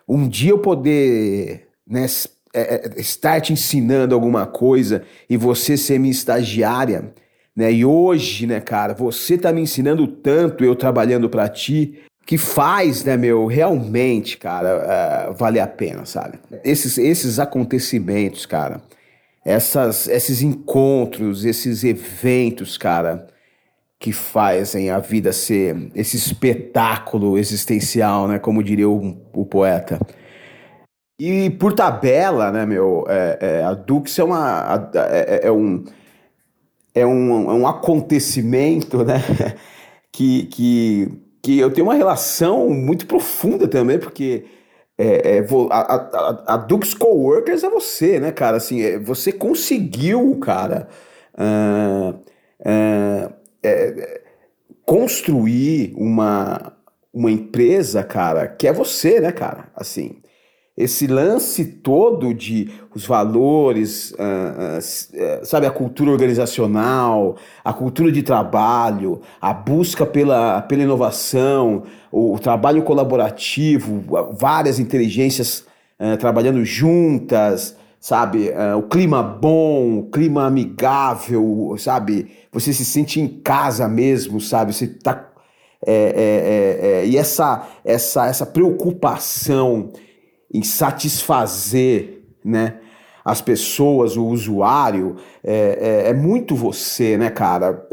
um 0.08 0.26
dia 0.26 0.52
eu 0.52 0.58
poder 0.58 1.68
né, 1.86 2.06
é, 2.54 2.60
é, 2.60 3.00
estar 3.00 3.38
te 3.42 3.52
ensinando 3.52 4.14
alguma 4.14 4.46
coisa 4.46 5.02
e 5.28 5.36
você 5.36 5.76
ser 5.76 5.98
minha 6.00 6.10
estagiária, 6.10 7.12
né? 7.54 7.70
E 7.70 7.84
hoje, 7.84 8.46
né, 8.46 8.58
cara, 8.58 8.94
você 8.94 9.36
tá 9.36 9.52
me 9.52 9.60
ensinando 9.60 10.06
tanto, 10.06 10.64
eu 10.64 10.74
trabalhando 10.74 11.28
para 11.28 11.50
ti, 11.50 12.00
que 12.24 12.38
faz, 12.38 13.04
né, 13.04 13.16
meu, 13.16 13.46
realmente, 13.46 14.38
cara, 14.38 15.28
uh, 15.30 15.34
valer 15.34 15.60
a 15.60 15.66
pena, 15.66 16.06
sabe? 16.06 16.38
Esses, 16.64 16.96
esses 16.96 17.38
acontecimentos, 17.38 18.46
cara, 18.46 18.80
essas, 19.46 20.08
esses 20.08 20.42
encontros, 20.42 21.44
esses 21.44 21.84
eventos, 21.84 22.76
cara, 22.76 23.28
que 23.96 24.12
fazem 24.12 24.90
a 24.90 24.98
vida 24.98 25.32
ser 25.32 25.92
esse 25.94 26.16
espetáculo 26.16 27.38
existencial, 27.38 28.26
né? 28.26 28.40
Como 28.40 28.60
diria 28.60 28.88
o, 28.88 29.16
o 29.32 29.46
poeta. 29.46 30.00
E 31.16 31.48
por 31.50 31.72
tabela, 31.72 32.50
né, 32.50 32.66
meu, 32.66 33.04
é, 33.08 33.38
é, 33.40 33.62
a 33.62 33.72
Dux 33.72 34.18
é 34.18 34.24
uma. 34.24 34.90
É, 34.92 35.38
é, 35.44 35.46
é, 35.46 35.52
um, 35.52 35.84
é, 36.92 37.06
um, 37.06 37.50
é 37.50 37.54
um 37.54 37.68
acontecimento, 37.68 39.04
né? 39.04 39.22
que, 40.10 40.46
que, 40.46 41.12
que 41.40 41.58
eu 41.60 41.70
tenho 41.70 41.86
uma 41.86 41.94
relação 41.94 42.68
muito 42.68 43.06
profunda 43.06 43.68
também, 43.68 43.96
porque 43.96 44.44
é, 44.98 45.38
é, 45.38 45.46
a, 45.70 45.76
a, 45.76 46.54
a 46.54 46.56
Dux 46.56 46.94
Coworkers 46.94 47.62
é 47.62 47.68
você, 47.68 48.18
né, 48.18 48.32
cara? 48.32 48.56
Assim, 48.56 48.80
é, 48.82 48.98
você 48.98 49.30
conseguiu, 49.30 50.38
cara, 50.40 50.88
uh, 51.34 52.14
uh, 52.14 53.34
é, 53.62 54.22
construir 54.86 55.92
uma, 55.96 56.72
uma 57.12 57.30
empresa, 57.30 58.02
cara, 58.02 58.48
que 58.48 58.66
é 58.66 58.72
você, 58.72 59.20
né, 59.20 59.32
cara? 59.32 59.70
Assim, 59.76 60.22
esse 60.76 61.06
lance 61.06 61.64
todo 61.64 62.34
de 62.34 62.70
os 62.94 63.06
valores, 63.06 64.12
uh, 64.12 64.78
uh, 64.78 65.44
sabe, 65.44 65.66
a 65.66 65.70
cultura 65.70 66.10
organizacional, 66.10 67.36
a 67.64 67.72
cultura 67.72 68.12
de 68.12 68.22
trabalho, 68.22 69.22
a 69.40 69.54
busca 69.54 70.04
pela, 70.04 70.60
pela 70.62 70.82
inovação, 70.82 71.84
o, 72.16 72.38
trabalho 72.38 72.82
colaborativo, 72.82 74.04
várias 74.38 74.78
inteligências 74.78 75.64
uh, 76.00 76.16
trabalhando 76.16 76.64
juntas, 76.64 77.76
sabe, 78.00 78.50
o 78.78 78.82
clima 78.82 79.22
bom, 79.22 79.98
o 79.98 80.10
clima 80.10 80.46
amigável, 80.46 81.74
sabe, 81.76 82.30
você 82.52 82.72
se 82.72 82.84
sente 82.84 83.20
em 83.20 83.26
casa 83.26 83.88
mesmo, 83.88 84.40
sabe, 84.40 84.72
você 84.72 84.86
tá 84.86 85.32
é, 85.84 85.92
é, 85.92 86.88
é, 86.88 87.00
é 87.00 87.06
e 87.06 87.16
essa, 87.16 87.66
essa, 87.84 88.26
essa 88.26 88.46
preocupação 88.46 89.92
em 90.52 90.62
satisfazer 90.62 92.22
né, 92.44 92.78
as 93.24 93.40
pessoas, 93.40 94.16
o 94.16 94.26
usuário, 94.26 95.16
é, 95.42 96.04
é, 96.06 96.10
é 96.10 96.14
muito 96.14 96.54
você, 96.54 97.18
né, 97.18 97.28
cara? 97.28 97.84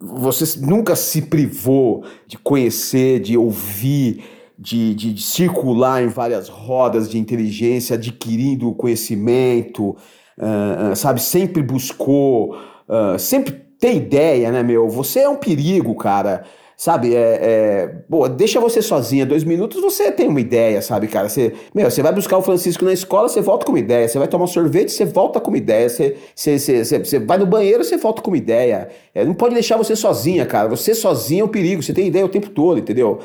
Você 0.00 0.60
nunca 0.60 0.96
se 0.96 1.22
privou 1.22 2.04
de 2.26 2.36
conhecer, 2.38 3.20
de 3.20 3.38
ouvir, 3.38 4.24
de, 4.58 4.94
de, 4.94 5.14
de, 5.14 5.22
circular 5.22 6.02
em 6.02 6.08
várias 6.08 6.48
rodas 6.48 7.08
de 7.08 7.18
inteligência, 7.18 7.94
adquirindo 7.94 8.74
conhecimento, 8.74 9.96
uh, 10.38 10.94
sabe? 10.94 11.22
Sempre 11.22 11.62
buscou, 11.62 12.56
uh, 12.88 13.18
sempre 13.18 13.52
tem 13.78 13.96
ideia, 13.96 14.50
né, 14.50 14.62
meu? 14.62 14.88
Você 14.88 15.20
é 15.20 15.28
um 15.28 15.36
perigo, 15.36 15.94
cara. 15.94 16.44
Sabe, 16.76 17.14
é, 17.14 17.38
é, 17.40 17.94
Boa, 18.08 18.28
deixa 18.28 18.58
você 18.58 18.82
sozinha, 18.82 19.24
dois 19.24 19.44
minutos 19.44 19.80
você 19.80 20.10
tem 20.10 20.26
uma 20.26 20.40
ideia, 20.40 20.82
sabe, 20.82 21.06
cara? 21.06 21.28
Você, 21.28 21.52
meu, 21.72 21.88
você 21.88 22.02
vai 22.02 22.12
buscar 22.12 22.36
o 22.36 22.42
Francisco 22.42 22.84
na 22.84 22.92
escola, 22.92 23.28
você 23.28 23.40
volta 23.40 23.64
com 23.64 23.72
uma 23.72 23.78
ideia. 23.78 24.08
Você 24.08 24.18
vai 24.18 24.26
tomar 24.26 24.44
um 24.44 24.48
sorvete, 24.48 24.90
você 24.90 25.04
volta 25.04 25.40
com 25.40 25.50
uma 25.50 25.56
ideia. 25.56 25.88
Você, 25.88 26.16
você, 26.34 26.58
você, 26.58 26.98
você 26.98 27.18
vai 27.20 27.38
no 27.38 27.46
banheiro, 27.46 27.84
você 27.84 27.96
volta 27.96 28.20
com 28.20 28.30
uma 28.30 28.36
ideia. 28.36 28.88
É, 29.14 29.24
não 29.24 29.34
pode 29.34 29.54
deixar 29.54 29.76
você 29.76 29.94
sozinha, 29.94 30.44
cara. 30.46 30.68
Você 30.68 30.94
sozinha 30.94 31.42
é 31.42 31.44
um 31.44 31.48
perigo, 31.48 31.82
você 31.82 31.92
tem 31.92 32.08
ideia 32.08 32.24
o 32.24 32.28
tempo 32.28 32.50
todo, 32.50 32.78
entendeu? 32.78 33.20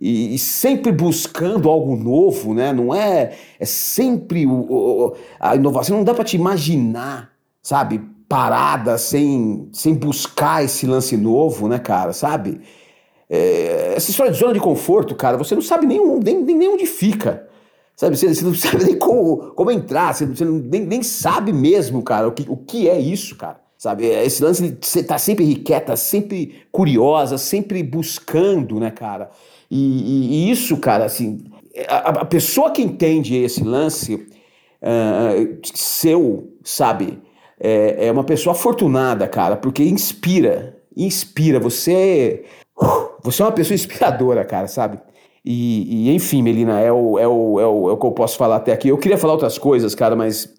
E, 0.00 0.34
e, 0.34 0.38
sempre 0.38 0.92
buscando 0.92 1.68
algo 1.68 1.96
novo, 1.96 2.54
né? 2.54 2.72
Não 2.72 2.94
é. 2.94 3.32
É 3.58 3.64
sempre 3.64 4.46
o, 4.46 4.52
o 4.52 5.16
a 5.40 5.56
inovação. 5.56 5.96
Não 5.96 6.04
dá 6.04 6.14
para 6.14 6.24
te 6.24 6.36
imaginar, 6.36 7.32
sabe? 7.62 8.00
Parada 8.28 8.98
sem, 8.98 9.68
sem 9.72 9.94
buscar 9.94 10.64
esse 10.64 10.86
lance 10.86 11.16
novo, 11.16 11.68
né, 11.68 11.78
cara? 11.78 12.12
Sabe? 12.12 12.60
É, 13.28 13.94
essa 13.96 14.10
história 14.10 14.32
de 14.32 14.38
zona 14.38 14.52
de 14.52 14.60
conforto, 14.60 15.14
cara, 15.14 15.36
você 15.36 15.54
não 15.54 15.62
sabe 15.62 15.86
nem, 15.86 16.00
nem, 16.18 16.42
nem 16.42 16.68
onde 16.68 16.86
fica. 16.86 17.48
Sabe, 17.96 18.16
você, 18.16 18.34
você 18.34 18.44
não 18.44 18.54
sabe 18.54 18.84
nem 18.84 18.98
como, 18.98 19.52
como 19.54 19.70
entrar, 19.70 20.14
você, 20.14 20.26
você 20.26 20.44
não, 20.44 20.54
nem, 20.54 20.80
nem 20.80 21.02
sabe 21.02 21.52
mesmo, 21.52 22.02
cara, 22.02 22.28
o 22.28 22.32
que, 22.32 22.44
o 22.48 22.56
que 22.56 22.88
é 22.88 22.98
isso, 22.98 23.36
cara. 23.36 23.62
Sabe, 23.76 24.06
esse 24.06 24.42
lance 24.42 24.70
de 24.70 24.86
você 24.86 25.02
tá 25.02 25.18
sempre 25.18 25.44
riqueta, 25.44 25.94
sempre 25.94 26.62
curiosa, 26.72 27.36
sempre 27.36 27.82
buscando, 27.82 28.80
né, 28.80 28.90
cara? 28.90 29.30
E, 29.70 29.76
e, 29.76 30.48
e 30.48 30.50
isso, 30.50 30.78
cara, 30.78 31.04
assim, 31.04 31.44
a, 31.88 32.10
a, 32.20 32.24
pessoa 32.24 32.70
que 32.70 32.80
entende 32.80 33.36
esse 33.36 33.62
lance 33.62 34.14
uh, 34.14 35.58
seu, 35.74 36.48
sabe, 36.62 37.20
é, 37.60 38.06
é 38.06 38.12
uma 38.12 38.24
pessoa 38.24 38.54
afortunada, 38.54 39.26
cara, 39.28 39.56
porque 39.56 39.82
inspira, 39.82 40.76
inspira. 40.96 41.58
Você, 41.60 42.44
você 43.24 43.40
é 43.40 43.46
uma 43.46 43.52
pessoa 43.52 43.74
inspiradora, 43.74 44.44
cara, 44.44 44.68
sabe? 44.68 44.98
E, 45.42 46.08
e, 46.08 46.14
enfim, 46.14 46.42
Melina, 46.42 46.78
é 46.78 46.92
o, 46.92 47.18
é, 47.18 47.26
o, 47.26 47.58
é, 47.58 47.66
o, 47.66 47.90
é 47.90 47.92
o 47.92 47.96
que 47.96 48.06
eu 48.06 48.12
posso 48.12 48.36
falar 48.36 48.56
até 48.56 48.72
aqui. 48.72 48.88
Eu 48.88 48.98
queria 48.98 49.16
falar 49.16 49.32
outras 49.32 49.56
coisas, 49.56 49.94
cara, 49.94 50.14
mas 50.14 50.54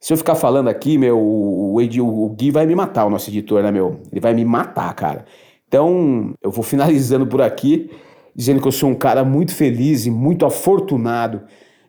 se 0.00 0.12
eu 0.12 0.16
ficar 0.16 0.34
falando 0.34 0.68
aqui, 0.68 0.96
meu, 0.96 1.18
o, 1.18 1.76
o, 1.76 2.24
o 2.24 2.28
Gui 2.30 2.50
vai 2.50 2.66
me 2.66 2.74
matar, 2.74 3.04
o 3.04 3.10
nosso 3.10 3.28
editor, 3.28 3.62
né, 3.62 3.70
meu? 3.70 4.00
Ele 4.10 4.20
vai 4.20 4.32
me 4.32 4.44
matar, 4.44 4.92
cara. 4.94 5.26
Então, 5.68 6.34
eu 6.42 6.50
vou 6.50 6.64
finalizando 6.64 7.26
por 7.26 7.42
aqui, 7.42 7.90
dizendo 8.34 8.60
que 8.60 8.66
eu 8.66 8.72
sou 8.72 8.88
um 8.88 8.94
cara 8.94 9.22
muito 9.22 9.54
feliz 9.54 10.06
e 10.06 10.10
muito 10.10 10.46
afortunado 10.46 11.42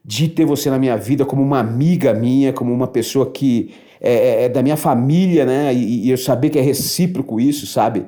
de 0.03 0.27
ter 0.27 0.43
você 0.43 0.69
na 0.69 0.77
minha 0.79 0.97
vida 0.97 1.25
como 1.25 1.41
uma 1.41 1.59
amiga 1.59 2.13
minha, 2.13 2.51
como 2.51 2.73
uma 2.73 2.87
pessoa 2.87 3.29
que 3.31 3.73
é, 4.01 4.13
é, 4.13 4.43
é 4.45 4.49
da 4.49 4.61
minha 4.61 4.77
família, 4.77 5.45
né? 5.45 5.73
E, 5.73 6.07
e 6.07 6.09
eu 6.09 6.17
saber 6.17 6.49
que 6.49 6.59
é 6.59 6.61
recíproco 6.61 7.39
isso, 7.39 7.65
sabe? 7.65 8.05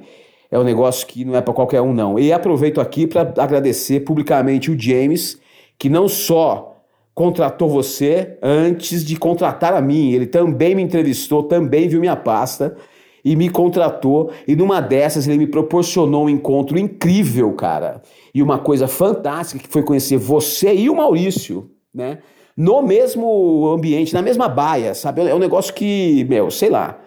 É 0.51 0.59
um 0.59 0.63
negócio 0.63 1.07
que 1.07 1.23
não 1.23 1.35
é 1.35 1.41
para 1.41 1.53
qualquer 1.53 1.81
um, 1.81 1.93
não. 1.93 2.19
E 2.19 2.33
aproveito 2.33 2.81
aqui 2.81 3.07
para 3.07 3.21
agradecer 3.37 4.01
publicamente 4.01 4.69
o 4.69 4.77
James, 4.77 5.39
que 5.79 5.89
não 5.89 6.09
só 6.09 6.75
contratou 7.15 7.69
você 7.69 8.37
antes 8.41 9.03
de 9.03 9.15
contratar 9.15 9.73
a 9.73 9.81
mim, 9.81 10.11
ele 10.11 10.25
também 10.25 10.75
me 10.75 10.81
entrevistou, 10.81 11.43
também 11.43 11.87
viu 11.87 11.99
minha 11.99 12.15
pasta 12.15 12.75
e 13.23 13.35
me 13.35 13.49
contratou. 13.49 14.31
E 14.47 14.55
numa 14.55 14.81
dessas 14.81 15.27
ele 15.27 15.37
me 15.37 15.47
proporcionou 15.47 16.25
um 16.25 16.29
encontro 16.29 16.77
incrível, 16.77 17.53
cara. 17.53 18.01
E 18.33 18.43
uma 18.43 18.59
coisa 18.59 18.87
fantástica 18.87 19.63
que 19.63 19.69
foi 19.69 19.83
conhecer 19.83 20.17
você 20.17 20.73
e 20.73 20.89
o 20.89 20.95
Maurício, 20.95 21.69
né? 21.93 22.19
No 22.57 22.81
mesmo 22.81 23.67
ambiente, 23.73 24.13
na 24.13 24.21
mesma 24.21 24.49
baia, 24.49 24.93
sabe? 24.93 25.21
É 25.21 25.33
um 25.33 25.39
negócio 25.39 25.73
que, 25.73 26.25
meu, 26.29 26.51
sei 26.51 26.69
lá. 26.69 26.99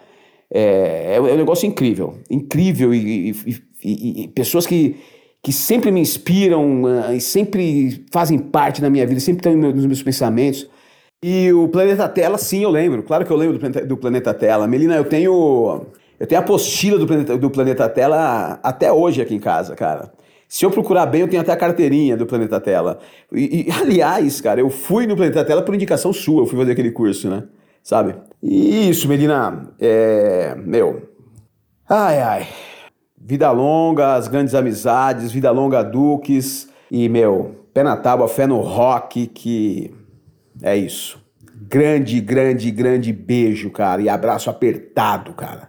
É, 0.56 1.16
é, 1.16 1.20
um 1.20 1.36
negócio 1.36 1.66
incrível, 1.66 2.20
incrível 2.30 2.94
e, 2.94 3.30
e, 3.30 3.62
e, 3.82 4.22
e, 4.22 4.28
pessoas 4.28 4.64
que, 4.64 4.94
que 5.42 5.52
sempre 5.52 5.90
me 5.90 5.98
inspiram 5.98 6.84
uh, 6.84 7.12
e 7.12 7.20
sempre 7.20 8.06
fazem 8.12 8.38
parte 8.38 8.80
da 8.80 8.88
minha 8.88 9.04
vida, 9.04 9.18
sempre 9.18 9.40
estão 9.40 9.72
nos 9.72 9.84
meus 9.84 10.00
pensamentos. 10.00 10.70
E 11.20 11.52
o 11.52 11.66
Planeta 11.66 12.08
Tela, 12.08 12.38
sim, 12.38 12.62
eu 12.62 12.70
lembro. 12.70 13.02
Claro 13.02 13.26
que 13.26 13.32
eu 13.32 13.36
lembro 13.36 13.54
do 13.54 13.58
Planeta, 13.58 13.84
do 13.84 13.96
Planeta 13.96 14.32
Tela. 14.32 14.68
Melina, 14.68 14.94
eu 14.94 15.04
tenho 15.04 15.86
eu 16.20 16.26
tenho 16.26 16.40
a 16.40 16.44
apostila 16.44 16.98
do 16.98 17.06
Planeta, 17.06 17.36
do 17.36 17.50
Planeta 17.50 17.88
Tela 17.88 18.60
até 18.62 18.92
hoje 18.92 19.20
aqui 19.20 19.34
em 19.34 19.40
casa, 19.40 19.74
cara. 19.74 20.12
Se 20.48 20.64
eu 20.64 20.70
procurar 20.70 21.06
bem, 21.06 21.22
eu 21.22 21.28
tenho 21.28 21.42
até 21.42 21.50
a 21.50 21.56
carteirinha 21.56 22.16
do 22.16 22.26
Planeta 22.26 22.60
Tela. 22.60 23.00
E, 23.32 23.66
e 23.66 23.70
aliás, 23.72 24.40
cara, 24.40 24.60
eu 24.60 24.70
fui 24.70 25.04
no 25.04 25.16
Planeta 25.16 25.44
Tela 25.44 25.62
por 25.62 25.74
indicação 25.74 26.12
sua, 26.12 26.42
eu 26.42 26.46
fui 26.46 26.56
fazer 26.56 26.72
aquele 26.72 26.92
curso, 26.92 27.28
né? 27.28 27.42
Sabe? 27.84 28.16
Isso, 28.42 29.06
Medina, 29.06 29.68
é. 29.78 30.54
Meu. 30.56 31.10
Ai, 31.88 32.20
ai. 32.20 32.48
Vida 33.16 33.50
longa, 33.50 34.14
as 34.14 34.26
grandes 34.26 34.54
amizades, 34.54 35.30
vida 35.30 35.50
longa, 35.50 35.84
Duques. 35.84 36.68
E, 36.90 37.08
meu, 37.08 37.66
pé 37.72 37.82
na 37.82 37.96
tábua, 37.96 38.26
fé 38.26 38.46
no 38.46 38.60
rock, 38.60 39.26
que. 39.26 39.94
É 40.62 40.74
isso. 40.76 41.22
Grande, 41.68 42.20
grande, 42.20 42.70
grande 42.70 43.12
beijo, 43.12 43.70
cara. 43.70 44.00
E 44.02 44.08
abraço 44.08 44.50
apertado, 44.50 45.32
cara. 45.34 45.68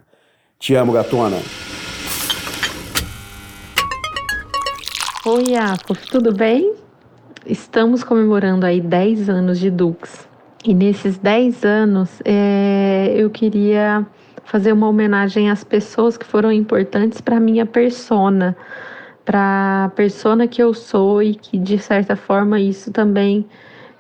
Te 0.58 0.74
amo, 0.74 0.94
gatona. 0.94 1.38
Oi, 5.26 5.56
Apo, 5.56 5.96
tudo 5.96 6.34
bem? 6.34 6.76
Estamos 7.46 8.04
comemorando 8.04 8.66
aí 8.66 8.80
10 8.80 9.30
anos 9.30 9.60
de 9.60 9.72
Dux. 9.72 10.28
E 10.66 10.74
nesses 10.74 11.20
10 11.20 11.64
anos, 11.64 12.22
é, 12.26 13.14
eu 13.16 13.30
queria 13.30 14.04
fazer 14.46 14.72
uma 14.74 14.90
homenagem 14.90 15.52
às 15.52 15.64
pessoas 15.64 16.18
que 16.18 16.26
foram 16.26 16.52
importantes 16.52 17.22
para 17.22 17.40
minha 17.40 17.68
persona, 17.68 18.58
para 19.24 19.86
a 19.86 19.90
persona 19.90 20.48
que 20.48 20.62
eu 20.62 20.74
sou 20.74 21.22
e 21.22 21.36
que 21.36 21.60
de 21.60 21.78
certa 21.78 22.16
forma 22.16 22.60
isso 22.60 22.92
também 22.92 23.46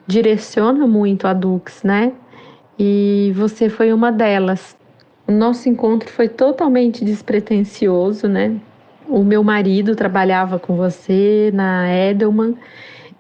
direciona 0.07 0.88
muito 0.88 1.28
a 1.28 1.34
Dux, 1.34 1.84
né? 1.84 2.13
E 2.80 3.32
você 3.36 3.70
foi 3.70 3.93
uma 3.93 4.11
delas. 4.11 4.76
O 5.28 5.32
nosso 5.32 5.70
encontro 5.70 6.09
foi 6.09 6.28
totalmente 6.28 7.05
despretensioso, 7.05 8.28
né? 8.28 8.55
O 9.07 9.24
meu 9.24 9.43
marido 9.43 9.95
trabalhava 9.95 10.57
com 10.57 10.76
você 10.76 11.51
na 11.53 11.88
Edelman 11.93 12.55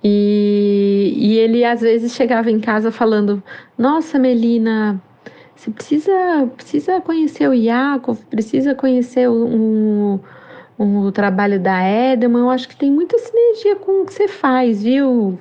e, 0.07 0.94
e 1.07 1.37
ele 1.37 1.63
às 1.63 1.81
vezes 1.81 2.13
chegava 2.13 2.49
em 2.49 2.59
casa 2.59 2.91
falando: 2.91 3.41
Nossa, 3.77 4.17
Melina, 4.19 5.01
você 5.55 5.71
precisa, 5.71 6.49
precisa 6.55 7.01
conhecer 7.01 7.47
o 7.49 7.53
Iaco, 7.53 8.15
precisa 8.29 8.75
conhecer 8.75 9.29
o, 9.29 10.19
o, 10.77 11.05
o 11.05 11.11
trabalho 11.11 11.59
da 11.59 11.81
Edelman. 11.81 12.41
Eu 12.41 12.49
acho 12.49 12.67
que 12.67 12.75
tem 12.75 12.91
muita 12.91 13.17
sinergia 13.17 13.75
com 13.77 14.01
o 14.01 14.05
que 14.05 14.13
você 14.13 14.27
faz, 14.27 14.83
viu? 14.83 15.39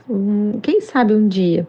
Quem 0.63 0.81
sabe 0.81 1.15
um 1.15 1.27
dia. 1.27 1.67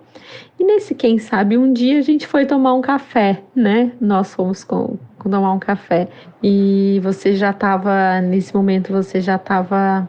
E 0.59 0.63
nesse 0.63 0.93
quem 0.95 1.17
sabe 1.17 1.57
um 1.57 1.73
dia 1.73 1.99
a 1.99 2.01
gente 2.01 2.27
foi 2.27 2.45
tomar 2.45 2.73
um 2.73 2.81
café, 2.81 3.41
né? 3.55 3.91
Nós 3.99 4.33
fomos 4.33 4.63
com, 4.63 4.97
com 5.17 5.29
tomar 5.29 5.51
um 5.51 5.59
café. 5.59 6.07
E 6.41 6.99
você 7.03 7.35
já 7.35 7.49
estava, 7.49 8.21
nesse 8.21 8.55
momento, 8.55 8.93
você 8.93 9.19
já 9.19 9.35
estava 9.35 10.07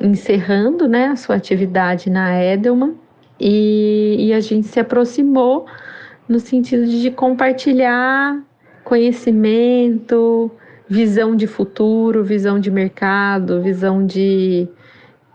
encerrando 0.00 0.86
né, 0.86 1.08
a 1.08 1.16
sua 1.16 1.36
atividade 1.36 2.10
na 2.10 2.42
Edelman 2.42 2.94
e, 3.38 4.28
e 4.28 4.32
a 4.32 4.40
gente 4.40 4.66
se 4.66 4.80
aproximou 4.80 5.66
no 6.28 6.40
sentido 6.40 6.86
de 6.86 7.10
compartilhar 7.10 8.42
conhecimento, 8.84 10.50
visão 10.88 11.34
de 11.34 11.46
futuro, 11.46 12.24
visão 12.24 12.58
de 12.58 12.70
mercado, 12.70 13.60
visão 13.60 14.06
de, 14.06 14.68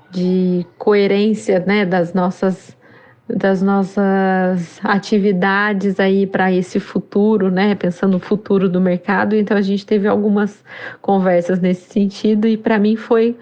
de 0.10 0.66
coerência 0.78 1.60
né, 1.66 1.86
das 1.86 2.14
nossas 2.14 2.78
das 3.34 3.62
nossas 3.62 4.80
atividades 4.84 6.00
aí 6.02 6.28
para 6.28 6.52
esse 6.52 6.82
futuro, 6.82 7.50
né? 7.50 7.76
Pensando 7.76 8.14
no 8.14 8.20
futuro 8.20 8.68
do 8.68 8.82
mercado. 8.82 9.36
Então 9.36 9.56
a 9.56 9.62
gente 9.62 9.86
teve 9.86 10.06
algumas 10.08 10.64
conversas 11.02 11.60
nesse 11.60 11.90
sentido 11.90 12.48
e 12.48 12.58
para 12.58 12.78
mim 12.78 12.98
foi 12.98 13.38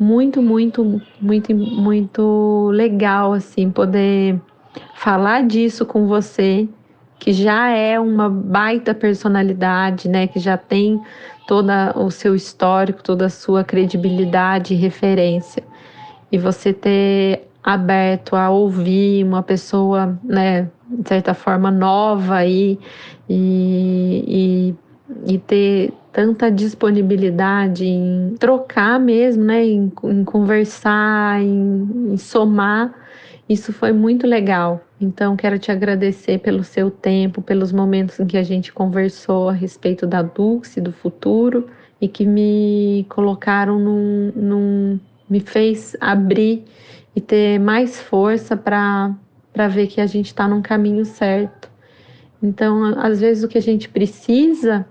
muito, 0.00 0.40
muito, 0.40 1.02
muito, 1.20 1.54
muito 1.54 2.70
legal 2.72 3.34
assim 3.34 3.70
poder 3.70 4.40
falar 4.94 5.46
disso 5.46 5.84
com 5.84 6.06
você, 6.06 6.66
que 7.18 7.34
já 7.34 7.68
é 7.68 8.00
uma 8.00 8.30
baita 8.30 8.94
personalidade, 8.94 10.08
né, 10.08 10.26
que 10.26 10.38
já 10.38 10.56
tem 10.56 10.98
todo 11.46 11.68
o 11.96 12.10
seu 12.10 12.34
histórico, 12.34 13.02
toda 13.02 13.26
a 13.26 13.28
sua 13.30 13.62
credibilidade 13.62 14.72
e 14.72 14.76
referência. 14.76 15.62
E 16.32 16.38
você 16.38 16.72
ter 16.72 17.46
aberto 17.62 18.34
a 18.34 18.48
ouvir 18.48 19.22
uma 19.22 19.42
pessoa, 19.42 20.18
né, 20.24 20.70
de 20.88 21.06
certa 21.06 21.34
forma 21.34 21.70
nova 21.70 22.36
aí 22.36 22.78
e, 23.28 24.24
e, 24.26 24.74
e 25.26 25.38
ter 25.38 25.92
tanta 26.12 26.50
disponibilidade 26.50 27.84
em 27.84 28.34
trocar 28.38 28.98
mesmo, 28.98 29.44
né, 29.44 29.64
em, 29.64 29.92
em 30.04 30.24
conversar, 30.24 31.40
em, 31.40 32.12
em, 32.12 32.16
somar, 32.16 32.94
isso 33.48 33.72
foi 33.72 33.92
muito 33.92 34.26
legal. 34.26 34.84
Então, 35.00 35.36
quero 35.36 35.58
te 35.58 35.70
agradecer 35.70 36.38
pelo 36.38 36.62
seu 36.62 36.90
tempo, 36.90 37.42
pelos 37.42 37.72
momentos 37.72 38.18
em 38.20 38.26
que 38.26 38.36
a 38.36 38.42
gente 38.42 38.72
conversou 38.72 39.48
a 39.48 39.52
respeito 39.52 40.06
da 40.06 40.22
Dux 40.22 40.76
e 40.76 40.80
do 40.80 40.92
futuro 40.92 41.68
e 42.00 42.08
que 42.08 42.26
me 42.26 43.06
colocaram 43.08 43.78
num, 43.78 44.32
num 44.34 45.00
me 45.28 45.40
fez 45.40 45.96
abrir 46.00 46.64
e 47.14 47.20
ter 47.20 47.58
mais 47.58 48.00
força 48.00 48.56
para 48.56 49.14
ver 49.68 49.86
que 49.86 50.00
a 50.00 50.06
gente 50.06 50.26
está 50.26 50.46
num 50.48 50.62
caminho 50.62 51.04
certo. 51.04 51.70
Então, 52.42 52.84
às 52.98 53.20
vezes 53.20 53.44
o 53.44 53.48
que 53.48 53.58
a 53.58 53.62
gente 53.62 53.88
precisa 53.88 54.86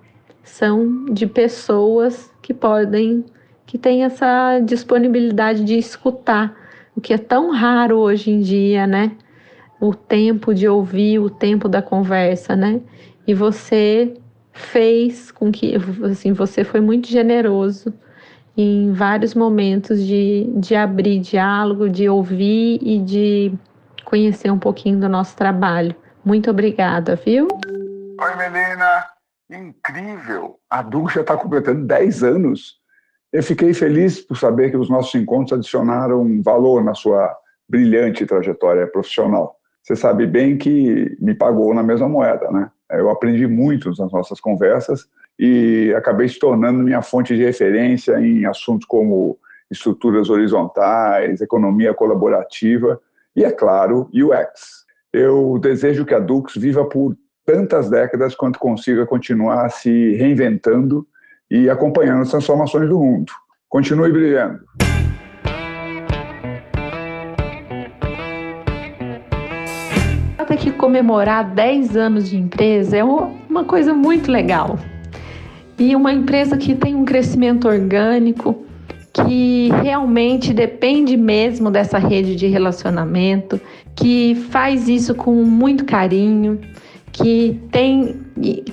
são 0.49 1.05
de 1.05 1.25
pessoas 1.27 2.31
que 2.41 2.53
podem, 2.53 3.23
que 3.65 3.77
têm 3.77 4.03
essa 4.03 4.59
disponibilidade 4.59 5.63
de 5.63 5.77
escutar, 5.77 6.55
o 6.95 7.01
que 7.01 7.13
é 7.13 7.17
tão 7.17 7.51
raro 7.51 7.97
hoje 7.97 8.31
em 8.31 8.41
dia, 8.41 8.85
né? 8.85 9.11
O 9.79 9.93
tempo 9.93 10.53
de 10.53 10.67
ouvir, 10.67 11.19
o 11.19 11.29
tempo 11.29 11.69
da 11.69 11.81
conversa, 11.81 12.55
né? 12.55 12.81
E 13.25 13.33
você 13.33 14.13
fez 14.51 15.31
com 15.31 15.51
que, 15.51 15.75
assim, 16.03 16.33
você 16.33 16.63
foi 16.63 16.81
muito 16.81 17.07
generoso 17.07 17.93
em 18.57 18.91
vários 18.91 19.33
momentos 19.33 20.05
de, 20.05 20.49
de 20.57 20.75
abrir 20.75 21.19
diálogo, 21.19 21.87
de 21.87 22.09
ouvir 22.09 22.79
e 22.81 22.99
de 22.99 23.53
conhecer 24.03 24.51
um 24.51 24.59
pouquinho 24.59 24.99
do 24.99 25.07
nosso 25.07 25.37
trabalho. 25.37 25.95
Muito 26.25 26.49
obrigada, 26.49 27.15
viu? 27.15 27.47
Oi, 28.19 28.35
Melina. 28.35 29.18
Incrível! 29.49 30.59
A 30.69 30.81
Dulce 30.81 31.15
já 31.15 31.21
está 31.21 31.35
completando 31.35 31.85
10 31.85 32.23
anos. 32.23 32.79
Eu 33.33 33.41
fiquei 33.41 33.73
feliz 33.73 34.21
por 34.21 34.37
saber 34.37 34.69
que 34.69 34.77
os 34.77 34.89
nossos 34.89 35.13
encontros 35.15 35.53
adicionaram 35.53 36.41
valor 36.43 36.83
na 36.83 36.93
sua 36.93 37.35
brilhante 37.67 38.25
trajetória 38.25 38.87
profissional. 38.87 39.55
Você 39.83 39.95
sabe 39.95 40.27
bem 40.27 40.57
que 40.57 41.17
me 41.19 41.33
pagou 41.33 41.73
na 41.73 41.81
mesma 41.81 42.07
moeda, 42.07 42.51
né? 42.51 42.69
Eu 42.91 43.09
aprendi 43.09 43.47
muito 43.47 43.89
nas 43.89 44.11
nossas 44.11 44.39
conversas 44.39 45.07
e 45.37 45.93
acabei 45.95 46.27
se 46.27 46.39
tornando 46.39 46.83
minha 46.83 47.01
fonte 47.01 47.35
de 47.35 47.43
referência 47.43 48.19
em 48.19 48.45
assuntos 48.45 48.85
como 48.87 49.37
estruturas 49.69 50.29
horizontais, 50.29 51.41
economia 51.41 51.93
colaborativa 51.93 52.99
e, 53.35 53.43
é 53.43 53.51
claro, 53.51 54.09
UX. 54.13 54.85
Eu 55.13 55.57
desejo 55.59 56.05
que 56.05 56.13
a 56.13 56.19
Dux 56.19 56.55
viva 56.55 56.83
por 56.85 57.15
tantas 57.49 57.89
décadas 57.89 58.35
quanto 58.35 58.59
consiga 58.59 59.07
continuar 59.07 59.67
se 59.71 60.15
reinventando 60.17 61.07
e 61.49 61.67
acompanhando 61.67 62.21
as 62.21 62.29
transformações 62.29 62.87
do 62.87 62.99
mundo. 62.99 63.33
Continue 63.67 64.11
brilhando. 64.11 64.59
Sabe 70.37 70.57
que 70.57 70.71
comemorar 70.71 71.43
10 71.55 71.97
anos 71.97 72.29
de 72.29 72.37
empresa 72.37 72.97
é 72.97 73.03
uma 73.03 73.63
coisa 73.63 73.95
muito 73.95 74.31
legal 74.31 74.77
e 75.79 75.95
uma 75.95 76.13
empresa 76.13 76.55
que 76.55 76.75
tem 76.75 76.93
um 76.93 77.03
crescimento 77.03 77.67
orgânico, 77.67 78.63
que 79.11 79.69
realmente 79.81 80.53
depende 80.53 81.17
mesmo 81.17 81.71
dessa 81.71 81.97
rede 81.97 82.35
de 82.35 82.45
relacionamento, 82.45 83.59
que 83.95 84.35
faz 84.51 84.87
isso 84.87 85.15
com 85.15 85.33
muito 85.43 85.83
carinho, 85.83 86.59
que 87.21 87.59
tem, 87.71 88.21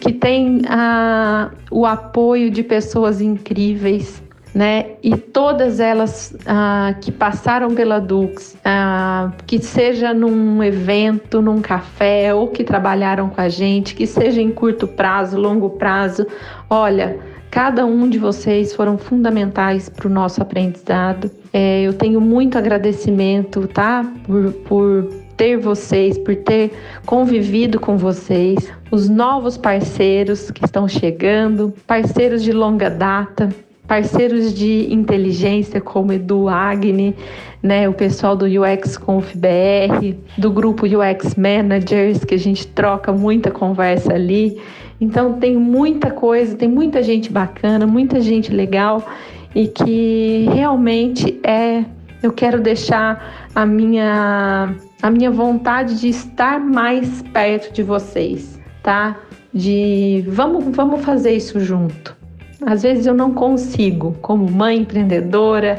que 0.00 0.12
tem 0.12 0.62
a, 0.68 1.50
o 1.70 1.84
apoio 1.84 2.50
de 2.50 2.62
pessoas 2.62 3.20
incríveis 3.20 4.22
né? 4.56 4.92
E 5.02 5.14
todas 5.14 5.80
elas 5.80 6.34
ah, 6.46 6.94
que 7.02 7.12
passaram 7.12 7.74
pela 7.74 7.98
Dux, 7.98 8.56
ah, 8.64 9.30
que 9.46 9.58
seja 9.58 10.14
num 10.14 10.62
evento, 10.62 11.42
num 11.42 11.60
café, 11.60 12.32
ou 12.32 12.48
que 12.48 12.64
trabalharam 12.64 13.28
com 13.28 13.38
a 13.38 13.50
gente, 13.50 13.94
que 13.94 14.06
seja 14.06 14.40
em 14.40 14.50
curto 14.50 14.88
prazo, 14.88 15.38
longo 15.38 15.68
prazo, 15.70 16.26
olha. 16.70 17.18
Cada 17.50 17.86
um 17.86 18.08
de 18.08 18.18
vocês 18.18 18.74
foram 18.74 18.98
fundamentais 18.98 19.88
para 19.88 20.08
o 20.08 20.10
nosso 20.10 20.42
aprendizado. 20.42 21.30
É, 21.52 21.82
eu 21.82 21.92
tenho 21.94 22.20
muito 22.20 22.58
agradecimento, 22.58 23.66
tá? 23.68 24.04
Por, 24.26 24.52
por 24.52 25.25
ter 25.36 25.56
vocês, 25.56 26.18
por 26.18 26.34
ter 26.34 26.72
convivido 27.04 27.78
com 27.78 27.96
vocês, 27.96 28.70
os 28.90 29.08
novos 29.08 29.56
parceiros 29.56 30.50
que 30.50 30.64
estão 30.64 30.88
chegando, 30.88 31.72
parceiros 31.86 32.42
de 32.42 32.52
longa 32.52 32.88
data, 32.88 33.48
parceiros 33.86 34.52
de 34.52 34.92
inteligência 34.92 35.80
como 35.80 36.12
Edu 36.12 36.48
Agni, 36.48 37.14
né, 37.62 37.88
o 37.88 37.92
pessoal 37.92 38.36
do 38.36 38.46
UX 38.46 38.96
Conf 38.96 39.34
BR, 39.34 40.14
do 40.36 40.50
grupo 40.50 40.86
UX 40.86 41.34
Managers, 41.36 42.24
que 42.24 42.34
a 42.34 42.38
gente 42.38 42.66
troca 42.66 43.12
muita 43.12 43.50
conversa 43.50 44.12
ali. 44.12 44.60
Então 45.00 45.34
tem 45.34 45.56
muita 45.56 46.10
coisa, 46.10 46.56
tem 46.56 46.68
muita 46.68 47.02
gente 47.02 47.30
bacana, 47.30 47.86
muita 47.86 48.20
gente 48.20 48.52
legal 48.52 49.06
e 49.54 49.68
que 49.68 50.48
realmente 50.52 51.38
é 51.44 51.84
eu 52.22 52.32
quero 52.32 52.60
deixar 52.60 53.48
a 53.54 53.64
minha 53.64 54.74
a 55.02 55.10
minha 55.10 55.30
vontade 55.30 56.00
de 56.00 56.08
estar 56.08 56.60
mais 56.60 57.22
perto 57.32 57.72
de 57.72 57.82
vocês, 57.82 58.60
tá? 58.82 59.16
De 59.52 60.24
vamos 60.28 60.64
vamos 60.74 61.04
fazer 61.04 61.32
isso 61.32 61.60
junto. 61.60 62.16
Às 62.64 62.82
vezes 62.82 63.06
eu 63.06 63.14
não 63.14 63.32
consigo, 63.34 64.16
como 64.22 64.50
mãe 64.50 64.78
empreendedora, 64.78 65.78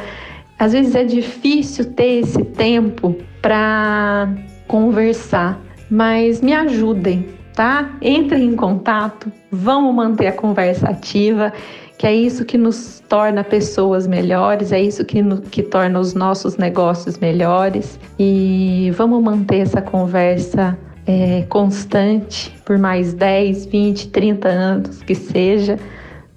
às 0.60 0.74
vezes 0.74 0.96
é 0.96 1.04
difícil 1.04 1.94
ter 1.94 2.22
esse 2.22 2.44
tempo 2.44 3.16
para 3.42 4.30
conversar, 4.68 5.60
mas 5.90 6.42
me 6.42 6.54
ajudem, 6.54 7.28
tá? 7.54 7.98
Entrem 8.02 8.50
em 8.50 8.56
contato, 8.56 9.32
vamos 9.52 9.94
manter 9.94 10.28
a 10.28 10.32
conversa 10.32 10.90
ativa, 10.90 11.54
que 11.98 12.06
é 12.06 12.14
isso 12.14 12.46
que 12.46 12.58
nos 12.58 13.02
torna 13.10 13.44
pessoas 13.44 14.06
melhores, 14.06 14.72
é 14.72 14.82
isso 14.82 15.04
que, 15.04 15.22
no, 15.22 15.42
que 15.42 15.64
torna 15.64 16.00
os 16.00 16.14
nossos 16.14 16.58
negócios 16.58 17.18
melhores 17.18 18.00
e 18.20 18.92
vamos 18.96 19.24
manter 19.24 19.60
essa 19.60 19.82
conversa 19.82 20.78
é, 21.06 21.44
constante 21.50 22.56
por 22.66 22.78
mais 22.78 23.14
10, 23.14 23.66
20, 23.66 24.10
30 24.10 24.48
anos 24.48 25.02
que 25.02 25.16
seja 25.16 25.80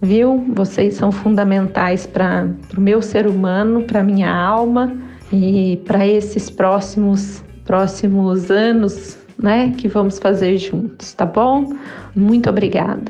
viu? 0.01 0.45
Vocês 0.55 0.95
são 0.95 1.13
fundamentais 1.13 2.07
para 2.07 2.49
o 2.77 2.81
meu 2.81 3.03
ser 3.03 3.27
humano, 3.27 3.83
para 3.83 4.03
minha 4.03 4.33
alma 4.33 4.97
e 5.33 5.81
para 5.85 6.07
esses 6.07 6.49
próximos 6.49 7.43
próximos 7.65 8.51
anos, 8.51 9.17
né, 9.39 9.73
que 9.77 9.87
vamos 9.87 10.19
fazer 10.19 10.59
juntos, 10.59 11.13
tá 11.13 11.25
bom? 11.25 11.73
Muito 12.17 12.51
obrigada. 12.51 13.05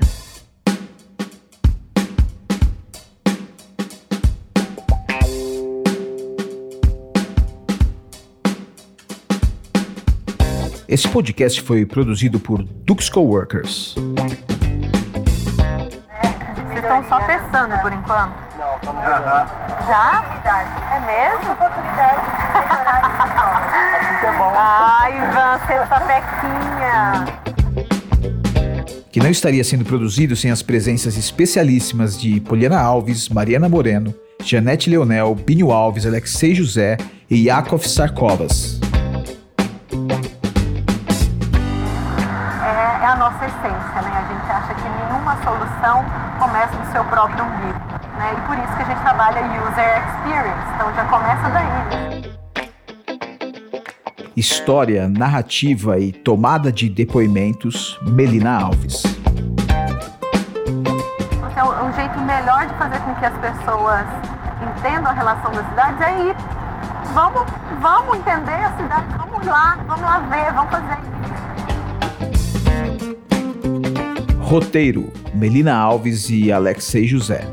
Esse 10.91 11.09
podcast 11.09 11.63
foi 11.63 11.87
produzido 11.87 12.41
por 12.41 12.63
Dux 12.63 13.09
Coworkers 13.09 13.95
estão 16.91 17.05
só 17.09 17.21
testando 17.21 17.79
por 17.79 17.93
enquanto? 17.93 18.35
Não, 18.59 18.75
estamos 18.75 19.01
uhum. 19.01 19.87
Já? 19.87 20.43
É 20.93 21.01
mesmo? 21.07 21.53
Oportunidade 21.53 22.21
de 22.21 22.31
melhorar 22.69 23.01
é 24.25 24.33
bom. 24.37 24.53
Ai, 24.57 25.17
Ivan, 25.17 25.59
você 25.59 25.75
sapequinha. 25.89 27.27
Que 29.13 29.21
não 29.21 29.31
estaria 29.31 29.63
sendo 29.63 29.85
produzido 29.85 30.35
sem 30.35 30.51
as 30.51 30.63
presenças 30.63 31.17
especialíssimas 31.17 32.21
de 32.21 32.41
Poliana 32.41 32.81
Alves, 32.81 33.29
Mariana 33.29 33.69
Moreno, 33.69 34.13
Janete 34.43 34.91
Leonel, 34.91 35.35
Binho 35.35 35.71
Alves, 35.71 36.07
Alexei 36.07 36.55
José 36.55 36.97
e 37.29 37.45
Yakov 37.47 37.85
Sarkovas. 37.87 38.80
História, 54.41 55.07
narrativa 55.07 55.99
e 55.99 56.13
tomada 56.13 56.73
de 56.73 56.89
depoimentos, 56.89 58.01
Melina 58.01 58.59
Alves. 58.59 59.03
Então, 61.53 61.87
um 61.87 61.93
jeito 61.93 62.19
melhor 62.21 62.67
de 62.67 62.73
fazer 62.79 63.01
com 63.01 63.15
que 63.17 63.27
as 63.27 63.37
pessoas 63.37 64.07
entendam 64.79 65.11
a 65.11 65.13
relação 65.13 65.53
das 65.53 65.69
cidades 65.69 66.01
é 66.01 66.31
ir. 66.31 66.35
Vamos, 67.13 67.43
vamos 67.83 68.17
entender 68.17 68.65
a 68.65 68.75
cidade, 68.79 69.15
vamos 69.19 69.47
lá, 69.47 69.79
vamos 69.87 70.01
lá 70.01 70.21
ver, 70.21 70.55
vamos 70.55 70.71
fazer. 70.71 70.97
Roteiro: 74.41 75.13
Melina 75.35 75.77
Alves 75.77 76.31
e 76.31 76.51
Alexei 76.51 77.07
José. 77.07 77.47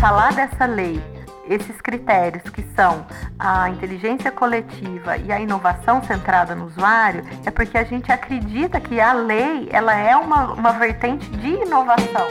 Falar 0.00 0.32
dessa 0.32 0.66
lei, 0.66 1.00
esses 1.48 1.80
critérios 1.80 2.42
que 2.50 2.64
são 2.74 3.06
a 3.40 3.70
inteligência 3.70 4.30
coletiva 4.30 5.16
e 5.16 5.32
a 5.32 5.40
inovação 5.40 6.02
centrada 6.04 6.54
no 6.54 6.66
usuário, 6.66 7.24
é 7.46 7.50
porque 7.50 7.78
a 7.78 7.84
gente 7.84 8.12
acredita 8.12 8.78
que 8.78 9.00
a 9.00 9.14
lei 9.14 9.66
ela 9.72 9.94
é 9.94 10.14
uma, 10.14 10.52
uma 10.52 10.72
vertente 10.72 11.28
de 11.30 11.48
inovação. 11.48 12.28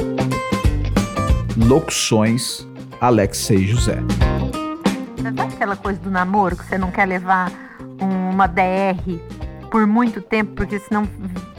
Locuções: 1.57 2.65
Alexei 3.01 3.65
José. 3.65 3.97
Sabe 5.21 5.41
aquela 5.41 5.75
coisa 5.75 5.99
do 5.99 6.11
namoro 6.11 6.55
que 6.55 6.63
você 6.63 6.77
não 6.77 6.91
quer 6.91 7.07
levar 7.07 7.51
uma 7.99 8.47
DR 8.47 9.19
por 9.71 9.85
muito 9.87 10.21
tempo, 10.21 10.53
porque 10.55 10.79
senão 10.79 11.07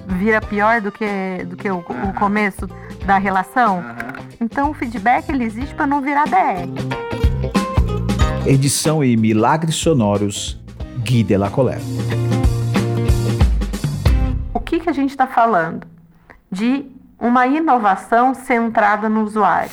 vira 0.07 0.41
pior 0.41 0.81
do 0.81 0.93
que, 0.93 1.45
do 1.47 1.57
que 1.57 1.71
o, 1.71 1.79
o 1.79 2.15
começo 2.15 2.69
da 3.05 3.19
relação. 3.19 3.83
Então 4.41 4.71
o 4.71 4.75
feedback 4.75 5.29
ele 5.29 5.45
existe 5.45 5.75
para 5.75 5.87
não 5.87 6.01
virar 6.01 6.25
DR. 6.25 7.10
Edição 8.47 9.05
e 9.05 9.17
milagres 9.19 9.75
sonoros, 9.75 10.59
Gui 11.05 11.23
Delacolé. 11.23 11.79
O 14.55 14.59
que, 14.59 14.81
que 14.81 14.89
a 14.89 14.93
gente 14.93 15.11
está 15.11 15.27
falando? 15.27 15.87
De 16.51 16.87
uma 17.19 17.47
inovação 17.47 18.35
centrada 18.35 19.11
no 19.11 19.25
usuário. 19.25 19.71